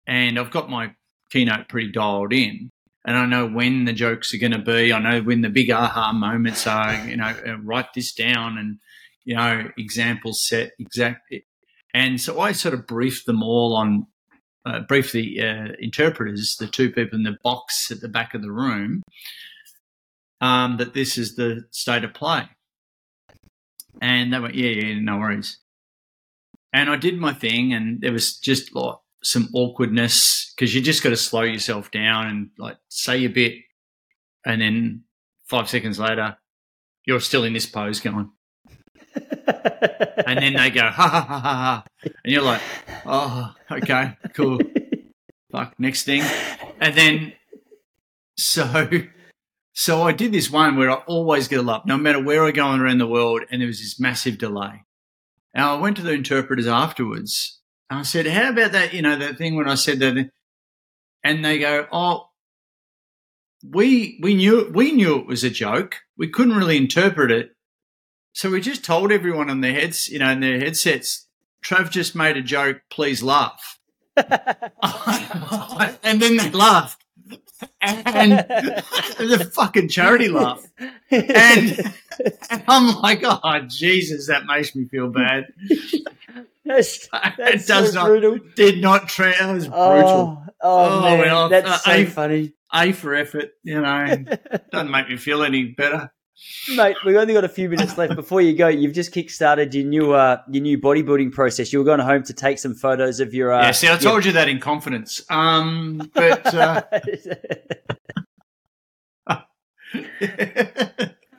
and 0.07 0.39
I've 0.39 0.49
got 0.49 0.69
my 0.69 0.93
keynote 1.31 1.67
pretty 1.67 1.91
dialed 1.91 2.31
in, 2.31 2.69
and 3.05 3.17
I 3.17 3.25
know 3.25 3.45
when 3.45 3.83
the 3.83 3.91
jokes 3.91 4.33
are 4.33 4.37
going 4.37 4.53
to 4.53 4.59
be. 4.59 4.93
I 4.93 4.99
know 4.99 5.21
when 5.21 5.41
the 5.41 5.49
big 5.49 5.69
aha 5.69 6.13
moments 6.13 6.65
are. 6.65 6.93
You 7.05 7.17
know, 7.17 7.35
uh, 7.45 7.57
write 7.57 7.87
this 7.93 8.13
down, 8.13 8.57
and 8.57 8.77
you 9.25 9.35
know, 9.35 9.67
examples 9.77 10.47
set 10.47 10.71
exact. 10.79 11.33
And 11.93 12.21
so 12.21 12.39
I 12.39 12.53
sort 12.53 12.73
of 12.73 12.87
briefed 12.87 13.25
them 13.25 13.43
all 13.43 13.75
on, 13.75 14.07
uh, 14.65 14.83
the 14.87 15.41
uh, 15.41 15.73
interpreters, 15.77 16.55
the 16.57 16.67
two 16.67 16.89
people 16.89 17.17
in 17.17 17.23
the 17.23 17.35
box 17.43 17.91
at 17.91 17.99
the 17.99 18.07
back 18.07 18.33
of 18.33 18.41
the 18.41 18.51
room, 18.53 19.03
um, 20.39 20.77
that 20.77 20.93
this 20.93 21.17
is 21.17 21.35
the 21.35 21.65
state 21.71 22.05
of 22.05 22.13
play. 22.13 22.47
And 24.01 24.31
they 24.31 24.39
went, 24.39 24.55
yeah, 24.55 24.69
yeah, 24.69 24.97
no 25.01 25.17
worries. 25.17 25.57
And 26.73 26.89
I 26.89 26.95
did 26.95 27.17
my 27.19 27.33
thing, 27.33 27.73
and 27.73 27.99
there 28.01 28.13
was 28.13 28.37
just 28.37 28.73
like 28.73 28.95
some 29.23 29.49
awkwardness 29.53 30.53
because 30.55 30.73
you 30.73 30.81
just 30.81 31.03
got 31.03 31.09
to 31.09 31.17
slow 31.17 31.41
yourself 31.41 31.91
down 31.91 32.27
and 32.27 32.49
like 32.57 32.77
say 32.87 33.25
a 33.25 33.29
bit, 33.29 33.55
and 34.45 34.61
then 34.61 35.03
five 35.45 35.69
seconds 35.69 35.99
later, 35.99 36.37
you're 37.05 37.19
still 37.19 37.43
in 37.43 37.53
this 37.53 37.65
pose 37.65 37.99
going, 37.99 38.31
and 39.15 40.39
then 40.39 40.53
they 40.53 40.69
go 40.69 40.83
ha 40.83 41.07
ha 41.07 41.21
ha 41.21 41.39
ha 41.39 41.39
ha, 41.39 41.83
and 42.03 42.33
you're 42.33 42.41
like, 42.41 42.61
oh, 43.05 43.53
okay, 43.69 44.17
cool, 44.33 44.59
fuck, 45.51 45.73
next 45.77 46.03
thing, 46.03 46.23
and 46.79 46.95
then 46.95 47.33
so 48.37 48.87
so 49.73 50.03
I 50.03 50.13
did 50.13 50.31
this 50.31 50.49
one 50.49 50.77
where 50.77 50.89
I 50.89 50.95
always 51.05 51.47
get 51.47 51.59
a 51.59 51.63
laugh, 51.63 51.83
no 51.85 51.97
matter 51.97 52.23
where 52.23 52.45
I 52.45 52.51
go 52.51 52.73
around 52.73 52.99
the 52.99 53.07
world, 53.07 53.41
and 53.51 53.61
there 53.61 53.67
was 53.67 53.79
this 53.79 53.99
massive 53.99 54.37
delay. 54.37 54.83
And 55.53 55.65
I 55.65 55.75
went 55.75 55.97
to 55.97 56.03
the 56.03 56.13
interpreters 56.13 56.67
afterwards, 56.67 57.59
and 57.89 57.99
I 57.99 58.03
said, 58.03 58.27
"How 58.27 58.49
about 58.49 58.71
that? 58.71 58.93
You 58.93 59.01
know, 59.01 59.17
that 59.17 59.37
thing 59.37 59.55
when 59.55 59.67
I 59.67 59.75
said 59.75 59.99
that?" 59.99 60.29
And 61.23 61.45
they 61.45 61.59
go, 61.59 61.87
"Oh, 61.91 62.29
we 63.63 64.19
we 64.21 64.35
knew 64.35 64.71
we 64.73 64.91
knew 64.91 65.19
it 65.19 65.27
was 65.27 65.43
a 65.43 65.49
joke. 65.49 65.97
We 66.17 66.29
couldn't 66.29 66.55
really 66.55 66.77
interpret 66.77 67.31
it, 67.31 67.51
so 68.33 68.49
we 68.49 68.61
just 68.61 68.85
told 68.85 69.11
everyone 69.11 69.49
on 69.49 69.61
their 69.61 69.73
heads, 69.73 70.09
you 70.09 70.19
know, 70.19 70.29
in 70.29 70.39
their 70.39 70.59
headsets, 70.59 71.27
Trav 71.65 71.91
just 71.91 72.15
made 72.15 72.37
a 72.37 72.41
joke. 72.41 72.81
Please 72.89 73.21
laugh." 73.21 73.79
and 74.17 76.21
then 76.21 76.37
they 76.37 76.49
laughed, 76.51 77.00
and 77.81 78.31
the 79.17 79.51
fucking 79.53 79.89
charity 79.89 80.27
laugh. 80.29 80.63
And, 81.09 81.93
and 82.49 82.63
I'm 82.67 82.95
like, 83.01 83.21
oh 83.23 83.59
Jesus, 83.67 84.27
that 84.27 84.45
makes 84.45 84.75
me 84.75 84.85
feel 84.85 85.09
bad. 85.09 85.45
that's, 86.65 87.07
it 87.13 87.65
does 87.67 87.93
so 87.93 87.99
not, 87.99 88.05
brutal. 88.07 88.39
did 88.55 88.81
not 88.81 89.07
tra- 89.09 89.33
That 89.37 89.53
was 89.53 89.67
brutal. 89.67 90.43
Oh, 90.43 90.45
oh, 90.61 90.99
Oh, 90.99 91.01
man, 91.01 91.19
well, 91.19 91.49
that's 91.49 91.67
uh, 91.69 91.77
so 91.79 91.91
I- 91.91 92.05
funny, 92.05 92.53
A 92.73 92.91
for 92.91 93.15
effort, 93.15 93.49
you 93.63 93.81
know. 93.81 94.15
Doesn't 94.71 94.91
make 94.91 95.09
me 95.09 95.17
feel 95.17 95.43
any 95.43 95.65
better. 95.65 96.11
Mate. 96.75 96.95
We've 97.05 97.15
only 97.15 97.33
got 97.33 97.43
a 97.43 97.49
few 97.49 97.69
minutes 97.69 97.97
left 97.97 98.15
before 98.15 98.41
you 98.41 98.55
go. 98.55 98.67
You've 98.67 98.93
just 98.93 99.11
kick-started 99.11 99.73
your 99.73 99.85
new 99.85 100.13
uh, 100.13 100.41
your 100.49 100.61
new 100.61 100.77
bodybuilding 100.77 101.31
process. 101.31 101.73
You 101.73 101.79
were 101.79 101.85
going 101.85 101.99
home 101.99 102.23
to 102.23 102.33
take 102.33 102.59
some 102.59 102.75
photos 102.75 103.19
of 103.19 103.33
your. 103.33 103.53
Uh, 103.53 103.63
yeah, 103.63 103.71
see, 103.71 103.89
I 103.89 103.97
told 103.97 104.25
you 104.25 104.31
that 104.33 104.49
in 104.49 104.59
confidence. 104.59 105.21
Um, 105.29 106.11
but 106.13 106.53
uh, 106.53 106.83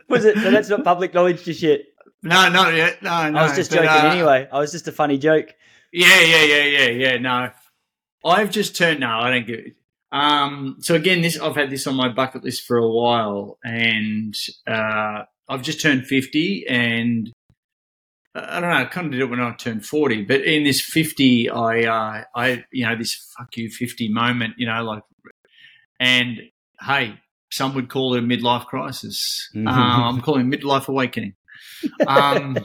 was 0.09 0.25
it? 0.25 0.39
So 0.39 0.51
that's 0.51 0.69
not 0.69 0.85
public 0.85 1.15
knowledge 1.15 1.45
just 1.45 1.63
yet. 1.63 1.81
no, 2.23 2.49
not 2.49 2.75
yet. 2.75 3.03
No, 3.03 3.31
no. 3.31 3.39
I 3.39 3.43
was 3.45 3.57
just 3.57 3.71
but, 3.71 3.77
joking 3.77 3.91
uh, 3.91 4.11
anyway. 4.11 4.49
I 4.51 4.59
was 4.59 4.73
just 4.73 4.89
a 4.89 4.93
funny 4.93 5.19
joke. 5.19 5.55
Yeah, 5.93 6.21
yeah, 6.21 6.45
yeah, 6.45 6.65
yeah, 6.65 6.89
yeah. 6.89 7.19
No, 7.19 7.51
I've 8.25 8.51
just 8.51 8.77
turned. 8.77 9.01
No, 9.01 9.09
I 9.09 9.31
don't 9.31 9.49
it. 9.49 9.77
Um, 10.13 10.77
so 10.81 10.95
again, 10.95 11.23
this 11.23 11.41
I've 11.41 11.57
had 11.57 11.71
this 11.71 11.87
on 11.87 11.97
my 11.97 12.11
bucket 12.11 12.45
list 12.45 12.67
for 12.67 12.77
a 12.77 12.89
while, 12.89 13.59
and 13.65 14.35
uh, 14.67 15.23
I've 15.49 15.63
just 15.63 15.81
turned 15.81 16.07
fifty, 16.07 16.67
and 16.69 17.33
uh, 18.35 18.47
I 18.47 18.61
don't 18.61 18.71
know. 18.71 18.77
I 18.77 18.85
kind 18.85 19.07
of 19.07 19.13
did 19.13 19.23
it 19.23 19.31
when 19.31 19.41
I 19.41 19.53
turned 19.55 19.87
forty, 19.87 20.23
but 20.23 20.43
in 20.43 20.65
this 20.65 20.83
fifty, 20.83 21.49
I, 21.49 21.85
uh, 21.85 22.25
I, 22.37 22.65
you 22.71 22.87
know, 22.87 22.95
this 22.95 23.15
fuck 23.37 23.57
you 23.57 23.71
fifty 23.71 24.09
moment, 24.09 24.55
you 24.59 24.67
know, 24.67 24.85
like, 24.85 25.03
and 25.99 26.41
hey, 26.81 27.15
some 27.51 27.75
would 27.75 27.89
call 27.89 28.15
it 28.15 28.23
a 28.23 28.27
midlife 28.27 28.67
crisis. 28.67 29.49
Mhm. 29.55 29.69
um, 29.69 30.17
I'm 30.17 30.21
calling 30.21 30.53
it 30.53 30.61
midlife 30.61 30.89
awakening. 30.89 31.35
Um, 32.07 32.59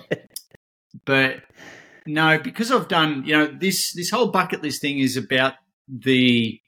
but 1.06 1.44
no, 2.06 2.40
because 2.40 2.72
I've 2.72 2.88
done, 2.88 3.24
you 3.26 3.34
know, 3.38 3.48
this 3.48 3.94
this 3.94 4.10
whole 4.10 4.32
bucket 4.32 4.62
list 4.62 4.82
thing 4.82 5.00
is 5.00 5.16
about 5.16 5.54
the 5.88 6.60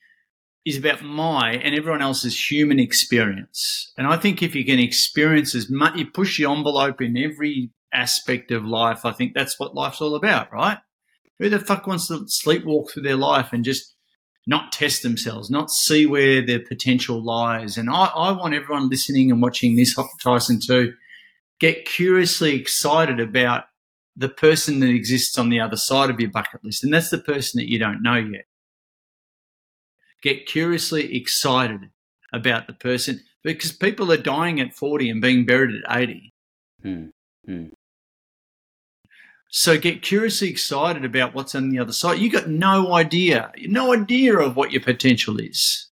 is 0.65 0.77
about 0.77 1.01
my 1.01 1.53
and 1.53 1.75
everyone 1.75 2.01
else's 2.01 2.51
human 2.51 2.79
experience. 2.79 3.91
And 3.97 4.07
I 4.07 4.17
think 4.17 4.43
if 4.43 4.55
you 4.55 4.65
can 4.65 4.79
experience 4.79 5.55
as 5.55 5.69
much, 5.69 5.95
you 5.95 6.05
push 6.05 6.37
the 6.37 6.49
envelope 6.49 7.01
in 7.01 7.17
every 7.17 7.71
aspect 7.93 8.51
of 8.51 8.65
life. 8.65 9.05
I 9.05 9.11
think 9.11 9.33
that's 9.33 9.59
what 9.59 9.75
life's 9.75 10.01
all 10.01 10.15
about, 10.15 10.51
right? 10.51 10.77
Who 11.39 11.49
the 11.49 11.59
fuck 11.59 11.87
wants 11.87 12.07
to 12.07 12.25
sleepwalk 12.25 12.91
through 12.91 13.03
their 13.03 13.15
life 13.15 13.53
and 13.53 13.63
just 13.63 13.95
not 14.45 14.71
test 14.71 15.03
themselves, 15.03 15.49
not 15.49 15.71
see 15.71 16.05
where 16.05 16.45
their 16.45 16.59
potential 16.59 17.23
lies? 17.23 17.77
And 17.77 17.89
I, 17.89 18.05
I 18.15 18.31
want 18.31 18.53
everyone 18.53 18.89
listening 18.89 19.31
and 19.31 19.41
watching 19.41 19.75
this 19.75 19.97
Tyson 20.21 20.59
to 20.67 20.93
get 21.59 21.85
curiously 21.85 22.55
excited 22.55 23.19
about 23.19 23.65
the 24.15 24.29
person 24.29 24.81
that 24.81 24.89
exists 24.89 25.37
on 25.37 25.49
the 25.49 25.61
other 25.61 25.77
side 25.77 26.09
of 26.09 26.19
your 26.19 26.29
bucket 26.29 26.63
list, 26.63 26.83
and 26.83 26.93
that's 26.93 27.09
the 27.09 27.17
person 27.17 27.57
that 27.57 27.69
you 27.69 27.79
don't 27.79 28.03
know 28.03 28.15
yet. 28.15 28.45
Get 30.21 30.45
curiously 30.45 31.15
excited 31.15 31.89
about 32.33 32.67
the 32.67 32.73
person 32.73 33.21
because 33.43 33.71
people 33.71 34.11
are 34.11 34.17
dying 34.17 34.59
at 34.59 34.75
40 34.75 35.09
and 35.09 35.21
being 35.21 35.45
buried 35.45 35.81
at 35.83 35.97
80. 35.97 36.33
Hmm. 36.81 37.05
Hmm. 37.45 37.65
So 39.51 39.79
get 39.79 40.03
curiously 40.03 40.49
excited 40.49 41.03
about 41.03 41.33
what's 41.33 41.55
on 41.55 41.69
the 41.69 41.79
other 41.79 41.91
side. 41.91 42.19
You 42.19 42.29
got 42.29 42.47
no 42.47 42.93
idea, 42.93 43.51
no 43.63 43.93
idea 43.93 44.37
of 44.37 44.55
what 44.55 44.71
your 44.71 44.81
potential 44.81 45.39
is. 45.39 45.87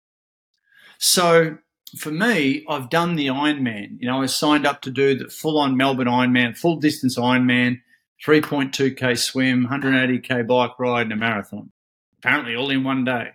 So 0.97 1.57
for 1.97 2.11
me, 2.11 2.65
I've 2.67 2.89
done 2.89 3.15
the 3.15 3.27
Ironman. 3.27 3.97
You 3.99 4.09
know, 4.09 4.21
I 4.21 4.25
signed 4.25 4.65
up 4.65 4.81
to 4.81 4.91
do 4.91 5.15
the 5.15 5.29
full 5.29 5.57
on 5.57 5.77
Melbourne 5.77 6.07
Ironman, 6.07 6.57
full 6.57 6.77
distance 6.77 7.17
Ironman, 7.17 7.81
3.2k 8.25 9.17
swim, 9.17 9.67
180k 9.67 10.47
bike 10.47 10.77
ride, 10.79 11.03
and 11.03 11.13
a 11.13 11.15
marathon. 11.15 11.71
Apparently, 12.19 12.55
all 12.55 12.69
in 12.69 12.83
one 12.83 13.05
day. 13.05 13.29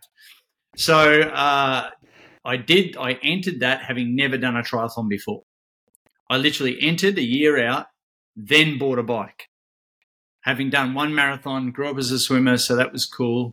So 0.81 1.23
uh, 1.23 1.91
I 2.45 2.57
did. 2.57 2.97
I 2.97 3.13
entered 3.23 3.61
that 3.61 3.83
having 3.83 4.17
never 4.17 4.39
done 4.39 4.57
a 4.57 4.63
triathlon 4.63 5.09
before. 5.09 5.43
I 6.29 6.37
literally 6.37 6.81
entered 6.81 7.19
a 7.19 7.23
year 7.23 7.65
out, 7.65 7.87
then 8.37 8.79
bought 8.79 8.99
a 8.99 9.03
bike 9.03 9.51
having 10.43 10.71
done 10.71 10.95
one 10.95 11.15
marathon, 11.15 11.71
grew 11.71 11.91
up 11.91 11.99
as 11.99 12.11
a 12.11 12.19
swimmer, 12.19 12.57
so 12.57 12.77
that 12.77 12.93
was 12.93 13.07
cool. 13.07 13.53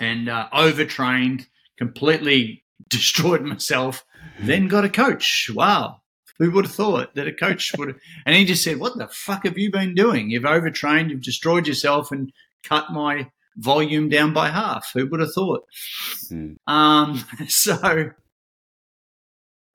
And 0.00 0.28
uh, 0.28 0.48
overtrained, 0.52 1.46
completely 1.78 2.64
destroyed 2.88 3.42
myself. 3.42 4.04
Then 4.40 4.68
got 4.68 4.84
a 4.84 4.88
coach. 4.88 5.50
Wow. 5.54 6.00
Who 6.38 6.50
would 6.50 6.66
have 6.66 6.74
thought 6.74 7.14
that 7.14 7.28
a 7.28 7.32
coach 7.32 7.72
would 7.78 7.88
have? 7.88 7.98
And 8.26 8.36
he 8.36 8.44
just 8.44 8.62
said, 8.62 8.78
What 8.78 8.98
the 8.98 9.08
fuck 9.08 9.44
have 9.44 9.56
you 9.56 9.70
been 9.70 9.94
doing? 9.94 10.30
You've 10.30 10.44
overtrained, 10.44 11.10
you've 11.10 11.22
destroyed 11.22 11.66
yourself, 11.66 12.12
and 12.12 12.32
cut 12.62 12.92
my 12.92 13.30
volume 13.56 14.08
down 14.08 14.32
by 14.32 14.50
half. 14.50 14.90
Who 14.94 15.06
would 15.06 15.20
have 15.20 15.32
thought? 15.34 15.64
Mm. 16.30 16.56
Um, 16.66 17.24
so 17.48 18.10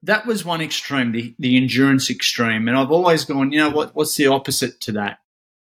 that 0.04 0.26
was 0.26 0.46
one 0.46 0.62
extreme, 0.62 1.12
the, 1.12 1.36
the 1.40 1.58
endurance 1.58 2.10
extreme. 2.10 2.68
And 2.68 2.78
I've 2.78 2.92
always 2.92 3.26
gone, 3.26 3.52
you 3.52 3.60
know, 3.60 3.70
what, 3.70 3.96
what's 3.96 4.16
the 4.16 4.28
opposite 4.28 4.80
to 4.82 4.94
that? 4.94 5.20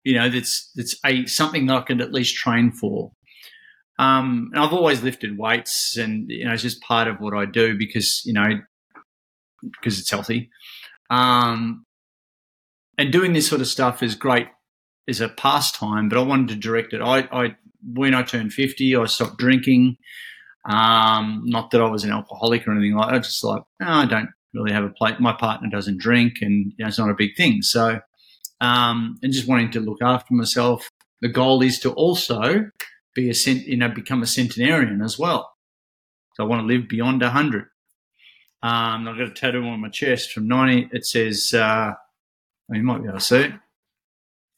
you 0.07 0.13
know, 0.13 0.29
that's 0.29 0.71
that's 0.73 0.95
a 1.05 1.25
something 1.25 1.65
that 1.65 1.75
I 1.75 1.81
can 1.81 1.99
at 1.99 2.13
least 2.13 2.37
train 2.37 2.71
for. 2.71 3.11
Um, 3.99 4.51
and 4.53 4.63
I've 4.63 4.71
always 4.71 5.03
lifted 5.03 5.37
weights, 5.37 5.97
and 5.97 6.29
you 6.29 6.45
know, 6.45 6.53
it's 6.53 6.63
just 6.63 6.81
part 6.81 7.09
of 7.09 7.19
what 7.19 7.33
I 7.33 7.43
do 7.43 7.77
because 7.77 8.21
you 8.25 8.31
know, 8.31 8.61
because 9.61 9.99
it's 9.99 10.09
healthy. 10.09 10.49
Um, 11.09 11.83
and 12.97 13.11
doing 13.11 13.33
this 13.33 13.49
sort 13.49 13.59
of 13.59 13.67
stuff 13.67 14.01
is 14.01 14.15
great 14.15 14.47
as 15.09 15.19
a 15.19 15.27
pastime, 15.27 16.07
but 16.07 16.17
I 16.17 16.21
wanted 16.21 16.47
to 16.49 16.55
direct 16.55 16.93
it. 16.93 17.01
I, 17.01 17.27
I 17.29 17.57
when 17.93 18.13
I 18.13 18.23
turned 18.23 18.53
fifty, 18.53 18.95
I 18.95 19.05
stopped 19.05 19.37
drinking. 19.37 19.97
Um, 20.69 21.43
not 21.45 21.71
that 21.71 21.81
I 21.81 21.89
was 21.89 22.03
an 22.03 22.11
alcoholic 22.11 22.67
or 22.67 22.71
anything 22.71 22.95
like 22.95 23.11
that. 23.11 23.23
Just 23.23 23.43
like 23.43 23.63
I 23.81 24.05
don't 24.05 24.29
really 24.53 24.73
have 24.73 24.83
a 24.83 24.89
plate. 24.89 25.19
My 25.19 25.33
partner 25.33 25.69
doesn't 25.69 25.99
drink, 25.99 26.35
and 26.41 26.73
you 26.77 26.83
know, 26.83 26.87
it's 26.87 26.99
not 26.99 27.09
a 27.09 27.15
big 27.15 27.35
thing. 27.35 27.61
So 27.61 27.99
um, 28.61 29.17
and 29.21 29.33
just 29.33 29.47
wanting 29.47 29.71
to 29.71 29.79
look 29.79 30.01
after 30.01 30.33
myself. 30.33 30.89
The 31.21 31.29
goal 31.29 31.61
is 31.63 31.79
to 31.79 31.91
also 31.93 32.69
be 33.15 33.29
a 33.29 33.33
you 33.33 33.77
know, 33.77 33.89
become 33.89 34.21
a 34.21 34.27
centenarian 34.27 35.01
as 35.01 35.17
well. 35.17 35.51
So 36.35 36.43
I 36.43 36.47
want 36.47 36.61
to 36.61 36.67
live 36.67 36.87
beyond 36.87 37.21
100. 37.21 37.65
Um, 38.63 39.07
I've 39.07 39.17
got 39.17 39.29
a 39.29 39.31
tattoo 39.31 39.63
on 39.63 39.81
my 39.81 39.89
chest 39.89 40.31
from 40.31 40.47
90. 40.47 40.89
It 40.91 41.05
says, 41.05 41.53
uh, 41.53 41.93
oh, 42.71 42.75
you 42.75 42.83
might 42.83 43.01
be 43.01 43.07
able 43.07 43.17
to 43.17 43.23
see 43.23 43.37
it. 43.37 43.53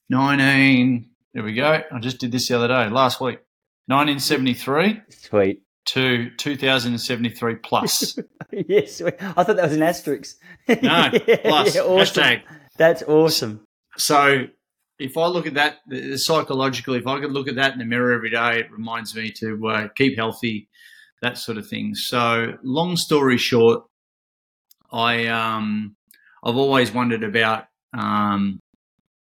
19, 0.10 1.10
there 1.40 1.46
we 1.46 1.54
go. 1.54 1.82
I 1.90 2.00
just 2.00 2.18
did 2.18 2.34
this 2.34 2.50
the 2.50 2.58
other 2.58 2.68
day, 2.68 2.90
last 2.90 3.22
week. 3.22 3.40
1973. 3.86 5.02
Sweet. 5.08 5.62
To 5.86 6.30
2073 6.36 7.56
plus. 7.56 8.20
yes. 8.52 9.02
I 9.02 9.12
thought 9.12 9.56
that 9.56 9.64
was 9.64 9.74
an 9.74 9.82
asterisk. 9.82 10.36
No, 10.68 11.10
plus. 11.44 11.76
Yeah, 11.76 11.84
awesome. 11.84 12.24
Hashtag. 12.24 12.42
That's 12.76 13.04
awesome. 13.04 13.64
So 13.96 14.48
if 15.00 15.16
I 15.16 15.28
look 15.28 15.48
at 15.48 15.54
that 15.54 15.78
psychologically, 16.20 16.98
if 16.98 17.08
I 17.08 17.22
could 17.22 17.32
look 17.32 17.48
at 17.48 17.56
that 17.56 17.72
in 17.72 17.80
the 17.80 17.86
mirror 17.86 18.12
every 18.12 18.32
day, 18.32 18.60
it 18.60 18.72
reminds 18.74 19.16
me 19.16 19.32
to 19.38 19.70
uh, 19.70 19.88
keep 19.96 20.18
healthy, 20.18 20.68
that 21.22 21.38
sort 21.38 21.58
of 21.58 21.66
thing. 21.66 21.96
So 21.96 22.58
long 22.64 22.98
story 22.98 23.38
short, 23.38 23.84
I 24.92 25.28
um, 25.28 25.96
I've 26.44 26.58
always 26.58 26.94
wondered 26.94 27.24
about 27.24 27.68
um, 27.98 28.60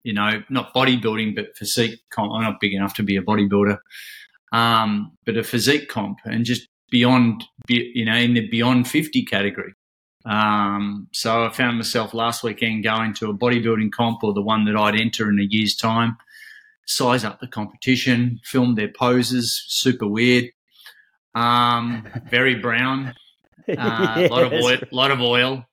you 0.06 0.12
know 0.12 0.42
not 0.48 0.72
bodybuilding 0.72 1.34
but 1.34 1.56
physique 1.56 2.00
comp. 2.10 2.32
I'm 2.32 2.42
not 2.42 2.60
big 2.60 2.72
enough 2.72 2.94
to 2.94 3.02
be 3.02 3.16
a 3.16 3.22
bodybuilder, 3.22 3.78
um, 4.52 5.12
but 5.26 5.36
a 5.36 5.42
physique 5.42 5.88
comp 5.88 6.20
and 6.24 6.44
just 6.44 6.68
beyond 6.90 7.44
you 7.68 8.04
know 8.04 8.16
in 8.16 8.34
the 8.34 8.48
beyond 8.48 8.88
50 8.88 9.24
category. 9.24 9.74
Um, 10.24 11.08
so 11.12 11.44
I 11.44 11.50
found 11.50 11.76
myself 11.76 12.14
last 12.14 12.42
weekend 12.42 12.84
going 12.84 13.14
to 13.14 13.30
a 13.30 13.34
bodybuilding 13.34 13.90
comp 13.92 14.22
or 14.22 14.32
the 14.32 14.42
one 14.42 14.64
that 14.64 14.76
I'd 14.76 14.98
enter 14.98 15.28
in 15.28 15.38
a 15.38 15.44
year's 15.44 15.76
time, 15.76 16.16
size 16.86 17.24
up 17.24 17.40
the 17.40 17.46
competition, 17.48 18.40
film 18.44 18.74
their 18.74 18.88
poses, 18.88 19.64
super 19.68 20.06
weird, 20.06 20.46
um, 21.34 22.08
very 22.28 22.56
brown, 22.56 23.14
a 23.68 23.80
uh, 23.80 24.28
lot 24.30 24.44
of 24.44 24.52
oil, 24.64 24.78
lot 24.92 25.10
of 25.10 25.20
oil, 25.20 25.64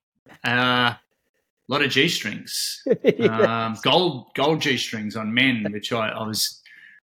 a 1.69 1.71
lot 1.71 1.83
of 1.83 1.91
g 1.91 2.07
strings, 2.07 2.83
um, 3.29 3.75
gold 3.83 4.27
gold 4.35 4.61
g 4.61 4.77
strings 4.77 5.15
on 5.15 5.33
men, 5.33 5.65
which 5.71 5.91
I, 5.93 6.09
I 6.09 6.27
was 6.27 6.61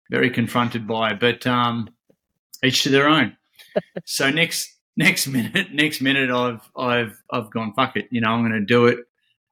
very 0.09 0.29
confronted 0.29 0.87
by, 0.87 1.13
but 1.13 1.47
um, 1.47 1.89
each 2.63 2.83
to 2.83 2.89
their 2.89 3.07
own. 3.07 3.37
So 4.03 4.29
next 4.29 4.69
next 4.97 5.27
minute, 5.27 5.67
next 5.73 6.01
minute, 6.01 6.29
I've 6.29 6.69
I've 6.75 7.23
I've 7.31 7.49
gone 7.51 7.73
fuck 7.73 7.95
it. 7.95 8.07
You 8.11 8.19
know, 8.19 8.29
I'm 8.29 8.41
going 8.41 8.59
to 8.59 8.65
do 8.65 8.87
it. 8.87 8.99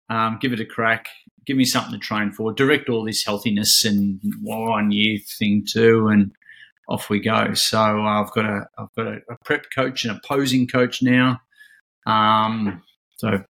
Um, 0.09 0.39
give 0.41 0.51
it 0.51 0.59
a 0.59 0.65
crack. 0.65 1.07
Give 1.45 1.55
me 1.55 1.63
something 1.63 1.93
to 1.93 1.99
train 1.99 2.31
for. 2.31 2.51
Direct 2.51 2.89
all 2.89 3.05
this 3.05 3.23
healthiness 3.23 3.85
and 3.85 4.19
one 4.41 4.91
year 4.91 5.19
thing 5.37 5.65
too, 5.65 6.07
and 6.07 6.31
off 6.89 7.09
we 7.09 7.19
go. 7.19 7.53
So 7.53 7.79
uh, 7.79 8.21
I've 8.21 8.31
got 8.33 8.45
a 8.45 8.65
I've 8.77 8.93
got 8.97 9.07
a, 9.07 9.19
a, 9.29 9.37
prep 9.45 9.67
coach 9.73 10.03
and 10.03 10.17
a 10.17 10.27
posing 10.27 10.67
coach 10.67 11.01
now. 11.01 11.39
Um, 12.05 12.81
so 13.17 13.43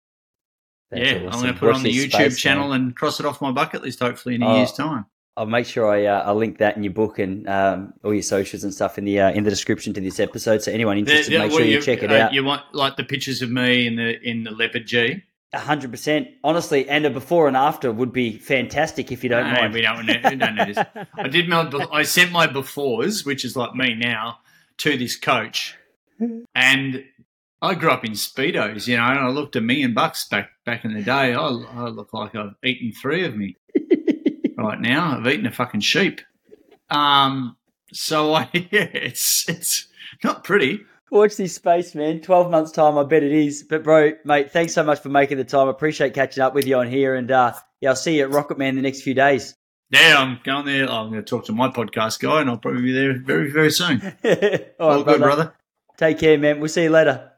That's 0.92 1.04
yeah, 1.04 1.18
awesome. 1.18 1.28
I'm 1.28 1.42
going 1.42 1.54
to 1.54 1.60
put 1.60 1.68
Watch 1.68 1.76
on 1.78 1.84
the 1.84 1.92
YouTube 1.92 2.38
channel 2.38 2.70
man. 2.70 2.82
and 2.82 2.96
cross 2.96 3.20
it 3.20 3.26
off 3.26 3.42
my 3.42 3.52
bucket 3.52 3.84
list. 3.84 4.00
Hopefully 4.00 4.36
in 4.36 4.44
a 4.44 4.48
oh, 4.48 4.58
year's 4.58 4.74
time. 4.74 5.06
I'll 5.40 5.46
make 5.46 5.66
sure 5.66 5.90
I 5.90 6.06
uh, 6.06 6.24
I'll 6.26 6.36
link 6.36 6.58
that 6.58 6.76
in 6.76 6.84
your 6.84 6.92
book 6.92 7.18
and 7.18 7.48
um, 7.48 7.94
all 8.04 8.14
your 8.14 8.24
socials 8.24 8.66
and 8.66 8.74
stuff 8.74 8.98
in 8.98 9.06
the 9.06 9.22
uh, 9.22 9.32
in 9.32 9.46
the 9.46 9.50
description 9.50 9.94
to 9.94 10.02
this 10.02 10.20
episode. 10.20 10.62
So 10.62 10.72
anyone 10.72 10.98
interested, 10.98 11.40
make 11.40 11.52
sure 11.52 11.62
you, 11.62 11.76
you, 11.76 11.82
check 11.82 12.04
it 12.04 12.12
uh, 12.12 12.26
out. 12.26 12.34
You 12.34 12.44
want 12.44 12.64
like 12.74 12.98
the 12.98 13.06
pictures 13.06 13.42
of 13.42 13.50
me 13.50 13.88
in 13.88 13.96
the 13.96 14.20
in 14.22 14.44
the 14.44 14.52
leopard 14.52 14.86
G. 14.86 15.24
hundred 15.54 15.92
percent, 15.92 16.28
honestly, 16.44 16.90
and 16.90 17.06
a 17.06 17.10
before 17.10 17.48
and 17.48 17.56
after 17.56 17.90
would 17.90 18.12
be 18.12 18.38
fantastic 18.38 19.14
if 19.14 19.24
you 19.24 19.30
don't 19.30 19.48
no, 19.48 19.62
mind. 19.62 19.74
We 19.74 19.82
don't, 19.82 20.06
we 20.06 20.36
don't 20.36 20.56
need 20.56 20.76
this. 20.76 20.86
I 21.14 21.30
did 21.30 21.48
my, 21.48 21.88
I 21.94 22.04
sent 22.04 22.34
my 22.34 22.46
befores, 22.46 23.26
which 23.26 23.46
is 23.46 23.56
like 23.56 23.74
me 23.76 23.96
now, 23.96 24.40
to 24.80 24.98
this 24.98 25.16
coach, 25.16 25.78
and 26.54 27.06
I 27.62 27.76
grew 27.76 27.92
up 27.92 28.06
in 28.06 28.14
speedos, 28.14 28.88
you 28.88 28.98
know, 28.98 29.04
and 29.04 29.20
I 29.20 29.28
looked 29.30 29.56
a 29.56 29.62
million 29.62 29.94
bucks 29.94 30.28
back 30.28 30.50
back 30.66 30.86
in 30.86 30.94
the 30.94 31.02
day. 31.02 31.34
I, 31.34 31.48
I 31.48 31.88
look 31.90 32.14
like 32.14 32.36
I've 32.36 32.56
eaten 32.64 32.94
three 32.94 33.26
of 33.26 33.36
me 33.36 33.58
right 34.58 34.80
now. 34.80 35.18
I've 35.18 35.28
eaten 35.28 35.46
a 35.46 35.52
fucking 35.52 35.82
sheep. 35.82 36.22
Um, 36.90 37.58
so 37.92 38.34
I, 38.36 38.50
yeah, 38.54 38.88
it's 38.94 39.48
it's 39.50 39.88
not 40.24 40.44
pretty. 40.44 40.82
Watch 41.12 41.38
this 41.38 41.56
space, 41.56 41.96
man. 41.96 42.22
Twelve 42.22 42.50
months 42.50 42.72
time, 42.72 42.98
I 42.98 43.04
bet 43.04 43.24
it 43.24 43.32
is. 43.32 43.64
But 43.64 43.84
bro, 43.84 44.14
mate, 44.24 44.52
thanks 44.52 44.74
so 44.74 44.84
much 44.84 45.00
for 45.00 45.10
making 45.10 45.38
the 45.38 45.44
time. 45.44 45.68
I 45.68 45.72
appreciate 45.72 46.14
catching 46.14 46.44
up 46.44 46.54
with 46.54 46.66
you 46.66 46.78
on 46.78 46.88
here, 46.88 47.16
and 47.16 47.30
uh, 47.30 47.54
yeah, 47.82 47.90
I'll 47.90 47.96
see 47.96 48.18
you 48.18 48.24
at 48.24 48.32
Rocket 48.32 48.58
Man 48.58 48.76
the 48.76 48.82
next 48.82 49.02
few 49.02 49.14
days. 49.14 49.54
Yeah, 49.92 50.18
I'm 50.20 50.40
going 50.44 50.66
there. 50.66 50.90
I'm 50.90 51.10
going 51.10 51.24
to 51.24 51.24
talk 51.24 51.46
to 51.46 51.52
my 51.52 51.70
podcast 51.70 52.20
guy, 52.20 52.42
and 52.42 52.50
I'll 52.50 52.58
probably 52.58 52.84
be 52.84 52.94
there 52.94 53.18
very, 53.18 53.52
very 53.52 53.72
soon. 53.72 54.02
All, 54.04 54.12
All 54.80 54.98
right, 54.98 55.06
good, 55.06 55.20
brother. 55.20 55.54
Take 55.98 56.20
care, 56.20 56.38
man. 56.38 56.60
We'll 56.60 56.70
see 56.70 56.84
you 56.84 56.92
later. 56.92 57.32